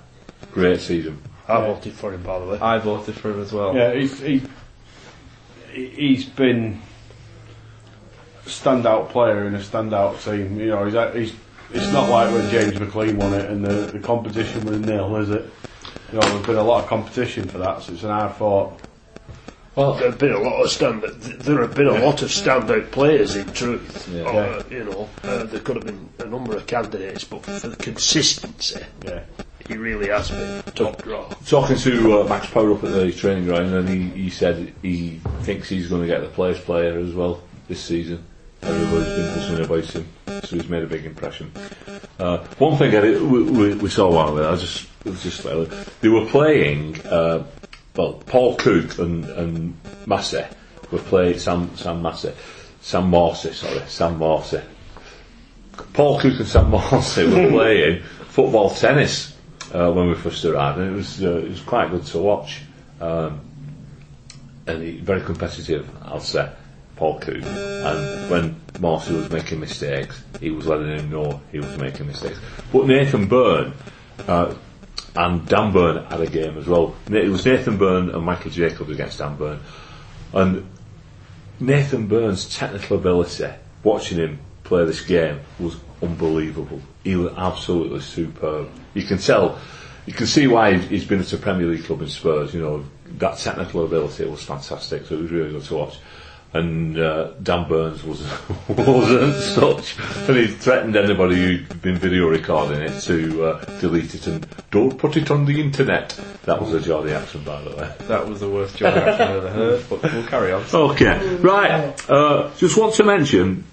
Great 0.52 0.80
season. 0.80 1.22
I 1.48 1.60
voted 1.60 1.92
for 1.94 2.12
him, 2.12 2.22
by 2.22 2.38
the 2.40 2.46
way. 2.46 2.58
I 2.60 2.78
voted 2.78 3.14
for 3.14 3.30
him 3.30 3.40
as 3.40 3.52
well. 3.52 3.74
Yeah, 3.74 3.94
he's, 3.94 4.18
he, 4.20 4.42
he- 5.72 5.88
he's 5.88 6.24
been 6.26 6.82
a 8.44 8.48
standout 8.48 9.08
player 9.10 9.46
in 9.46 9.54
a 9.54 9.58
standout 9.58 10.22
team. 10.22 10.58
You 10.60 10.66
know, 10.66 10.84
he's, 11.14 11.30
he's 11.30 11.40
it's 11.74 11.92
not 11.92 12.08
like 12.10 12.32
when 12.32 12.48
James 12.50 12.74
McClean 12.74 13.16
won 13.16 13.34
it 13.34 13.50
and 13.50 13.64
the, 13.64 13.92
the 13.92 13.98
competition 13.98 14.64
was 14.64 14.78
nil, 14.80 15.16
is 15.16 15.30
it? 15.30 15.48
You 16.12 16.18
know, 16.20 16.28
there's 16.28 16.46
been 16.46 16.56
a 16.56 16.62
lot 16.62 16.82
of 16.84 16.88
competition 16.90 17.48
for 17.48 17.58
that, 17.58 17.82
so 17.82 17.92
it's 17.92 18.02
an 18.02 18.10
hard 18.10 18.34
fought. 18.34 18.78
Well, 19.74 19.94
there 19.94 20.10
have 20.10 20.18
been 20.18 20.32
a 20.32 20.38
lot 20.38 20.62
of 20.62 20.70
stand. 20.70 21.02
There 21.02 21.62
have 21.62 21.74
been 21.74 21.86
a 21.86 22.04
lot 22.04 22.20
of 22.20 22.28
standout 22.28 22.90
players. 22.90 23.36
In 23.36 23.50
truth, 23.54 24.06
Yeah. 24.12 24.24
Uh, 24.24 24.62
you 24.70 24.84
know, 24.84 25.08
uh, 25.24 25.44
there 25.44 25.60
could 25.60 25.76
have 25.76 25.86
been 25.86 26.10
a 26.18 26.26
number 26.26 26.54
of 26.54 26.66
candidates, 26.66 27.24
but 27.24 27.42
for 27.42 27.68
the 27.70 27.76
consistency, 27.76 28.82
Yeah. 29.06 29.20
he 29.66 29.78
really 29.78 30.08
has 30.08 30.30
been 30.30 30.62
top 30.74 31.02
draw. 31.02 31.26
Talking 31.46 31.76
to 31.78 32.20
uh, 32.20 32.24
Max 32.28 32.50
Power 32.50 32.74
up 32.74 32.84
at 32.84 32.92
the 32.92 33.10
training 33.12 33.46
ground, 33.46 33.72
and 33.72 33.88
he, 33.88 34.24
he 34.24 34.28
said 34.28 34.74
he 34.82 35.20
thinks 35.40 35.70
he's 35.70 35.88
going 35.88 36.02
to 36.02 36.06
get 36.08 36.20
the 36.20 36.28
Players 36.28 36.60
Player 36.60 36.98
as 36.98 37.14
well 37.14 37.40
this 37.68 37.80
season. 37.80 38.22
Everybody's 38.60 39.06
been 39.16 39.34
pushing 39.34 39.64
about 39.64 39.84
him, 39.84 40.06
so 40.42 40.56
he's 40.56 40.68
made 40.68 40.82
a 40.82 40.86
big 40.86 41.04
impression. 41.04 41.52
Uh, 42.18 42.38
one 42.58 42.76
thing 42.78 42.94
I 42.94 43.00
did, 43.00 43.22
we, 43.22 43.42
we, 43.42 43.74
we 43.74 43.90
saw 43.90 44.12
one 44.12 44.28
of 44.28 44.38
it. 44.38 44.44
I 44.44 44.56
just 44.56 44.88
it 45.04 45.10
was 45.10 45.22
just 45.22 45.42
they 46.00 46.08
were 46.08 46.26
playing. 46.26 47.00
Uh, 47.06 47.44
well, 47.96 48.14
Paul 48.14 48.56
Cook 48.56 48.98
and 48.98 49.24
and 49.24 49.76
Massey 50.06 50.44
were 50.90 50.98
playing 50.98 51.38
Sam 51.38 51.76
Sam 51.76 52.02
Massey, 52.02 52.32
Sam 52.80 53.10
Morsy, 53.10 53.52
sorry, 53.52 53.82
Sam 53.86 54.18
Morsy. 54.18 54.62
Paul 55.92 56.20
Cook 56.20 56.38
and 56.38 56.48
Sam 56.48 56.70
Morsy 56.70 57.26
were 57.26 57.50
playing 57.56 58.02
football 58.28 58.70
tennis 58.70 59.36
uh, 59.72 59.90
when 59.92 60.08
we 60.08 60.14
first 60.14 60.44
arrived, 60.44 60.78
and 60.78 60.92
it 60.92 60.96
was 60.96 61.22
uh, 61.22 61.38
it 61.38 61.48
was 61.48 61.60
quite 61.60 61.90
good 61.90 62.04
to 62.06 62.18
watch. 62.18 62.62
Um, 63.00 63.40
and 64.66 64.82
he, 64.82 64.98
very 64.98 65.22
competitive, 65.22 65.88
I'll 66.02 66.20
say, 66.20 66.48
Cook. 67.02 67.28
And 67.28 68.30
when 68.30 68.60
Morsy 68.74 69.16
was 69.16 69.30
making 69.30 69.60
mistakes, 69.60 70.22
he 70.40 70.50
was 70.50 70.66
letting 70.66 70.98
him 70.98 71.10
know 71.10 71.40
he 71.50 71.58
was 71.58 71.76
making 71.78 72.06
mistakes. 72.06 72.38
But 72.72 72.86
Nathan 72.86 73.26
Byrne 73.26 73.72
uh, 74.26 74.54
and 75.14 75.46
Dan 75.46 75.72
Burn 75.72 76.04
had 76.06 76.20
a 76.20 76.26
game 76.26 76.56
as 76.58 76.66
well. 76.66 76.94
It 77.10 77.28
was 77.28 77.44
Nathan 77.44 77.76
Byrne 77.76 78.10
and 78.10 78.24
Michael 78.24 78.50
Jacobs 78.50 78.90
against 78.90 79.18
Dan 79.18 79.36
Burn. 79.36 79.60
And 80.32 80.66
Nathan 81.60 82.06
Byrne's 82.06 82.56
technical 82.56 82.96
ability, 82.96 83.50
watching 83.82 84.18
him 84.18 84.38
play 84.64 84.84
this 84.84 85.02
game, 85.02 85.40
was 85.58 85.76
unbelievable. 86.02 86.80
He 87.04 87.16
was 87.16 87.32
absolutely 87.36 88.00
superb. 88.00 88.70
You 88.94 89.02
can 89.02 89.18
tell, 89.18 89.58
you 90.06 90.12
can 90.12 90.26
see 90.26 90.46
why 90.46 90.78
he's 90.78 91.04
been 91.04 91.20
at 91.20 91.32
a 91.32 91.36
Premier 91.36 91.66
League 91.66 91.84
club 91.84 92.00
in 92.02 92.08
Spurs. 92.08 92.54
You 92.54 92.62
know 92.62 92.84
that 93.18 93.38
technical 93.38 93.84
ability 93.84 94.24
was 94.24 94.42
fantastic. 94.42 95.06
So 95.06 95.16
it 95.16 95.22
was 95.22 95.30
really 95.30 95.52
good 95.52 95.64
to 95.64 95.74
watch. 95.74 95.98
And 96.54 96.98
uh, 96.98 97.32
Dan 97.42 97.66
Burns 97.66 98.04
was 98.04 98.20
wasn't 98.68 99.34
such, 99.36 99.96
and 100.28 100.36
he 100.36 100.48
threatened 100.48 100.96
anybody 100.96 101.36
who'd 101.36 101.80
been 101.80 101.96
video 101.96 102.28
recording 102.28 102.82
it 102.82 103.00
to 103.04 103.44
uh, 103.44 103.64
delete 103.80 104.14
it 104.14 104.26
and 104.26 104.46
don't 104.70 104.98
put 104.98 105.16
it 105.16 105.30
on 105.30 105.46
the 105.46 105.58
internet. 105.60 106.10
That 106.44 106.60
was 106.60 106.74
a 106.74 106.80
Geordie 106.80 107.12
accent, 107.12 107.46
by 107.46 107.62
the 107.62 107.70
way. 107.70 107.94
That 108.00 108.28
was 108.28 108.40
the 108.40 108.50
worst 108.50 108.76
joke 108.76 108.94
I've 108.94 109.20
ever 109.20 109.48
heard, 109.48 109.88
but 109.88 110.02
we'll 110.02 110.26
carry 110.26 110.52
on. 110.52 110.62
Okay, 110.72 111.36
right. 111.36 112.10
Uh, 112.10 112.50
just 112.58 112.76
want 112.76 112.94
to 112.94 113.04
mention 113.04 113.64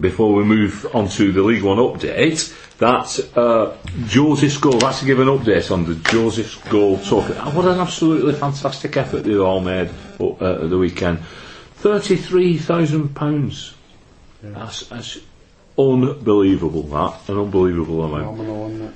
before 0.00 0.32
we 0.34 0.44
move 0.44 0.86
on 0.94 1.08
to 1.08 1.32
the 1.32 1.42
League 1.42 1.62
One 1.62 1.78
update 1.78 2.54
that 2.78 3.36
uh, 3.36 3.74
Joseph 4.06 4.60
goal. 4.60 4.78
That's 4.78 5.00
to 5.00 5.06
give 5.06 5.18
an 5.18 5.28
update 5.28 5.70
on 5.70 5.86
the 5.86 5.94
Joseph's 5.94 6.56
goal 6.68 6.98
talk. 6.98 7.28
What 7.54 7.64
an 7.64 7.80
absolutely 7.80 8.34
fantastic 8.34 8.96
effort 8.96 9.22
they 9.22 9.36
all 9.36 9.60
made 9.60 9.88
uh, 10.20 10.64
at 10.64 10.70
the 10.70 10.78
weekend. 10.78 11.20
Thirty-three 11.86 12.58
thousand 12.58 13.14
pounds. 13.14 13.72
That's, 14.42 14.88
that's 14.88 15.18
unbelievable. 15.78 16.82
That 16.82 17.28
an 17.28 17.38
unbelievable 17.38 18.02
amount. 18.02 18.36
Phenomenal, 18.36 18.70
isn't 18.70 18.86
it? 18.88 18.94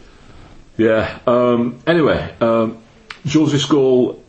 Yeah. 0.77 1.19
Um, 1.25 1.79
anyway, 1.87 2.35
um, 2.41 2.83
Joseph's 3.25 3.67
Goal 3.67 4.21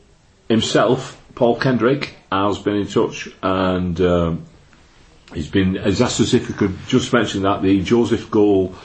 himself, 0.47 1.19
Paul 1.33 1.59
Kendrick, 1.59 2.13
has 2.31 2.59
been 2.59 2.75
in 2.75 2.85
touch 2.85 3.29
and 3.41 3.99
um, 3.99 4.45
he's 5.33 5.49
been 5.49 5.73
has 5.77 5.99
asked 5.99 6.21
us 6.21 6.35
if 6.35 6.47
we 6.47 6.53
could 6.53 6.77
just 6.85 7.11
mention 7.11 7.41
that 7.41 7.63
the 7.63 7.81
Joseph 7.81 8.29
Goal 8.29 8.75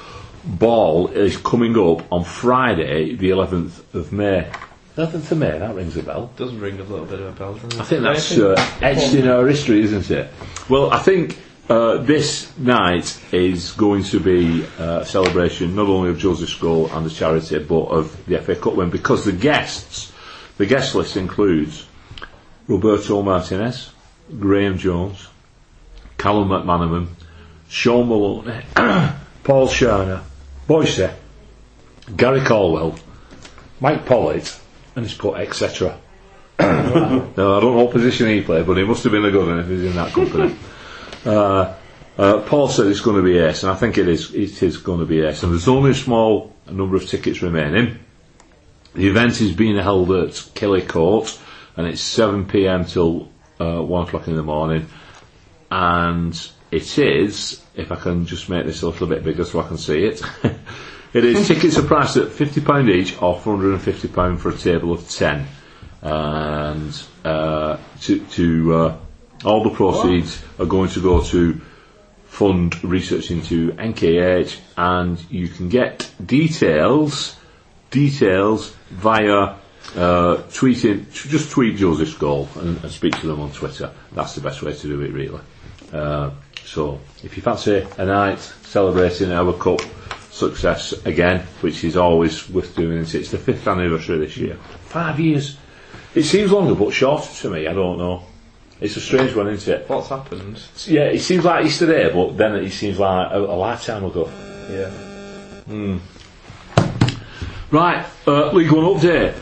ball 0.43 1.09
is 1.09 1.37
coming 1.37 1.77
up 1.77 2.11
on 2.11 2.25
Friday, 2.25 3.15
the 3.15 3.29
11th 3.29 3.93
of 3.93 4.11
May. 4.11 4.51
11th 4.97 5.29
to 5.29 5.35
me, 5.37 5.47
that 5.47 5.75
rings 5.75 5.97
a 5.99 6.03
bell. 6.03 6.31
Does 6.37 6.55
ring 6.55 6.81
a 6.81 6.83
little 6.83 7.05
bit 7.05 7.21
of 7.21 7.27
a 7.27 7.33
bell, 7.33 7.53
doesn't 7.55 7.75
it? 7.75 7.81
I 7.81 7.85
think 7.85 8.03
that's 8.03 8.39
uh, 8.39 8.55
etched 8.81 9.13
in 9.13 9.29
our 9.29 9.47
history, 9.47 9.83
isn't 9.83 10.11
it? 10.11 10.33
Well, 10.71 10.91
I 10.91 11.01
think 11.01 11.39
uh, 11.69 11.99
this 11.99 12.57
night 12.57 13.21
is 13.31 13.73
going 13.73 14.05
to 14.05 14.21
be 14.21 14.65
uh, 14.79 15.01
a 15.01 15.05
celebration 15.05 15.75
not 15.75 15.89
only 15.89 16.09
of 16.09 16.19
Joseph's 16.19 16.55
Goal 16.55 16.91
and 16.93 17.05
the 17.05 17.11
charity, 17.11 17.59
but 17.59 17.85
of 17.89 18.25
the 18.25 18.39
FA 18.39 18.57
Cup 18.57 18.75
win 18.77 18.89
because 18.89 19.27
the 19.27 19.33
guests, 19.33 20.13
the 20.57 20.65
guest 20.65 20.95
list 20.95 21.19
includes 21.19 21.87
Roberto 22.67 23.21
Martinez, 23.21 23.91
Graham 24.39 24.79
Jones, 24.79 25.29
Callum 26.17 26.49
McManaman, 26.49 27.09
Shaun 27.69 28.09
Maloney, 28.09 28.63
Paul 29.45 29.69
Scharner, 29.69 30.23
Boyce, 30.67 31.11
Gary 32.17 32.41
Caldwell, 32.41 32.97
Mike 33.79 34.07
Pollitt, 34.07 34.59
and 34.97 35.05
he's 35.05 35.17
put 35.17 35.39
etc. 35.39 35.99
no, 36.59 37.31
I 37.37 37.61
don't 37.61 37.77
know 37.77 37.85
what 37.85 37.93
position 37.93 38.29
he 38.29 38.41
played, 38.41 38.67
but 38.67 38.79
he 38.79 38.85
must 38.85 39.05
have 39.05 39.13
been 39.13 39.25
a 39.25 39.31
good 39.31 39.47
one 39.47 39.61
if 39.61 39.69
he's 39.69 39.85
in 39.85 39.95
that 39.95 40.13
company. 40.13 40.57
uh, 41.27 41.75
uh, 42.19 42.41
Paul 42.41 42.69
said 42.69 42.87
it's 42.87 43.01
going 43.01 43.17
to 43.17 43.23
be 43.23 43.39
ace, 43.39 43.63
and 43.63 43.71
I 43.71 43.75
think 43.75 43.99
it 43.99 44.09
is. 44.09 44.35
It 44.35 44.63
is 44.63 44.79
going 44.79 45.01
to 45.01 45.07
be 45.07 45.21
ace, 45.21 45.43
and 45.43 45.53
there's 45.53 45.69
only 45.69 45.91
a 45.91 45.95
small 45.95 46.55
number 46.69 46.97
of 46.97 47.07
tickets 47.07 47.43
remaining. 47.43 47.99
The 48.95 49.09
event 49.09 49.39
is 49.43 49.53
being 49.53 49.77
held 49.77 50.11
at 50.11 50.31
Kilhey 50.31 50.89
Court, 50.89 51.39
and 51.77 51.87
it's 51.87 52.01
7 52.01 52.47
p.m. 52.47 52.87
till 52.87 53.31
uh, 53.61 53.83
1 53.83 54.07
o'clock 54.07 54.27
in 54.27 54.37
the 54.37 54.43
morning. 54.43 54.89
And 55.71 56.51
it 56.71 56.99
is, 56.99 57.63
if 57.75 57.93
I 57.93 57.97
can 57.97 58.25
just 58.25 58.49
make 58.49 58.65
this 58.65 58.81
a 58.81 58.89
little 58.89 59.07
bit 59.07 59.23
bigger 59.23 59.45
so 59.45 59.61
I 59.61 59.69
can 59.69 59.77
see 59.77 60.05
it, 60.05 60.23
it 61.17 61.25
is 61.25 61.47
tickets 61.49 61.79
are 61.79 61.83
priced 61.83 62.17
at 62.17 62.29
£50 62.29 62.91
each 62.91 63.21
or 63.23 63.37
£450 63.37 64.39
for 64.39 64.51
a 64.51 64.57
table 64.57 64.93
of 64.93 65.09
10. 65.09 65.47
And 66.03 67.03
uh, 67.25 67.79
to, 68.03 68.21
to 68.21 68.75
uh, 68.75 68.97
all 69.45 69.65
the 69.65 69.71
proceeds 69.71 70.43
are 70.59 70.67
going 70.67 70.91
to 70.91 71.01
go 71.01 71.23
to 71.23 71.61
fund 72.27 72.83
research 72.85 73.31
into 73.31 73.73
NKH, 73.73 74.59
and 74.77 75.19
you 75.31 75.49
can 75.49 75.69
get 75.71 76.11
details 76.25 77.37
details 77.91 78.75
via 78.91 79.33
uh, 79.33 79.57
tweeting. 80.51 81.11
Just 81.13 81.51
tweet 81.51 81.77
Joseph's 81.77 82.15
Goal 82.15 82.49
and, 82.57 82.83
and 82.83 82.93
speak 82.93 83.19
to 83.21 83.27
them 83.27 83.41
on 83.41 83.53
Twitter. 83.53 83.91
That's 84.13 84.35
the 84.35 84.43
best 84.43 84.63
way 84.63 84.75
to 84.75 84.87
do 84.87 85.01
it, 85.01 85.13
really. 85.13 85.41
Uh, 85.93 86.31
so, 86.65 87.01
if 87.23 87.37
you 87.37 87.43
fancy 87.43 87.87
a 87.97 88.05
night 88.05 88.41
celebrating 88.41 89.33
our 89.33 89.53
cup 89.55 89.81
success 90.37 90.93
again, 91.07 91.41
which 91.63 91.83
is 91.83 91.97
always 91.97 92.49
worth 92.51 92.77
doing, 92.77 92.99
it? 92.99 93.15
it's 93.15 93.31
the 93.31 93.39
fifth 93.39 93.67
anniversary 93.67 94.19
this 94.19 94.37
year. 94.37 94.57
Five 94.85 95.19
years. 95.19 95.57
It 96.15 96.25
seems 96.25 96.53
longer, 96.53 96.75
but 96.75 96.93
shorter 96.93 97.33
to 97.43 97.51
me. 97.51 97.67
I 97.67 97.73
don't 97.73 97.99
know. 97.99 98.23
It's 98.79 98.97
a 98.97 99.01
strange 99.01 99.35
one, 99.35 99.49
isn't 99.49 99.73
it? 99.73 99.89
What's 99.89 100.11
happened? 100.11 100.63
Yeah, 100.87 101.05
it 101.05 101.21
seems 101.21 101.45
like 101.45 101.65
yesterday, 101.65 102.13
but 102.13 102.37
then 102.37 102.57
it 102.57 102.71
seems 102.71 102.99
like 102.99 103.33
a, 103.33 103.39
a 103.39 103.57
lifetime 103.57 104.05
ago. 104.05 104.31
Yeah. 104.71 105.99
Right, 107.71 108.07
uh, 108.27 108.53
League 108.53 108.71
One 108.71 108.85
update. 108.85 109.35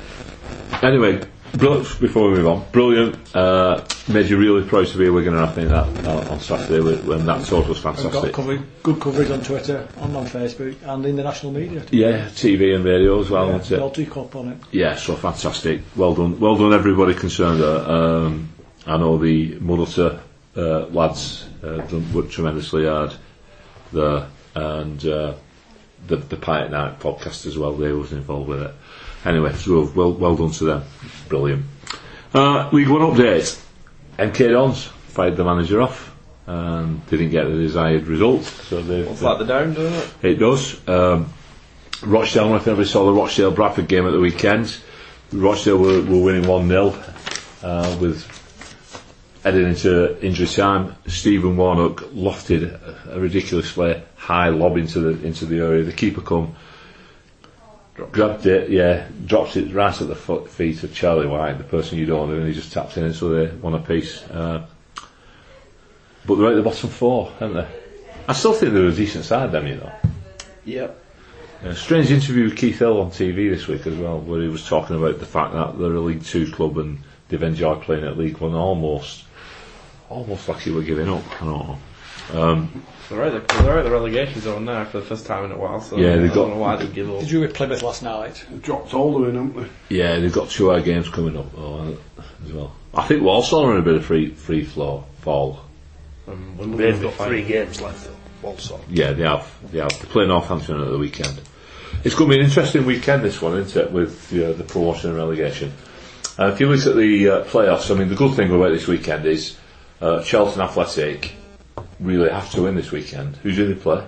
Anyway, 0.82 1.20
before 1.58 2.30
we 2.30 2.36
move 2.38 2.46
on, 2.46 2.64
brilliant. 2.72 3.16
Uh, 3.34 3.84
made 4.08 4.28
you 4.28 4.36
really 4.36 4.66
proud 4.66 4.86
to 4.88 4.98
be 4.98 5.06
a 5.06 5.10
Wiganer, 5.10 5.42
I 5.44 5.52
think, 5.52 5.68
that 5.68 6.06
uh, 6.06 6.32
on 6.32 6.40
Saturday 6.40 6.80
when 6.80 7.06
when 7.06 7.26
that 7.26 7.42
sort 7.42 7.68
was 7.68 7.80
got 7.80 7.96
fantastic. 7.96 8.32
coverage, 8.32 8.60
good 8.82 9.00
coverage 9.00 9.30
on 9.30 9.40
Twitter 9.42 9.88
and 9.98 10.16
on 10.16 10.26
Facebook 10.26 10.76
and 10.84 11.06
in 11.06 11.16
the 11.16 11.22
national 11.22 11.52
media. 11.52 11.84
Yeah, 11.90 12.26
TV 12.30 12.74
and 12.74 12.84
radio 12.84 13.20
as 13.20 13.30
well, 13.30 13.48
Yeah? 13.48 13.58
Delty 13.58 14.10
Cup 14.10 14.34
on 14.36 14.48
it. 14.52 14.58
Yeah, 14.72 14.96
so 14.96 15.14
fantastic. 15.16 15.82
Well 15.96 16.14
done, 16.14 16.40
well 16.40 16.56
done, 16.56 16.72
everybody 16.72 17.14
concerned. 17.14 17.60
There. 17.60 17.78
Um, 17.90 18.48
I 18.86 18.96
know 18.96 19.16
the 19.16 19.56
Muddleton 19.60 20.18
uh, 20.56 20.86
lads 20.86 21.46
uh, 21.62 21.78
done 21.78 22.12
worked 22.12 22.32
tremendously 22.32 22.84
hard 22.86 23.14
there, 23.92 24.26
and 24.54 25.04
uh, 25.06 25.34
the 26.06 26.16
the 26.16 26.36
Pie 26.36 26.64
at 26.64 26.70
Night 26.70 26.98
podcast 27.00 27.46
as 27.46 27.56
well. 27.56 27.72
They 27.74 27.92
was 27.92 28.12
involved 28.12 28.48
with 28.48 28.62
it. 28.62 28.74
Anyway, 29.24 29.52
so 29.54 29.90
well 29.94 30.12
well 30.12 30.36
done 30.36 30.50
to 30.52 30.64
them. 30.64 30.84
Brilliant. 31.28 31.64
Uh, 32.32 32.68
League 32.72 32.88
One 32.88 33.00
update. 33.00 33.60
MK 34.18 34.52
Dons 34.52 34.84
fired 34.84 35.36
the 35.36 35.44
manager 35.44 35.82
off 35.82 36.14
and 36.46 37.04
didn't 37.06 37.30
get 37.30 37.44
the 37.44 37.52
desired 37.54 38.06
result. 38.06 38.44
So 38.44 38.82
they've 38.82 39.06
What's 39.06 39.22
like 39.22 39.38
the 39.38 39.44
down, 39.44 39.74
doesn't 39.74 40.24
it? 40.24 40.32
it 40.32 40.34
does. 40.36 40.88
Um, 40.88 41.32
Rochdale, 42.02 42.42
I 42.42 42.46
don't 42.46 42.50
know 42.50 42.56
if 42.56 42.66
anybody 42.68 42.88
saw 42.88 43.06
the 43.06 43.12
Rochdale 43.12 43.50
Bradford 43.50 43.88
game 43.88 44.06
at 44.06 44.12
the 44.12 44.20
weekend. 44.20 44.76
Rochdale 45.32 45.78
were, 45.78 46.02
were 46.02 46.22
winning 46.22 46.46
1 46.46 46.68
0 46.68 47.02
uh, 47.62 47.96
with 48.00 48.26
heading 49.42 49.68
into 49.68 50.20
injury 50.24 50.46
time. 50.46 50.94
Stephen 51.06 51.56
Warnock 51.56 52.00
lofted 52.12 52.62
a, 53.08 53.14
a 53.16 53.20
ridiculously 53.20 54.02
high 54.16 54.48
lob 54.48 54.76
into 54.76 55.00
the 55.00 55.26
into 55.26 55.46
the 55.46 55.60
area. 55.60 55.82
The 55.84 55.92
keeper 55.92 56.20
come, 56.20 56.54
grabbed 57.94 58.46
it, 58.46 58.70
yeah, 58.70 59.06
drops 59.24 59.56
it 59.56 59.72
right 59.72 60.00
at 60.00 60.08
the 60.08 60.14
foot, 60.14 60.50
feet 60.50 60.82
of 60.82 60.94
Charlie 60.94 61.26
Wyke, 61.26 61.58
the 61.58 61.64
person 61.64 61.98
you 61.98 62.06
don't 62.06 62.28
know, 62.28 62.36
and 62.36 62.48
he 62.48 62.54
just 62.54 62.72
taps 62.72 62.96
in 62.96 63.04
it 63.04 63.14
so 63.14 63.28
they 63.28 63.54
won 63.56 63.74
a 63.74 63.78
piece. 63.78 64.22
Uh, 64.24 64.66
but 66.26 66.36
they're 66.36 66.50
at 66.50 66.56
the 66.56 66.62
bottom 66.62 66.90
four, 66.90 67.32
aren't 67.40 67.54
they? 67.54 67.68
I 68.26 68.32
still 68.32 68.54
think 68.54 68.72
they're 68.72 68.86
a 68.86 68.92
decent 68.92 69.24
side, 69.24 69.52
them, 69.52 69.66
you 69.66 69.76
know. 69.76 69.92
Yep. 70.64 71.00
A 71.62 71.74
strange 71.74 72.10
interview 72.10 72.44
with 72.44 72.56
Keith 72.56 72.78
Hill 72.78 73.00
on 73.00 73.10
TV 73.10 73.48
this 73.50 73.66
week 73.66 73.86
as 73.86 73.96
well, 73.96 74.20
where 74.20 74.42
he 74.42 74.48
was 74.48 74.66
talking 74.66 74.96
about 74.96 75.18
the 75.18 75.26
fact 75.26 75.52
that 75.52 75.78
they're 75.78 75.94
a 75.94 76.00
League 76.00 76.24
Two 76.24 76.50
club 76.50 76.76
and 76.78 76.98
they've 77.28 77.42
enjoyed 77.42 77.82
playing 77.82 78.04
at 78.04 78.18
League 78.18 78.38
One 78.38 78.54
almost, 78.54 79.24
almost 80.10 80.48
like 80.48 80.66
you 80.66 80.74
were 80.74 80.82
giving 80.82 81.08
up. 81.08 81.22
I 81.40 81.44
don't 81.44 81.66
know. 81.66 81.78
Um, 82.32 82.82
They're 83.08 83.22
out, 83.24 83.46
the, 83.48 83.62
they're 83.62 83.78
out 83.78 83.84
the 83.84 83.90
relegation 83.90 84.40
zone 84.40 84.64
now 84.64 84.84
for 84.86 85.00
the 85.00 85.04
first 85.06 85.26
time 85.26 85.44
in 85.44 85.52
a 85.52 85.58
while, 85.58 85.80
so 85.80 85.96
Yeah, 85.98 86.16
they've 86.16 86.32
don't 86.32 86.48
got- 86.48 86.54
know 86.54 86.60
why 86.60 86.76
they 86.76 86.86
give 86.86 87.10
up. 87.10 87.20
Did 87.20 87.30
you 87.30 87.40
with 87.40 87.54
Plymouth 87.54 87.82
last 87.82 88.02
night? 88.02 88.44
Dropped 88.62 88.94
older 88.94 89.28
in, 89.28 89.34
haven't 89.36 89.68
they? 89.88 89.96
yeah, 89.96 90.18
they've 90.18 90.32
got 90.32 90.48
two 90.48 90.70
hour 90.72 90.80
games 90.80 91.08
coming 91.10 91.36
up 91.36 91.46
oh, 91.56 91.96
as 92.44 92.52
well. 92.52 92.72
I 92.94 93.06
think 93.06 93.22
Walsall 93.22 93.66
are 93.66 93.72
in 93.74 93.78
a 93.80 93.84
bit 93.84 93.96
of 93.96 94.04
free 94.06 94.30
free 94.30 94.64
flow 94.64 95.04
fall. 95.20 95.60
Um, 96.26 96.76
They've 96.76 97.00
got 97.00 97.12
three 97.14 97.42
games 97.44 97.80
left, 97.82 98.08
also. 98.42 98.80
Yeah, 98.88 99.12
they 99.12 99.24
have. 99.24 99.46
They 99.70 99.80
have. 99.80 99.90
They 99.90 100.06
play 100.06 100.26
Northampton 100.26 100.80
at 100.80 100.88
the 100.90 100.96
weekend. 100.98 101.40
It's 102.04 102.14
going 102.14 102.30
to 102.30 102.36
be 102.36 102.40
an 102.40 102.46
interesting 102.46 102.86
weekend, 102.86 103.22
this 103.22 103.40
one, 103.42 103.58
isn't 103.58 103.82
it, 103.82 103.92
with 103.92 104.32
uh, 104.32 104.52
the 104.52 104.64
promotion 104.64 105.10
and 105.10 105.18
relegation. 105.18 105.72
Uh, 106.38 106.46
if 106.46 106.60
you 106.60 106.68
look 106.68 106.86
at 106.86 106.96
the 106.96 107.28
uh, 107.28 107.44
playoffs, 107.44 107.94
I 107.94 107.98
mean, 107.98 108.08
the 108.08 108.14
good 108.14 108.34
thing 108.34 108.50
about 108.50 108.70
this 108.72 108.86
weekend 108.86 109.26
is 109.26 109.56
uh, 110.00 110.22
Charlton 110.22 110.62
Athletic 110.62 111.34
really 112.04 112.30
have 112.30 112.50
to 112.52 112.62
win 112.62 112.74
this 112.74 112.90
weekend. 112.90 113.36
Who 113.36 113.52
do 113.52 113.72
they 113.72 113.80
play? 113.80 114.06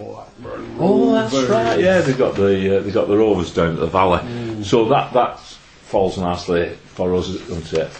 Oh, 0.00 1.12
that's 1.12 1.48
right. 1.48 1.78
Yeah, 1.78 2.00
they've 2.00 2.18
got 2.18 2.34
the 2.34 2.78
uh, 2.78 2.80
they've 2.82 2.94
got 2.94 3.06
the 3.06 3.16
Rovers 3.16 3.54
down 3.54 3.74
at 3.74 3.80
the 3.80 3.86
Valley, 3.86 4.64
so 4.64 4.88
that 4.88 5.12
that 5.12 5.38
falls 5.38 6.18
nicely 6.18 6.70
for 6.86 7.14
us, 7.14 7.28
doesn't 7.28 7.72
it? 7.72 7.90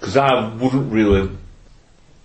Because 0.00 0.16
I 0.16 0.48
wouldn't 0.54 0.90
really 0.90 1.30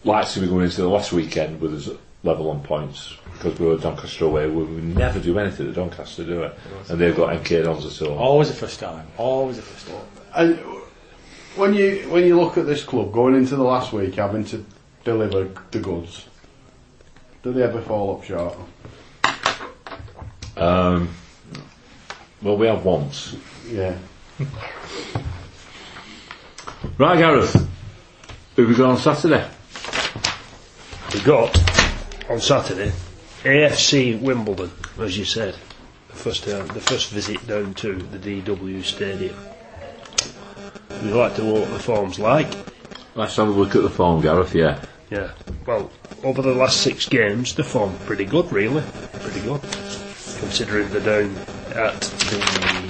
like 0.03 0.29
to 0.29 0.39
be 0.39 0.47
going 0.47 0.63
into 0.65 0.81
the 0.81 0.87
last 0.87 1.11
weekend 1.11 1.59
with 1.59 1.75
us 1.75 1.89
level 2.23 2.49
on 2.49 2.63
points 2.63 3.15
because 3.37 3.53
because 3.53 3.59
we 3.59 3.67
were 3.67 3.77
Doncaster 3.77 4.25
away, 4.25 4.47
we 4.47 4.63
would 4.63 4.83
never 4.83 5.19
do 5.19 5.37
anything 5.37 5.69
at 5.69 5.75
Doncaster, 5.75 6.23
do 6.23 6.43
it? 6.43 6.57
And 6.89 6.99
they've 6.99 7.15
got 7.15 7.35
MK 7.43 7.63
Dons 7.63 7.85
at 7.85 8.07
all. 8.07 8.17
Always 8.17 8.47
the 8.49 8.55
first 8.55 8.79
time. 8.79 9.07
Always 9.17 9.57
the 9.57 9.61
first 9.61 9.87
time. 9.87 10.01
And 10.33 10.59
when 11.55 11.73
you 11.73 12.07
when 12.09 12.25
you 12.25 12.39
look 12.39 12.57
at 12.57 12.65
this 12.65 12.83
club 12.83 13.11
going 13.11 13.35
into 13.35 13.55
the 13.55 13.63
last 13.63 13.93
week 13.93 14.15
having 14.15 14.45
to 14.45 14.65
deliver 15.07 15.49
the 15.71 15.79
goods, 15.79 16.27
do 17.41 17.53
they 17.53 17.63
ever 17.63 17.81
fall 17.81 18.17
up 18.17 18.25
short? 18.25 18.57
Um, 20.57 21.09
well, 22.41 22.57
we 22.57 22.67
have 22.67 22.83
once. 22.83 23.35
Yeah. 23.67 23.97
Right, 26.99 27.17
Gareth. 27.17 27.67
Who 28.55 28.67
we 28.67 28.73
got 28.73 28.89
on 28.91 28.97
Saturday? 28.97 29.47
We 31.13 31.19
got 31.21 31.55
on 32.29 32.39
Saturday 32.39 32.91
AFC 33.43 34.19
Wimbledon, 34.19 34.71
as 34.99 35.17
you 35.17 35.25
said, 35.25 35.55
the 36.07 36.15
first 36.15 36.47
uh, 36.47 36.63
the 36.63 36.79
first 36.79 37.09
visit 37.11 37.45
down 37.45 37.73
to 37.75 37.95
the 37.95 38.17
DW 38.41 38.83
Stadium. 38.83 39.35
We'd 41.03 41.11
like 41.11 41.35
to 41.35 41.43
know 41.43 41.53
what 41.61 41.69
the 41.71 41.79
form's 41.79 42.19
like. 42.19 42.47
Let's 43.15 43.35
have 43.37 43.47
a 43.47 43.51
look 43.51 43.75
at 43.75 43.81
the 43.81 43.89
form, 43.89 44.21
Gareth, 44.21 44.53
yeah. 44.53 44.79
Yeah. 45.09 45.31
Well, 45.65 45.89
over 46.23 46.41
the 46.41 46.53
last 46.53 46.81
six 46.81 47.07
games, 47.07 47.55
the 47.55 47.63
form 47.63 47.95
pretty 48.05 48.25
good, 48.25 48.51
really. 48.51 48.83
Pretty 49.21 49.39
good, 49.41 49.61
considering 49.61 50.89
they're 50.89 50.99
down 51.01 51.35
at 51.75 52.01
the 52.01 52.87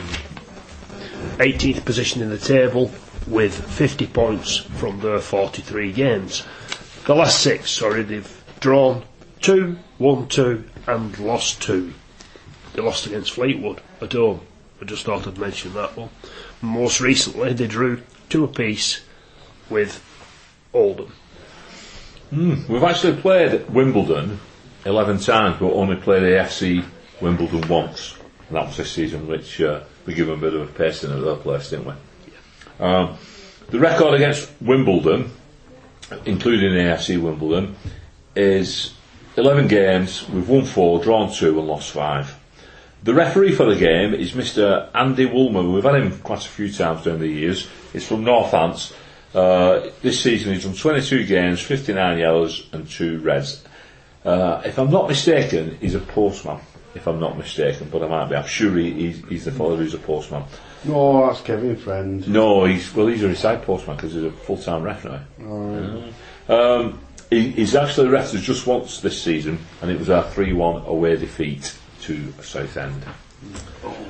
18th 1.38 1.86
position 1.86 2.22
in 2.22 2.30
the 2.30 2.38
table 2.38 2.91
with 3.28 3.53
50 3.53 4.07
points 4.07 4.57
from 4.57 4.99
their 5.01 5.20
43 5.20 5.91
games. 5.91 6.45
The 7.05 7.13
last 7.13 7.41
six, 7.41 7.70
sorry, 7.72 8.01
they've 8.01 8.43
drawn 8.59 9.03
two, 9.39 9.78
won 9.99 10.28
two, 10.28 10.68
and 10.88 11.18
lost 11.20 11.61
two. 11.61 11.93
They 12.74 12.82
lost 12.82 13.05
against 13.05 13.34
Fleetwood 13.34 13.82
at 14.01 14.13
home. 14.13 14.41
I 14.82 14.86
just 14.86 15.05
thought 15.05 15.28
I'd 15.28 15.38
mention 15.38 15.74
that 15.74 15.95
one. 15.97 16.09
Most 16.61 16.99
recently, 16.99 17.53
they 17.53 17.68
drew 17.68 18.01
two 18.30 18.43
apiece 18.43 19.01
with 19.70 20.03
Oldham. 20.74 21.13
We've 22.32 22.84
actually 22.84 23.21
played 23.21 23.69
Wimbledon 23.69 24.39
11 24.86 25.19
times, 25.19 25.57
but 25.59 25.71
only 25.71 25.95
played 25.95 26.23
AFC 26.23 26.84
Wimbledon 27.21 27.67
once. 27.69 28.17
And 28.47 28.57
that 28.57 28.67
was 28.67 28.78
this 28.78 28.91
season, 28.91 29.28
which 29.28 29.61
uh, 29.61 29.82
we 30.05 30.13
gave 30.13 30.28
them 30.28 30.39
a 30.39 30.41
bit 30.41 30.53
of 30.53 30.61
a 30.61 30.71
pasting 30.71 31.11
at 31.11 31.21
their 31.21 31.36
place, 31.36 31.69
didn't 31.69 31.86
we? 31.86 32.86
Um, 32.86 33.17
the 33.69 33.80
record 33.80 34.13
against 34.13 34.49
Wimbledon, 34.61 35.32
including 36.25 36.71
AFC 36.73 37.21
Wimbledon, 37.21 37.75
is 38.36 38.93
11 39.38 39.67
games, 39.67 40.28
we've 40.30 40.49
won 40.49 40.65
four, 40.65 41.01
drawn 41.03 41.32
two, 41.32 41.59
and 41.59 41.67
lost 41.67 41.91
five. 41.91 42.38
The 43.03 43.13
referee 43.13 43.53
for 43.53 43.65
the 43.65 43.80
game 43.80 44.13
is 44.13 44.32
Mr. 44.32 44.89
Andy 44.93 45.28
Woolmer. 45.28 45.73
We've 45.73 45.84
had 45.84 45.95
him 45.95 46.17
quite 46.19 46.45
a 46.45 46.49
few 46.49 46.71
times 46.71 47.03
during 47.03 47.19
the 47.19 47.28
years. 47.28 47.67
He's 47.93 48.07
from 48.07 48.25
Northants. 48.25 48.93
Uh, 49.34 49.89
this 50.01 50.21
season 50.21 50.53
he's 50.53 50.63
done 50.63 50.73
22 50.73 51.25
games, 51.25 51.61
59 51.61 52.17
yellows, 52.17 52.67
and 52.71 52.89
two 52.89 53.19
reds. 53.19 53.63
Uh, 54.25 54.61
if 54.65 54.78
I'm 54.78 54.89
not 54.89 55.07
mistaken, 55.07 55.78
he's 55.80 55.95
a 55.95 55.99
postman. 55.99 56.59
If 56.95 57.07
I'm 57.07 57.19
not 57.19 57.38
mistaken, 57.38 57.89
but 57.91 58.01
I 58.01 58.07
might 58.07 58.30
be. 58.30 58.36
I'm 58.36 58.47
sure 58.47 58.75
he, 58.75 58.91
he's, 58.91 59.23
he's 59.28 59.45
the 59.45 59.51
fellow 59.51 59.75
who's 59.75 59.93
a 59.93 59.99
postman. 59.99 60.43
No, 60.84 61.28
that's 61.28 61.41
Kevin 61.41 61.75
friend. 61.75 62.28
No, 62.28 62.65
he's 62.65 62.93
well, 62.93 63.07
he's 63.07 63.23
a 63.23 63.28
retired 63.28 63.63
postman 63.63 63.97
because 63.97 64.13
he's 64.13 64.23
a 64.23 64.32
full-time 64.32 64.84
ref 64.84 65.05
now. 65.05 65.21
Um, 66.49 66.99
he, 67.30 67.51
he's 67.51 67.75
actually 67.75 68.15
us 68.15 68.32
just 68.34 68.65
once 68.65 69.01
this 69.01 69.21
season, 69.21 69.59
and 69.82 69.91
it 69.91 69.99
was 69.99 70.09
our 70.09 70.23
3-1 70.23 70.86
away 70.86 71.17
defeat 71.17 71.78
to 72.01 72.34
Southend. 72.41 73.03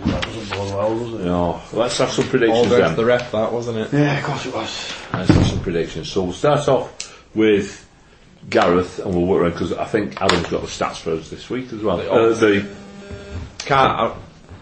That 0.06 0.22
doesn't 0.24 0.50
bode 0.50 0.74
well, 0.74 1.00
does 1.00 1.14
it? 1.22 1.26
No, 1.26 1.62
let's 1.74 1.98
have 1.98 2.10
some 2.12 2.26
All 2.26 2.30
predictions 2.32 2.70
down 2.70 2.80
then. 2.80 2.90
to 2.92 2.96
the 2.96 3.06
ref, 3.06 3.32
that 3.32 3.52
wasn't 3.52 3.78
it? 3.80 3.94
Yeah, 3.94 4.18
of 4.20 4.24
course 4.24 4.46
it 4.46 4.54
was. 4.54 4.94
Let's 5.14 5.30
have 5.30 5.48
some 5.48 5.60
predictions. 5.60 6.10
So 6.12 6.24
we'll 6.24 6.34
start 6.34 6.68
off 6.70 7.26
with 7.36 7.88
Gareth, 8.50 9.00
and 9.00 9.14
we'll 9.14 9.26
work 9.26 9.42
around 9.42 9.52
because 9.52 9.74
I 9.74 9.86
think 9.86 10.22
Adam's 10.22 10.48
got 10.48 10.62
the 10.62 10.68
stats 10.68 10.98
for 10.98 11.12
us 11.12 11.30
this 11.30 11.50
week 11.50 11.72
as 11.74 11.82
well. 11.84 11.98
The 11.98 12.12
Uh, 12.12 12.34
the 12.34 12.66
Can't 13.60 14.00
I 14.00 14.16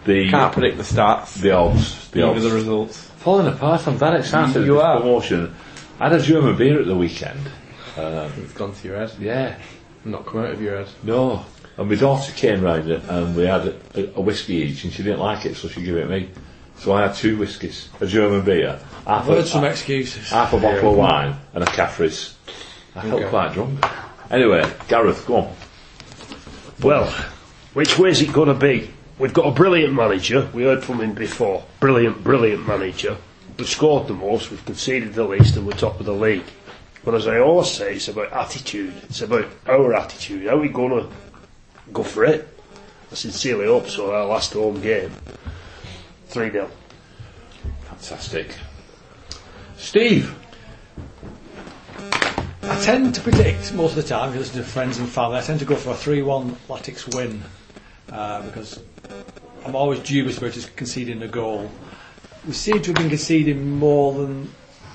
the 0.04 0.30
can't 0.30 0.52
predict 0.52 0.76
the 0.78 0.82
stats. 0.82 1.34
the 1.40 1.52
odds. 1.52 2.08
The 2.10 2.22
odds. 2.22 2.42
the 2.42 2.50
results. 2.50 2.98
Falling 3.18 3.46
apart. 3.46 3.86
I'm 3.86 3.98
that 3.98 4.14
excited. 4.16 4.64
You 4.66 4.80
at 4.80 4.82
this 4.82 4.84
are. 4.84 5.00
promotion. 5.00 5.54
I 6.00 6.08
had 6.08 6.20
a 6.20 6.22
German 6.22 6.56
beer 6.56 6.80
at 6.80 6.86
the 6.86 6.96
weekend. 6.96 7.40
It's 7.96 8.52
gone 8.52 8.74
to 8.74 8.88
your 8.88 8.98
head. 8.98 9.12
Yeah. 9.20 9.56
Not 10.06 10.24
come 10.24 10.40
out 10.40 10.50
of 10.52 10.62
your 10.62 10.76
head. 10.78 10.88
No. 11.02 11.44
And 11.76 11.88
my 11.90 11.96
daughter 11.96 12.32
came 12.32 12.62
round 12.62 12.88
it 12.90 13.02
and 13.08 13.36
we 13.36 13.44
had 13.44 13.66
a, 13.66 14.14
a 14.16 14.20
whiskey 14.20 14.54
each 14.54 14.84
and 14.84 14.92
she 14.92 15.02
didn't 15.02 15.18
like 15.18 15.44
it 15.44 15.56
so 15.56 15.68
she 15.68 15.82
gave 15.82 15.96
it 15.96 16.08
me. 16.08 16.30
So 16.78 16.92
I 16.92 17.02
had 17.02 17.14
two 17.14 17.36
whiskies, 17.36 17.88
a 18.00 18.06
German 18.06 18.44
beer, 18.44 18.78
half, 19.06 19.22
I've 19.22 19.24
heard 19.26 19.38
a, 19.38 19.46
some 19.46 19.64
excuses. 19.64 20.30
half 20.30 20.52
a 20.52 20.58
bottle 20.60 20.90
of 20.92 20.96
wine 20.96 21.34
and 21.54 21.64
a 21.64 21.66
Caffrey's. 21.66 22.36
I 22.94 23.02
felt 23.02 23.14
Okay. 23.22 23.28
quite 23.30 23.52
drunk. 23.54 23.84
Anyway, 24.30 24.70
Gareth, 24.88 25.26
go 25.26 25.36
on. 25.36 25.54
Well, 26.82 27.06
which 27.74 27.98
way 27.98 28.10
is 28.10 28.20
it 28.22 28.32
going 28.32 28.48
to 28.48 28.54
be? 28.54 28.90
We've 29.18 29.32
got 29.32 29.46
a 29.46 29.50
brilliant 29.50 29.94
manager. 29.94 30.48
We 30.52 30.64
heard 30.64 30.84
from 30.84 31.00
him 31.00 31.14
before. 31.14 31.64
Brilliant, 31.80 32.22
brilliant 32.22 32.66
manager. 32.68 33.16
We've 33.58 33.68
scored 33.68 34.06
the 34.06 34.14
most, 34.14 34.50
we've 34.50 34.64
conceded 34.66 35.14
the 35.14 35.24
least, 35.24 35.56
and 35.56 35.66
we're 35.66 35.72
top 35.72 35.98
of 35.98 36.06
the 36.06 36.12
league. 36.14 36.44
But 37.06 37.14
as 37.14 37.28
I 37.28 37.38
always 37.38 37.70
say, 37.70 37.94
it's 37.94 38.08
about 38.08 38.32
attitude. 38.32 38.92
It's 39.04 39.22
about 39.22 39.46
our 39.68 39.94
attitude. 39.94 40.48
How 40.48 40.56
are 40.56 40.58
we 40.58 40.68
going 40.68 40.90
to 40.90 41.08
go 41.92 42.02
for 42.02 42.24
it? 42.24 42.48
I 43.12 43.14
sincerely 43.14 43.66
hope 43.66 43.86
so. 43.88 44.12
Our 44.12 44.26
last 44.26 44.54
home 44.54 44.80
game, 44.80 45.12
3 46.26 46.50
0. 46.50 46.68
Fantastic. 47.84 48.56
Steve. 49.76 50.34
I 52.64 52.80
tend 52.82 53.14
to 53.14 53.20
predict 53.20 53.72
most 53.72 53.90
of 53.96 54.02
the 54.02 54.08
time, 54.08 54.30
if 54.30 54.34
you 54.34 54.40
listen 54.40 54.56
to 54.56 54.64
friends 54.64 54.98
and 54.98 55.08
family, 55.08 55.38
I 55.38 55.42
tend 55.42 55.60
to 55.60 55.64
go 55.64 55.76
for 55.76 55.90
a 55.90 55.94
3 55.94 56.22
1 56.22 56.56
Latics 56.68 57.14
win 57.14 57.40
uh, 58.10 58.42
because 58.42 58.82
I'm 59.64 59.76
always 59.76 60.00
dubious 60.00 60.38
about 60.38 60.56
us 60.56 60.66
conceding 60.70 61.22
a 61.22 61.28
goal. 61.28 61.70
We 62.44 62.52
seem 62.52 62.82
to 62.82 62.88
have 62.88 62.96
been 62.96 63.10
conceding 63.10 63.70
more 63.78 64.12
than 64.12 64.50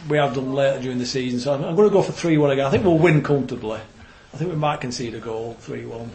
we 0.10 0.18
have 0.18 0.34
done 0.36 0.54
later 0.54 0.82
during 0.82 0.98
the 0.98 1.06
season, 1.06 1.40
so 1.40 1.54
I'm, 1.54 1.64
I'm 1.64 1.76
going 1.76 1.90
to 1.90 1.94
go 1.94 2.02
for 2.02 2.12
3 2.12 2.38
1 2.38 2.52
again. 2.52 2.66
I 2.66 2.70
think 2.70 2.84
we'll 2.84 2.98
win 2.98 3.22
comfortably. 3.22 3.80
I 4.34 4.38
think 4.38 4.50
we 4.50 4.56
might 4.56 4.82
concede 4.82 5.14
a 5.16 5.20
goal 5.20 5.56
3 5.60 5.86
1. 5.86 6.12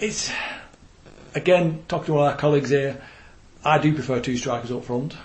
It's, 0.00 0.30
again, 1.34 1.84
talking 1.88 2.06
to 2.06 2.18
of 2.18 2.26
our 2.26 2.36
colleagues 2.36 2.70
here, 2.70 3.00
I 3.64 3.78
do 3.78 3.94
prefer 3.94 4.20
two 4.20 4.36
strikers 4.36 4.70
up 4.70 4.84
front 4.84 5.16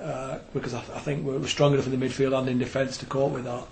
uh, 0.00 0.38
because 0.52 0.74
I, 0.74 0.78
I 0.78 1.00
think 1.00 1.24
we're 1.24 1.44
strong 1.46 1.74
enough 1.74 1.86
in 1.86 1.98
the 1.98 2.06
midfield 2.06 2.38
and 2.38 2.48
in 2.48 2.58
defence 2.58 2.98
to 2.98 3.06
cope 3.06 3.32
with 3.32 3.44
that. 3.44 3.64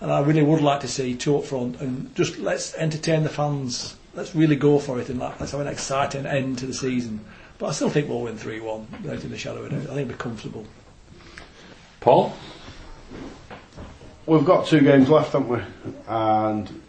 And 0.00 0.12
I 0.12 0.20
really 0.20 0.42
would 0.42 0.60
like 0.60 0.80
to 0.80 0.88
see 0.88 1.14
two 1.14 1.38
up 1.38 1.44
front 1.44 1.80
and 1.80 2.14
just 2.14 2.38
let's 2.38 2.74
entertain 2.74 3.22
the 3.22 3.28
fans. 3.28 3.96
Let's 4.14 4.34
really 4.34 4.56
go 4.56 4.78
for 4.78 5.00
it 5.00 5.08
and 5.08 5.18
let- 5.18 5.40
let's 5.40 5.52
have 5.52 5.60
an 5.60 5.68
exciting 5.68 6.26
end 6.26 6.58
to 6.58 6.66
the 6.66 6.74
season. 6.74 7.24
But 7.58 7.66
I 7.68 7.72
still 7.72 7.88
think 7.90 8.08
we'll 8.08 8.22
win 8.22 8.36
3 8.36 8.60
1 8.60 8.86
without 9.02 9.24
in 9.24 9.30
the 9.30 9.38
shadow 9.38 9.64
of. 9.64 9.72
I 9.72 9.94
think 9.94 10.10
we're 10.10 10.16
comfortable. 10.16 10.66
Paul. 12.02 12.34
We've 14.26 14.44
got 14.44 14.66
two 14.66 14.80
games 14.80 15.08
left, 15.08 15.32
haven't 15.32 15.48
we? 15.48 15.60
And 16.08 16.82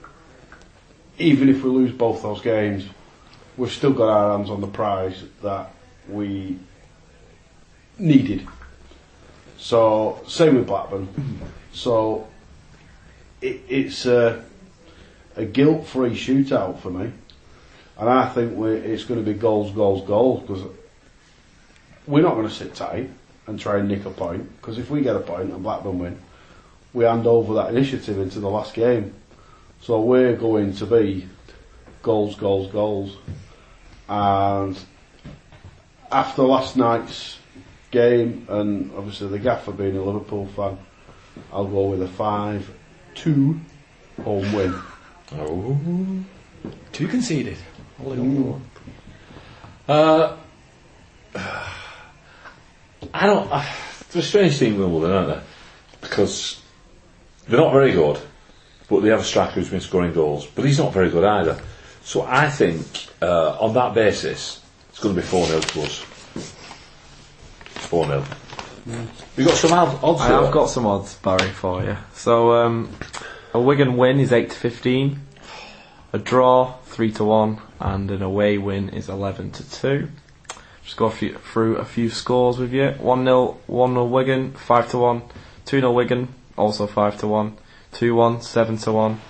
even 1.19 1.49
if 1.49 1.63
we 1.63 1.69
lose 1.69 1.91
both 1.91 2.23
those 2.23 2.41
games, 2.41 2.85
we've 3.55 3.71
still 3.71 3.93
got 3.93 4.09
our 4.09 4.35
hands 4.35 4.49
on 4.49 4.59
the 4.59 4.67
prize 4.67 5.23
that 5.43 5.71
we 6.09 6.57
needed. 7.99 8.47
So 9.57 10.19
same 10.27 10.55
with 10.55 10.65
Blackburn. 10.65 11.07
So 11.73 12.27
it, 13.39 13.61
it's 13.69 14.07
a, 14.07 14.43
a 15.35 15.45
guilt-free 15.45 16.15
shootout 16.15 16.79
for 16.79 16.89
me, 16.89 17.11
and 17.99 18.09
I 18.09 18.29
think 18.29 18.59
it's 18.59 19.03
going 19.03 19.23
to 19.23 19.31
be 19.31 19.37
goals, 19.37 19.71
goals, 19.73 20.07
goals 20.07 20.41
because 20.41 20.63
we're 22.07 22.23
not 22.23 22.33
going 22.33 22.47
to 22.47 22.53
sit 22.53 22.73
tight 22.73 23.11
and 23.47 23.59
try 23.59 23.77
and 23.77 23.87
nick 23.87 24.05
a 24.05 24.09
point. 24.09 24.49
Because 24.57 24.77
if 24.77 24.89
we 24.89 25.01
get 25.01 25.15
a 25.15 25.19
point 25.19 25.51
and 25.51 25.63
Blackburn 25.63 25.99
win, 25.99 26.19
we 26.93 27.05
hand 27.05 27.27
over 27.27 27.55
that 27.55 27.69
initiative 27.69 28.19
into 28.19 28.39
the 28.39 28.49
last 28.49 28.73
game. 28.73 29.13
So 29.81 29.99
we're 29.99 30.35
going 30.35 30.73
to 30.75 30.85
be 30.85 31.27
goals, 32.01 32.35
goals, 32.35 32.71
goals. 32.71 33.17
And 34.07 34.77
after 36.11 36.43
last 36.43 36.77
night's 36.77 37.39
game, 37.91 38.45
and 38.49 38.91
obviously 38.95 39.27
the 39.27 39.39
gaffer 39.39 39.71
being 39.71 39.97
a 39.97 40.03
Liverpool 40.03 40.47
fan, 40.55 40.77
I'll 41.51 41.65
go 41.65 41.89
with 41.89 42.01
a 42.01 42.07
5 42.07 42.71
2 43.15 43.59
home 44.23 44.53
win. 44.53 44.75
Oh. 45.33 45.77
Two 46.91 47.07
conceded. 47.07 47.57
Holding 47.97 48.19
on 48.19 48.51
one. 48.51 48.61
Uh, 49.87 50.37
I 53.13 53.27
don't. 53.27 53.49
Uh, 53.51 53.65
there's 54.11 54.25
a 54.25 54.27
strange 54.27 54.57
thing 54.57 54.73
with 54.73 54.81
Wimbledon, 54.81 55.15
aren't 55.15 55.27
there? 55.27 55.43
Because 56.01 56.61
they're 57.47 57.59
not 57.59 57.71
very 57.71 57.91
good, 57.91 58.19
but 58.89 59.01
they 59.01 59.09
have 59.09 59.21
a 59.21 59.23
striker 59.23 59.53
who's 59.53 59.69
been 59.69 59.81
scoring 59.81 60.13
goals. 60.13 60.45
But 60.47 60.65
he's 60.65 60.79
not 60.79 60.93
very 60.93 61.09
good 61.09 61.23
either. 61.23 61.61
So 62.03 62.23
I 62.23 62.49
think 62.49 62.85
uh, 63.21 63.57
on 63.59 63.73
that 63.75 63.93
basis, 63.93 64.61
it's 64.89 64.99
going 64.99 65.15
to 65.15 65.21
be 65.21 65.27
4 65.27 65.45
0 65.45 65.61
to 65.61 65.81
us. 65.83 65.97
4 67.87 68.05
0. 68.07 68.25
We 69.37 69.45
got 69.45 69.55
some 69.55 69.71
odds 69.71 70.21
I 70.21 70.27
have 70.27 70.51
got 70.51 70.69
some 70.69 70.85
odds, 70.85 71.15
Barry, 71.15 71.49
for 71.49 71.83
you. 71.83 71.95
So, 72.13 72.53
um, 72.53 72.89
a 73.53 73.61
Wigan 73.61 73.95
win 73.95 74.19
is 74.19 74.33
8 74.33 74.49
to 74.49 74.57
15, 74.57 75.19
a 76.11 76.19
draw 76.19 76.73
3 76.85 77.11
to 77.13 77.23
1, 77.23 77.61
and 77.79 78.11
an 78.11 78.21
away 78.21 78.57
win 78.57 78.89
is 78.89 79.07
11 79.07 79.51
to 79.51 79.71
2. 79.71 80.09
Just 80.83 80.97
go 80.97 81.09
few, 81.09 81.37
through 81.37 81.77
a 81.77 81.85
few 81.85 82.09
scores 82.09 82.57
with 82.57 82.73
you 82.73 82.91
1 82.91 83.23
0, 83.23 83.57
1 83.67 83.93
0 83.93 84.05
Wigan, 84.05 84.51
5 84.53 84.91
to 84.91 84.97
1, 84.97 85.21
2 85.65 85.79
0 85.79 85.91
Wigan, 85.91 86.33
also 86.57 86.87
5 86.87 87.17
to 87.19 87.27
1, 87.27 87.57
2 87.93 88.15
1, 88.15 88.41
7 88.41 88.77
to 88.77 88.91
1, 88.91 89.21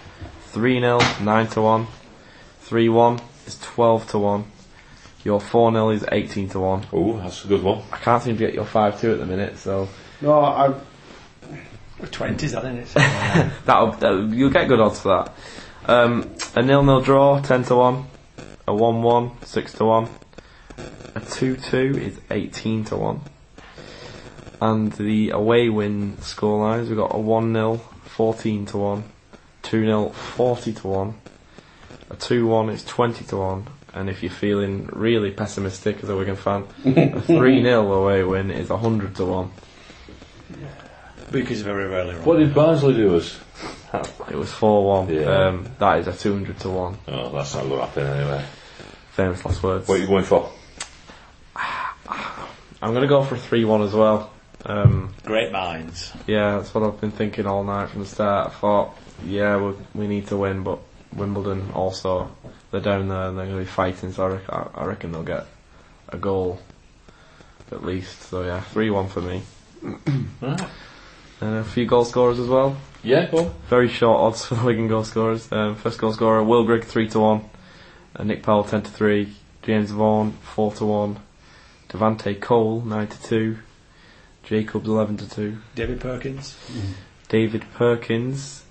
3 0.42 0.80
0, 0.80 1.00
9 1.22 1.48
to 1.48 1.62
1, 1.62 1.88
3 2.62 2.90
1 2.90 3.20
is 3.46 3.60
12 3.60 4.08
to 4.10 4.20
1. 4.20 4.46
Your 5.24 5.40
4 5.40 5.72
0 5.72 5.90
is 5.92 6.06
18 6.12 6.50
to 6.50 6.60
1. 6.60 6.88
Oh, 6.92 7.18
that's 7.18 7.46
a 7.46 7.48
good 7.48 7.64
one. 7.64 7.84
I 7.92 7.98
can't 7.98 8.22
seem 8.22 8.36
to 8.36 8.46
get 8.46 8.54
your 8.54 8.66
5 8.66 9.00
2 9.00 9.14
at 9.14 9.20
the 9.20 9.26
minute, 9.26 9.58
so 9.58 9.88
No, 10.22 10.40
I, 10.40 10.74
Twenties, 12.12 12.52
that 12.52 12.66
isn't 12.66 12.80
it? 12.80 12.94
That'll, 13.66 13.92
that'll 13.92 14.34
you'll 14.34 14.50
get 14.50 14.68
good 14.68 14.80
odds 14.80 15.00
for 15.00 15.10
that. 15.10 15.34
Um, 15.86 16.30
a 16.56 16.62
nil-nil 16.62 17.02
draw, 17.02 17.40
ten 17.42 17.64
to 17.66 17.76
one. 17.76 18.06
A 18.68 18.74
one-one, 18.74 19.32
six 19.44 19.74
to 19.74 19.86
one. 19.86 20.10
A 21.16 21.20
two-two 21.20 21.98
is 21.98 22.20
eighteen 22.32 22.84
to 22.86 22.96
one. 22.96 23.22
And 24.62 24.94
the 24.94 25.32
away 25.32 25.70
win 25.70 26.14
scorelines, 26.18 26.88
we've 26.88 26.98
got 26.98 27.14
a 27.14 27.20
one-nil, 27.20 27.78
fourteen 28.06 28.66
to 28.68 28.78
one. 28.78 29.04
Two-nil, 29.62 30.10
forty 30.12 30.74
to 30.74 30.88
one. 30.88 31.16
A 32.10 32.16
two-one 32.16 32.70
is 32.70 32.84
twenty 32.84 33.26
to 33.26 33.38
one. 33.38 33.68
And 33.94 34.10
if 34.10 34.24
you're 34.24 34.32
feeling 34.32 34.90
really 34.92 35.32
pessimistic 35.32 36.02
as 36.02 36.10
a 36.10 36.16
Wigan 36.16 36.36
fan, 36.36 36.66
a 36.84 37.22
three-nil 37.22 37.94
away 37.94 38.24
win 38.24 38.50
is 38.50 38.70
hundred 38.70 39.16
to 39.18 39.26
one. 39.26 39.52
Because 41.32 41.62
very 41.62 41.88
rarely 41.88 42.16
wrong. 42.16 42.26
What 42.26 42.38
did 42.38 42.54
Barnsley 42.54 42.94
do 42.94 43.18
us? 43.18 43.40
It 44.30 44.36
was 44.36 44.52
four-one. 44.52 45.14
Yeah. 45.14 45.50
Um, 45.50 45.68
that 45.78 46.00
is 46.00 46.08
a 46.08 46.14
two 46.14 46.34
hundred 46.34 46.60
to 46.62 46.70
one. 46.70 46.98
Oh, 47.08 47.30
that's 47.30 47.54
not 47.54 47.66
going 47.66 47.80
to 47.80 47.86
happen 47.86 48.08
anyway. 48.08 48.44
Famous 49.12 49.46
last 49.46 49.62
words. 49.62 49.88
What 49.88 50.00
are 50.00 50.02
you 50.02 50.08
going 50.08 50.24
for? 50.24 50.50
I'm 52.84 52.90
going 52.90 53.04
to 53.04 53.08
go 53.08 53.24
for 53.24 53.38
3 53.38 53.64
1 53.64 53.82
as 53.82 53.94
well. 53.94 54.30
Um, 54.66 55.16
Great 55.24 55.54
minds. 55.54 56.12
yeah, 56.28 56.58
that's 56.58 56.74
what 56.76 56.84
I've 56.84 57.00
been 57.00 57.12
thinking 57.12 57.46
all 57.46 57.64
night 57.64 57.90
from 57.90 58.02
the 58.02 58.06
start. 58.06 58.48
I 58.48 58.50
thought, 58.52 58.98
yeah, 59.26 59.56
we, 59.56 59.74
we 59.96 60.08
need 60.08 60.28
to 60.28 60.38
win, 60.38 60.64
but 60.64 60.80
Wimbledon 61.16 61.72
also, 61.74 62.30
they're 62.72 62.82
down 62.82 63.08
there 63.08 63.30
and 63.30 63.38
they're 63.38 63.46
going 63.46 63.58
to 63.58 63.64
be 63.64 63.70
fighting, 63.70 64.12
so 64.12 64.38
I, 64.50 64.82
I, 64.82 64.86
reckon 64.86 65.14
they'll 65.14 65.24
get 65.24 65.46
a 66.10 66.18
goal 66.18 66.60
at 67.72 67.86
least. 67.86 68.24
So 68.24 68.44
yeah, 68.44 68.60
3 68.60 68.90
1 68.90 69.08
for 69.08 69.22
me. 69.22 69.44
Right. 70.42 70.62
And 71.40 71.56
a 71.56 71.64
few 71.64 71.86
goal 71.86 72.04
scorers 72.04 72.38
as 72.38 72.50
well. 72.50 72.76
Yeah, 73.02 73.30
go 73.32 73.46
on. 73.46 73.54
Very 73.70 73.88
short 73.88 74.20
odds 74.20 74.46
for 74.46 74.56
the 74.56 74.64
Wigan 74.66 74.90
goal 74.90 75.06
scorers. 75.06 75.50
Um, 75.54 75.76
first 75.76 76.00
goal 76.00 76.12
scorer, 76.12 76.44
Will 76.44 76.66
Grigg 76.66 76.84
3 76.84 77.08
to 77.10 77.20
1. 77.20 77.50
Uh, 78.18 78.24
Nick 78.24 78.44
Powell 78.44 78.66
10 78.66 78.84
to 78.84 78.92
3. 78.92 79.34
James 79.62 79.92
Vaughan 79.92 80.34
4 80.34 80.74
to 80.74 80.86
1. 80.86 81.20
Devante 81.94 82.40
Cole 82.42 82.82
9 82.82 83.08
to 83.08 83.24
2. 83.24 83.58
Jacobs 84.44 84.88
11 84.88 85.18
to 85.18 85.30
2. 85.30 85.58
David 85.76 86.02
Perkins. 86.02 86.58
David 87.30 87.64
Perkins 87.76 88.64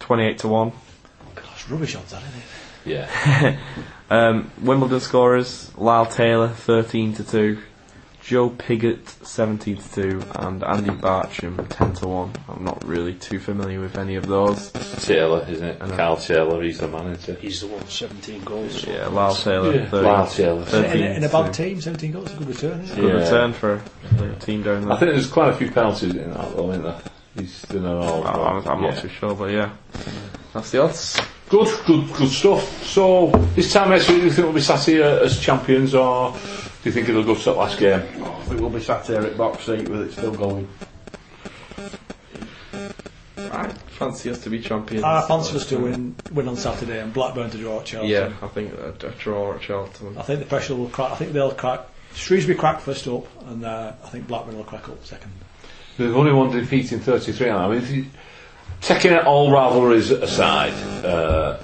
28 0.00 0.38
to 0.38 0.48
1. 0.48 0.72
Gosh, 1.34 1.68
rubbish 1.68 1.94
odds, 1.94 2.10
that 2.10 2.22
isn't 2.22 2.38
it? 2.38 2.44
Yeah. 2.84 3.56
Um, 4.10 4.50
Wimbledon 4.60 5.00
scorers 5.00 5.72
Lyle 5.78 6.04
Taylor 6.04 6.48
13 6.48 7.14
to 7.14 7.24
2. 7.24 7.58
Joe 8.24 8.48
Pigott 8.48 9.06
17 9.26 9.76
to 9.76 9.92
2 9.94 10.22
and 10.36 10.64
Andy 10.64 10.90
Barcham 10.90 11.66
10 11.68 11.92
to 11.96 12.08
1. 12.08 12.32
I'm 12.48 12.64
not 12.64 12.82
really 12.86 13.12
too 13.14 13.38
familiar 13.38 13.80
with 13.80 13.98
any 13.98 14.14
of 14.14 14.26
those. 14.26 14.70
Taylor, 15.04 15.44
isn't 15.46 15.62
it? 15.66 15.76
I 15.82 15.86
know. 15.88 15.96
Carl 15.96 16.16
Taylor, 16.16 16.62
he's 16.62 16.78
the 16.78 16.88
manager. 16.88 17.34
He's 17.34 17.60
the 17.60 17.66
one, 17.66 17.86
17 17.86 18.42
goals. 18.44 18.86
Yeah, 18.86 19.08
Lyle 19.08 19.34
Taylor 19.34 19.74
Yeah. 19.74 19.90
13 19.90 20.04
Lyle 20.10 20.26
Taylor. 20.26 20.60
In, 20.60 20.64
13 20.66 21.02
a- 21.02 21.10
in 21.16 21.24
a 21.24 21.28
bad 21.28 21.52
team, 21.52 21.80
17 21.82 22.12
goals, 22.12 22.32
a 22.32 22.36
good 22.36 22.48
return, 22.48 22.80
isn't 22.80 22.98
it? 22.98 23.00
Good 23.02 23.14
Yeah. 23.14 23.20
return 23.24 23.52
for 23.52 23.82
the 24.16 24.34
team 24.36 24.62
down 24.62 24.82
there. 24.84 24.92
I 24.92 24.96
think 24.96 25.10
there's 25.12 25.26
quite 25.26 25.50
a 25.50 25.54
few 25.56 25.70
penalties 25.70 26.14
in 26.14 26.30
that, 26.32 26.56
though, 26.56 26.70
isn't 26.70 26.82
there? 26.82 27.00
He's 27.38 27.62
doing 27.62 27.84
it 27.84 27.88
all. 27.88 28.24
Oh, 28.26 28.42
I'm, 28.44 28.66
I'm 28.66 28.82
yeah. 28.84 28.90
not 28.90 28.98
too 29.02 29.08
sure, 29.08 29.34
but 29.34 29.50
yeah. 29.50 29.68
That's 30.54 30.70
the 30.70 30.82
odds. 30.82 31.20
Good, 31.50 31.68
good, 31.86 32.10
good 32.14 32.28
stuff. 32.30 32.84
So, 32.86 33.26
this 33.54 33.70
time 33.70 33.90
next 33.90 34.08
week, 34.08 34.20
do 34.20 34.24
you 34.24 34.30
think 34.30 34.46
we'll 34.46 34.54
be 34.54 34.60
sat 34.62 34.82
here 34.82 35.04
as 35.22 35.38
champions, 35.38 35.94
or 35.94 36.34
do 36.84 36.90
you 36.90 36.92
think 36.92 37.08
it'll 37.08 37.24
go 37.24 37.34
to 37.34 37.44
that 37.46 37.56
last 37.56 37.78
game? 37.78 38.02
I 38.22 38.44
think 38.44 38.60
we'll 38.60 38.68
be 38.68 38.78
sat 38.78 39.06
here 39.06 39.22
at 39.22 39.38
box 39.38 39.64
seat 39.64 39.88
with 39.88 40.02
it 40.02 40.12
still 40.12 40.32
going. 40.34 40.68
I 43.38 43.68
fancy 43.88 44.28
us 44.28 44.38
to 44.40 44.50
be 44.50 44.60
champions. 44.60 45.02
I 45.02 45.26
fancy 45.26 45.56
us 45.56 45.66
to 45.70 45.78
win, 45.78 46.14
win 46.32 46.46
on 46.46 46.56
Saturday 46.56 47.00
and 47.00 47.10
Blackburn 47.10 47.50
to 47.52 47.56
draw 47.56 47.80
at 47.80 47.86
Chelsea. 47.86 48.08
Yeah, 48.08 48.34
I 48.42 48.48
think 48.48 48.74
a, 48.74 48.90
a 48.90 49.10
draw 49.12 49.54
at 49.54 49.62
Charlton. 49.62 50.18
I 50.18 50.22
think 50.24 50.40
the 50.40 50.44
pressure 50.44 50.74
will 50.74 50.90
crack. 50.90 51.12
I 51.12 51.14
think 51.14 51.32
they'll 51.32 51.54
crack. 51.54 51.86
Shrewsbury 52.14 52.58
crack 52.58 52.80
first 52.80 53.08
up, 53.08 53.24
and 53.48 53.64
uh, 53.64 53.94
I 54.04 54.08
think 54.10 54.26
Blackburn 54.26 54.58
will 54.58 54.64
crack 54.64 54.86
up 54.90 55.02
second. 55.06 55.32
They've 55.96 56.14
only 56.14 56.34
one 56.34 56.50
defeat 56.50 56.92
in 56.92 57.00
33 57.00 57.46
now. 57.46 57.66
I 57.66 57.68
mean, 57.72 57.82
if 57.82 57.90
you, 57.90 58.06
taking 58.82 59.16
all 59.16 59.50
rivalries 59.50 60.10
aside, 60.10 60.74
uh, 61.02 61.62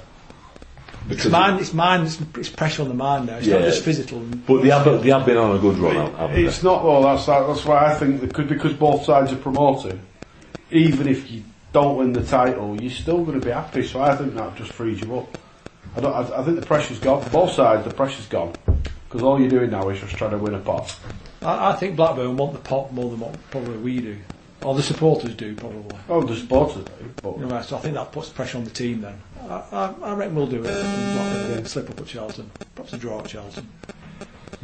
It's 1.11 1.25
mind. 1.25 1.59
It's 1.59 1.73
mind. 1.73 2.03
It's, 2.07 2.19
it's 2.37 2.49
pressure 2.49 2.81
on 2.83 2.87
the 2.87 2.93
mind 2.93 3.27
now. 3.27 3.37
It's 3.37 3.47
Yeah. 3.47 3.59
not 3.59 3.65
just 3.65 3.83
physical. 3.83 4.19
but 4.47 4.61
they 4.63 4.69
have, 4.69 4.85
they 5.03 5.09
have 5.09 5.25
been 5.25 5.37
on 5.37 5.55
a 5.55 5.59
good 5.59 5.77
run, 5.77 5.95
haven't 6.15 6.35
they? 6.35 6.45
It's 6.45 6.63
not 6.63 6.83
though. 6.83 7.01
That's 7.03 7.25
that's 7.25 7.65
why 7.65 7.85
I 7.91 7.95
think 7.95 8.21
that 8.21 8.33
could 8.33 8.47
because 8.47 8.73
both 8.73 9.03
sides 9.05 9.31
are 9.31 9.37
promoting. 9.37 9.99
Even 10.71 11.07
if 11.07 11.29
you 11.29 11.43
don't 11.73 11.97
win 11.97 12.13
the 12.13 12.23
title, 12.23 12.79
you're 12.81 12.91
still 12.91 13.23
going 13.25 13.39
to 13.39 13.45
be 13.45 13.51
happy. 13.51 13.85
So 13.85 14.01
I 14.01 14.15
think 14.15 14.35
that 14.35 14.55
just 14.55 14.71
frees 14.71 15.01
you 15.01 15.17
up. 15.19 15.37
I 15.95 15.99
don't. 15.99 16.13
I, 16.13 16.39
I 16.39 16.43
think 16.43 16.59
the 16.59 16.65
pressure's 16.65 16.99
gone. 16.99 17.27
Both 17.29 17.53
sides, 17.53 17.83
the 17.85 17.93
pressure's 17.93 18.27
gone 18.27 18.53
because 19.07 19.23
all 19.23 19.39
you're 19.39 19.49
doing 19.49 19.71
now 19.71 19.89
is 19.89 19.99
just 19.99 20.15
trying 20.15 20.31
to 20.31 20.37
win 20.37 20.53
a 20.53 20.59
pot. 20.59 20.97
I, 21.41 21.71
I 21.71 21.75
think 21.75 21.97
Blackburn 21.97 22.37
want 22.37 22.53
the 22.53 22.59
pot 22.59 22.93
more 22.93 23.09
than 23.09 23.19
what 23.19 23.35
probably 23.51 23.77
we 23.77 23.99
do, 23.99 24.17
or 24.63 24.75
the 24.75 24.83
supporters 24.83 25.33
do 25.35 25.55
probably. 25.55 25.97
Oh, 26.09 26.21
the 26.21 26.35
supporters 26.35 26.83
do, 26.85 27.13
but 27.21 27.39
You 27.39 27.45
know, 27.45 27.61
so 27.61 27.77
I 27.77 27.79
think 27.79 27.95
that 27.95 28.11
puts 28.11 28.29
pressure 28.29 28.57
on 28.57 28.63
the 28.63 28.69
team. 28.69 29.01
Then 29.01 29.19
I, 29.49 29.63
I, 29.71 29.93
I 30.03 30.13
reckon 30.13 30.35
we'll 30.35 30.47
do 30.47 30.63
it. 30.63 30.69
And 30.69 31.17
Blackburn 31.17 31.57
will 31.57 31.65
slip 31.65 31.89
up 31.89 31.99
at 31.99 32.07
Charlton, 32.07 32.51
perhaps 32.75 32.93
a 32.93 32.97
draw 32.97 33.19
at 33.19 33.27
Charlton. 33.27 33.67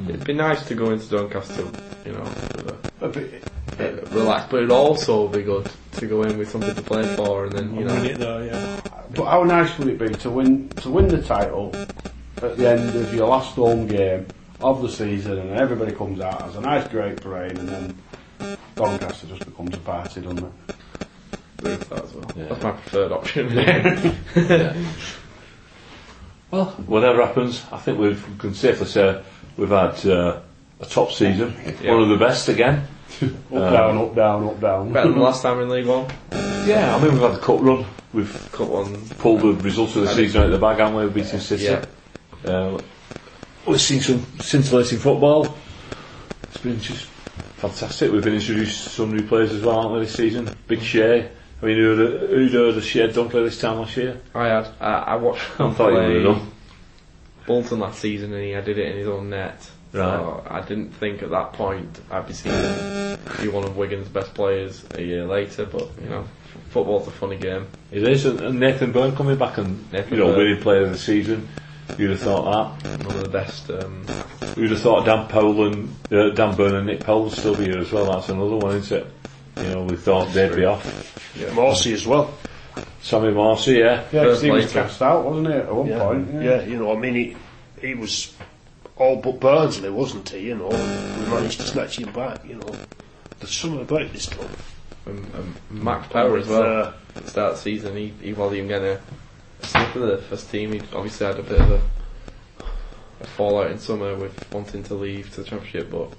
It'd 0.08 0.26
be 0.26 0.34
nice 0.34 0.66
to 0.68 0.76
go 0.76 0.92
into 0.92 1.10
Doncaster, 1.10 1.64
you 2.06 2.12
know, 2.12 2.22
with 2.22 2.78
a, 3.02 3.06
a 3.06 3.10
bit, 3.10 3.44
uh, 3.80 4.06
relax, 4.12 4.50
but 4.52 4.58
it'd 4.58 4.72
also 4.72 5.28
be 5.28 5.42
good 5.42 5.72
to 5.94 6.06
go 6.06 6.22
in 6.22 6.38
with 6.38 6.52
something 6.52 6.76
to 6.76 6.82
play 6.84 7.04
for, 7.16 7.46
and 7.46 7.54
then 7.54 7.74
you 7.74 7.86
Win 7.86 7.88
know, 7.88 8.04
it 8.04 8.18
though, 8.20 8.44
yeah. 8.44 8.80
But 9.16 9.26
how 9.26 9.44
nice 9.44 9.76
would 9.80 9.88
it 9.88 9.98
be 9.98 10.10
to 10.10 10.30
win 10.30 10.70
to 10.70 10.90
win 10.92 11.08
the 11.08 11.22
title 11.24 11.72
at 12.44 12.58
the 12.58 12.70
end 12.70 12.96
of 12.96 13.12
your 13.14 13.28
last 13.28 13.56
home 13.56 13.88
game 13.88 14.28
of 14.62 14.84
the 14.84 14.90
season, 14.90 15.40
and 15.40 15.60
everybody 15.60 15.94
comes 15.94 16.20
out 16.20 16.44
as 16.44 16.56
a 16.56 16.62
nice 16.62 16.88
great 16.90 17.20
parade, 17.20 17.58
and 17.58 17.68
then 17.68 17.98
Doncaster 18.76 19.28
just 19.28 19.46
becomes 19.46 19.74
a 19.74 19.78
party, 19.80 20.22
doesn't 20.22 20.40
it? 20.40 20.76
agree 21.60 21.76
that 21.76 22.04
as 22.04 22.14
well. 22.14 22.32
Yeah. 22.36 22.44
That's 22.46 22.64
my 22.64 22.72
preferred 22.72 23.12
option. 23.12 24.86
Well, 26.50 26.66
whatever 26.88 27.26
happens, 27.26 27.66
I 27.74 27.78
think 27.78 28.00
we've, 28.00 28.26
we 28.30 28.38
can 28.38 28.54
safely 28.54 28.86
say 28.88 29.22
we've 29.58 29.68
had 29.68 30.06
uh, 30.06 30.40
a 30.80 30.86
top 30.86 31.12
season, 31.12 31.54
Yeah. 31.82 31.92
one 31.94 32.04
of 32.04 32.10
the 32.10 32.16
best 32.18 32.48
again. 32.48 32.88
Up 33.22 33.32
Um, 33.52 33.60
down, 33.74 33.98
up 33.98 34.16
down, 34.16 34.48
up 34.48 34.62
down. 34.62 34.94
Better 34.94 35.10
than 35.10 35.18
the 35.18 35.24
last 35.26 35.42
time 35.42 35.60
in 35.62 35.68
League 35.70 35.88
One. 35.88 36.06
Yeah, 36.66 36.96
I 36.96 37.02
mean 37.04 37.14
we've 37.14 37.22
had 37.22 37.34
the 37.36 37.40
cup 37.40 37.60
run, 37.62 37.86
we've 38.14 38.50
Cut 38.54 38.70
one. 38.70 38.96
pulled 39.20 39.42
the 39.42 39.54
results 39.64 39.96
of 39.98 40.04
the 40.04 40.14
season 40.14 40.42
out 40.42 40.46
of 40.48 40.52
the 40.54 40.58
bag, 40.58 40.78
haven't 40.78 40.96
we? 40.96 41.04
We've 41.06 41.14
beaten 41.16 41.40
City. 41.42 41.64
Yeah. 41.66 41.86
Uh, 42.46 42.80
we've 43.66 43.82
seen 43.82 44.00
some 44.02 44.26
scintillating 44.40 45.00
football. 45.00 45.54
It's 46.44 46.58
been 46.58 46.80
just 46.80 47.08
fantastic. 47.58 48.12
We've 48.12 48.24
been 48.24 48.36
introduced 48.36 48.84
to 48.86 48.90
some 48.90 49.16
new 49.16 49.24
players 49.28 49.52
as 49.52 49.62
well, 49.64 49.82
haven't 49.82 49.94
we, 50.00 50.06
this 50.06 50.14
season? 50.14 50.56
Big 50.68 50.82
Chey. 50.82 51.30
I 51.62 51.66
mean, 51.66 51.78
who'd, 51.78 52.30
who'd 52.30 52.52
heard 52.54 52.78
of 52.78 52.84
Chey 52.84 53.08
Dunkley 53.08 53.44
this 53.46 53.60
time 53.60 53.80
last 53.80 53.98
year? 53.98 54.22
I 54.36 54.48
had. 54.48 54.68
I, 54.80 54.94
I 54.94 55.16
watched 55.16 55.42
I 55.60 55.68
him 55.68 55.76
thought 55.76 55.90
you 55.90 55.96
would 55.96 56.06
play 56.06 56.14
have 56.16 56.24
done. 56.38 56.52
Bolton 57.48 57.80
last 57.80 58.00
season, 58.00 58.34
and 58.34 58.44
he 58.44 58.56
I 58.56 58.62
did 58.62 58.78
it 58.78 58.92
in 58.92 58.98
his 58.98 59.08
own 59.08 59.30
net. 59.30 59.70
So 59.94 60.00
Right. 60.46 60.52
I 60.52 60.62
didn't 60.68 60.92
think 60.92 61.24
at 61.24 61.30
that 61.32 61.54
point 61.54 62.00
I'd 62.12 62.28
be 62.28 62.34
seeing 62.34 62.54
be 63.42 63.48
one 63.48 63.64
of 63.64 63.78
Wigan's 63.78 64.10
best 64.10 64.34
players 64.34 64.84
a 64.96 65.02
year 65.02 65.26
later. 65.26 65.66
But 65.66 65.90
you 66.04 66.10
know, 66.10 66.26
football's 66.70 67.08
a 67.08 67.12
funny 67.12 67.38
game. 67.38 67.68
It 67.92 68.04
is, 68.04 68.26
and, 68.26 68.40
and 68.42 68.60
Nathan 68.60 68.92
Byrne 68.92 69.16
coming 69.16 69.38
back 69.38 69.58
and 69.58 69.92
Nathan 69.94 70.14
you 70.14 70.20
know 70.20 70.28
Byrne. 70.28 70.38
winning 70.40 70.62
player 70.62 70.84
of 70.84 70.92
the 70.92 70.98
season. 70.98 71.48
You'd 71.98 72.12
have 72.12 72.20
thought 72.20 72.80
that. 72.84 73.06
One 73.06 73.16
of 73.16 73.24
the 73.24 73.30
best. 73.30 73.70
Um, 73.70 74.06
You'd 74.56 74.72
have 74.72 74.82
thought 74.82 75.06
Dan 75.06 75.28
Poland, 75.28 75.96
uh, 76.12 76.30
Dan 76.30 76.56
Burn 76.56 76.76
and 76.76 76.88
Nick 76.88 77.02
Poland 77.02 77.32
would 77.32 77.40
still 77.40 77.56
be 77.56 77.66
here 77.66 77.78
as 77.80 77.92
well. 77.92 78.12
That's 78.12 78.30
another 78.30 78.56
one, 78.58 78.76
isn't 78.78 78.98
it? 78.98 79.08
You 79.58 79.70
know, 79.76 79.84
we 79.84 79.96
thought 79.96 80.34
they'd 80.34 80.56
be 80.56 80.66
off. 80.66 80.84
Morsy 81.54 81.94
as 81.94 82.06
well. 82.06 82.34
Sammy 83.02 83.30
Morsy, 83.30 83.80
yeah. 83.80 84.04
Yeah, 84.12 84.24
'cause 84.24 84.34
First 84.34 84.44
he 84.44 84.52
was 84.52 84.72
cast 84.72 85.02
out, 85.02 85.24
wasn't 85.26 85.48
he, 85.48 85.54
at 85.54 85.74
one 85.74 85.88
Yeah. 85.88 86.00
point? 86.00 86.28
Yeah, 86.34 86.62
you 86.64 86.78
know, 86.78 86.92
I 86.92 87.00
mean, 87.00 87.14
he, 87.16 87.36
he 87.82 87.94
was 87.96 88.34
all 88.98 89.16
but 89.18 89.40
Burnsley, 89.40 89.90
wasn't 89.92 90.30
he? 90.30 90.40
You 90.40 90.56
know, 90.56 90.68
we 90.70 91.30
managed 91.32 91.60
to 91.62 91.68
snatch 91.68 91.98
him 92.00 92.12
back. 92.12 92.42
You 92.48 92.56
know, 92.56 92.76
there's 93.40 93.52
something 93.56 93.82
about 93.82 94.12
this 94.14 94.28
club. 94.28 94.50
And, 95.06 95.20
and 95.36 95.84
Max 95.84 96.08
Power 96.12 96.38
as 96.38 96.48
well. 96.48 96.94
Uh, 97.16 97.26
start 97.28 97.54
the 97.56 97.60
season, 97.62 97.96
he, 97.96 98.14
he 98.22 98.34
wasn't 98.34 98.58
even 98.58 98.68
getting 98.68 98.88
a, 98.90 99.00
a 99.62 99.66
sniff 99.66 99.96
of 99.96 100.02
the 100.04 100.18
first 100.20 100.50
team. 100.52 100.74
He 100.74 100.80
obviously 100.94 101.26
had 101.28 101.40
a 101.40 101.44
bit 101.44 101.60
of 101.62 101.72
a, 101.72 101.82
a 103.22 103.26
fallout 103.28 103.72
in 103.72 103.80
summer 103.80 104.16
with 104.16 104.52
wanting 104.54 104.84
to 104.84 104.94
leave 104.96 105.34
to 105.36 105.42
the 105.44 105.50
championship, 105.50 105.90
but 105.92 106.12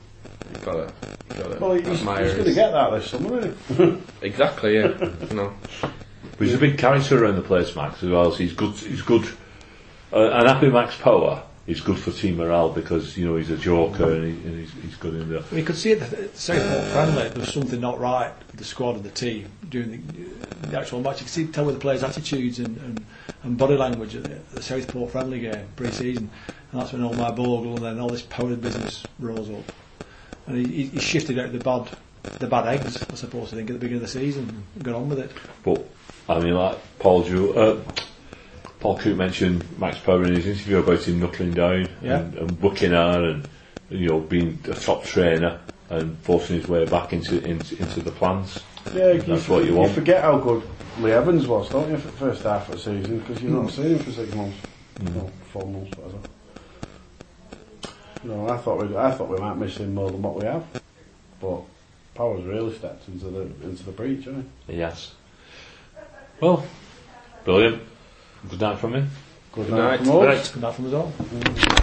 you've 0.52 0.64
got 0.64 0.72
to, 0.72 0.92
you've 1.30 1.38
got 1.38 1.52
to 1.52 1.58
Well, 1.60 1.74
he's, 1.74 1.86
he's 1.86 1.98
admire 2.00 2.24
going 2.24 2.36
to 2.38 2.44
his- 2.44 2.54
get 2.54 2.70
that 2.72 2.90
this 2.90 3.10
summer, 3.10 3.38
isn't 3.38 3.58
he? 3.76 4.02
Exactly, 4.26 4.74
yeah. 4.76 4.88
you 5.30 5.36
know, 5.36 5.52
But 5.80 6.40
he's 6.46 6.54
a 6.54 6.58
big 6.58 6.78
character 6.78 7.22
around 7.24 7.36
the 7.36 7.42
place, 7.42 7.74
Max, 7.76 8.02
as 8.02 8.10
well. 8.10 8.30
So 8.32 8.38
he's 8.38 8.52
good. 8.52 8.74
He's 8.74 9.02
good. 9.02 9.28
Uh, 10.12 10.30
and 10.30 10.48
happy 10.48 10.70
Max 10.70 10.96
Power 10.96 11.42
is 11.68 11.82
good 11.82 11.98
for 11.98 12.10
team 12.10 12.38
morale 12.38 12.70
because 12.70 13.16
you 13.18 13.26
know 13.26 13.36
he's 13.36 13.50
a 13.50 13.56
joker 13.56 14.10
and, 14.10 14.24
he, 14.24 14.48
and 14.48 14.58
he's, 14.58 14.72
he's 14.82 14.96
good 14.96 15.14
in 15.14 15.28
the. 15.28 15.44
We 15.52 15.62
could 15.62 15.76
see 15.76 15.92
at 15.92 16.00
the 16.00 16.28
Southport 16.34 16.84
friendly 16.86 17.28
there 17.28 17.38
was 17.38 17.52
something 17.52 17.78
not 17.78 18.00
right 18.00 18.32
with 18.50 18.56
the 18.56 18.64
squad 18.64 18.96
and 18.96 19.04
the 19.04 19.10
team 19.10 19.50
during 19.68 19.90
the, 19.90 20.68
the 20.70 20.80
actual 20.80 21.00
match. 21.00 21.20
You 21.20 21.26
could 21.26 21.32
see 21.32 21.46
tell 21.46 21.66
with 21.66 21.74
the 21.74 21.80
players' 21.80 22.02
attitudes 22.02 22.58
and, 22.58 22.78
and, 22.78 23.06
and 23.42 23.58
body 23.58 23.76
language 23.76 24.16
at 24.16 24.22
the, 24.22 24.56
the 24.56 24.62
Southport 24.62 25.12
friendly 25.12 25.40
game 25.40 25.68
pre-season, 25.76 26.30
and 26.72 26.80
that's 26.80 26.92
when 26.92 27.04
all 27.04 27.14
my 27.14 27.30
bogle 27.30 27.76
and 27.76 27.84
then 27.84 28.00
all 28.00 28.08
this 28.08 28.22
power 28.22 28.56
business 28.56 29.06
rose 29.20 29.50
up, 29.50 29.64
and 30.46 30.56
he, 30.56 30.86
he, 30.86 30.98
shifted 30.98 31.38
out 31.38 31.52
the 31.52 31.58
bad 31.58 31.90
the 32.38 32.46
bad 32.46 32.66
eggs, 32.66 33.04
I 33.12 33.14
suppose. 33.14 33.52
I 33.52 33.56
think 33.56 33.68
at 33.68 33.74
the 33.74 33.78
beginning 33.78 34.02
of 34.02 34.10
the 34.10 34.18
season, 34.18 34.64
and 34.74 34.84
got 34.84 34.94
on 34.94 35.10
with 35.10 35.18
it. 35.18 35.30
But 35.62 35.84
I 36.30 36.40
mean, 36.40 36.54
like 36.54 36.78
Paul 36.98 37.24
Ju- 37.24 37.52
uh, 37.52 37.82
Paul 38.80 38.98
Cook 38.98 39.16
mentioned 39.16 39.64
Max 39.78 39.98
Power 39.98 40.24
in 40.24 40.34
his 40.34 40.46
interview 40.46 40.78
about 40.78 41.02
him 41.02 41.20
knuckling 41.20 41.52
down 41.52 41.88
Yeah. 42.02 42.18
and, 42.20 42.34
and 42.34 42.62
working 42.62 42.92
hard 42.92 43.24
and 43.24 43.48
you 43.90 44.08
know 44.08 44.20
being 44.20 44.58
a 44.64 44.74
top 44.74 45.04
trainer 45.04 45.60
and 45.90 46.16
forcing 46.18 46.56
his 46.56 46.68
way 46.68 46.84
back 46.84 47.12
into 47.12 47.42
into, 47.44 47.76
into 47.78 48.00
the 48.00 48.10
plans. 48.12 48.60
Yeah, 48.94 49.12
you, 49.12 49.22
That's 49.22 49.48
what 49.48 49.64
you 49.64 49.74
want. 49.74 49.90
You 49.90 49.94
forget 49.96 50.22
how 50.22 50.38
good 50.38 50.62
Lee 51.00 51.12
Evans 51.12 51.46
was, 51.46 51.68
don't 51.68 51.90
you, 51.90 51.96
for 51.96 52.06
the 52.06 52.16
first 52.16 52.42
half 52.42 52.68
of 52.68 52.74
the 52.76 52.80
season, 52.80 53.18
because 53.18 53.42
you've 53.42 53.52
not 53.52 53.70
seen 53.70 53.96
him 53.96 53.98
for 53.98 54.12
six 54.12 54.34
months. 54.34 54.56
Mm. 55.00 55.14
No, 55.14 55.30
four 55.52 55.66
months, 55.66 55.96
whatever. 55.96 56.18
No, 58.24 58.48
I 58.48 58.56
thought 58.58 58.86
we, 58.86 58.96
I 58.96 59.10
thought 59.12 59.28
we 59.28 59.38
might 59.38 59.56
miss 59.56 59.76
him 59.76 59.94
more 59.94 60.10
than 60.10 60.22
what 60.22 60.36
we 60.36 60.44
have, 60.44 60.64
but 61.40 61.62
Powers 62.14 62.44
really 62.44 62.74
stepped 62.76 63.06
into 63.08 63.26
the 63.26 63.42
into 63.62 63.84
the 63.84 63.92
breach, 63.92 64.24
hasn't 64.24 64.50
Yes. 64.66 65.14
Well, 66.40 66.66
brilliant. 67.44 67.82
Good 68.48 68.60
night 68.60 68.78
from 68.78 68.92
me. 68.92 69.00
he? 69.00 69.06
Good, 69.52 69.66
Good 69.66 69.76
night. 69.76 70.00
from 70.00 70.28
us. 70.28 70.50
Good 70.52 70.62
night 70.62 70.74
from 70.74 70.86
us 70.86 70.92
all. 70.92 71.12
Mm. 71.18 71.77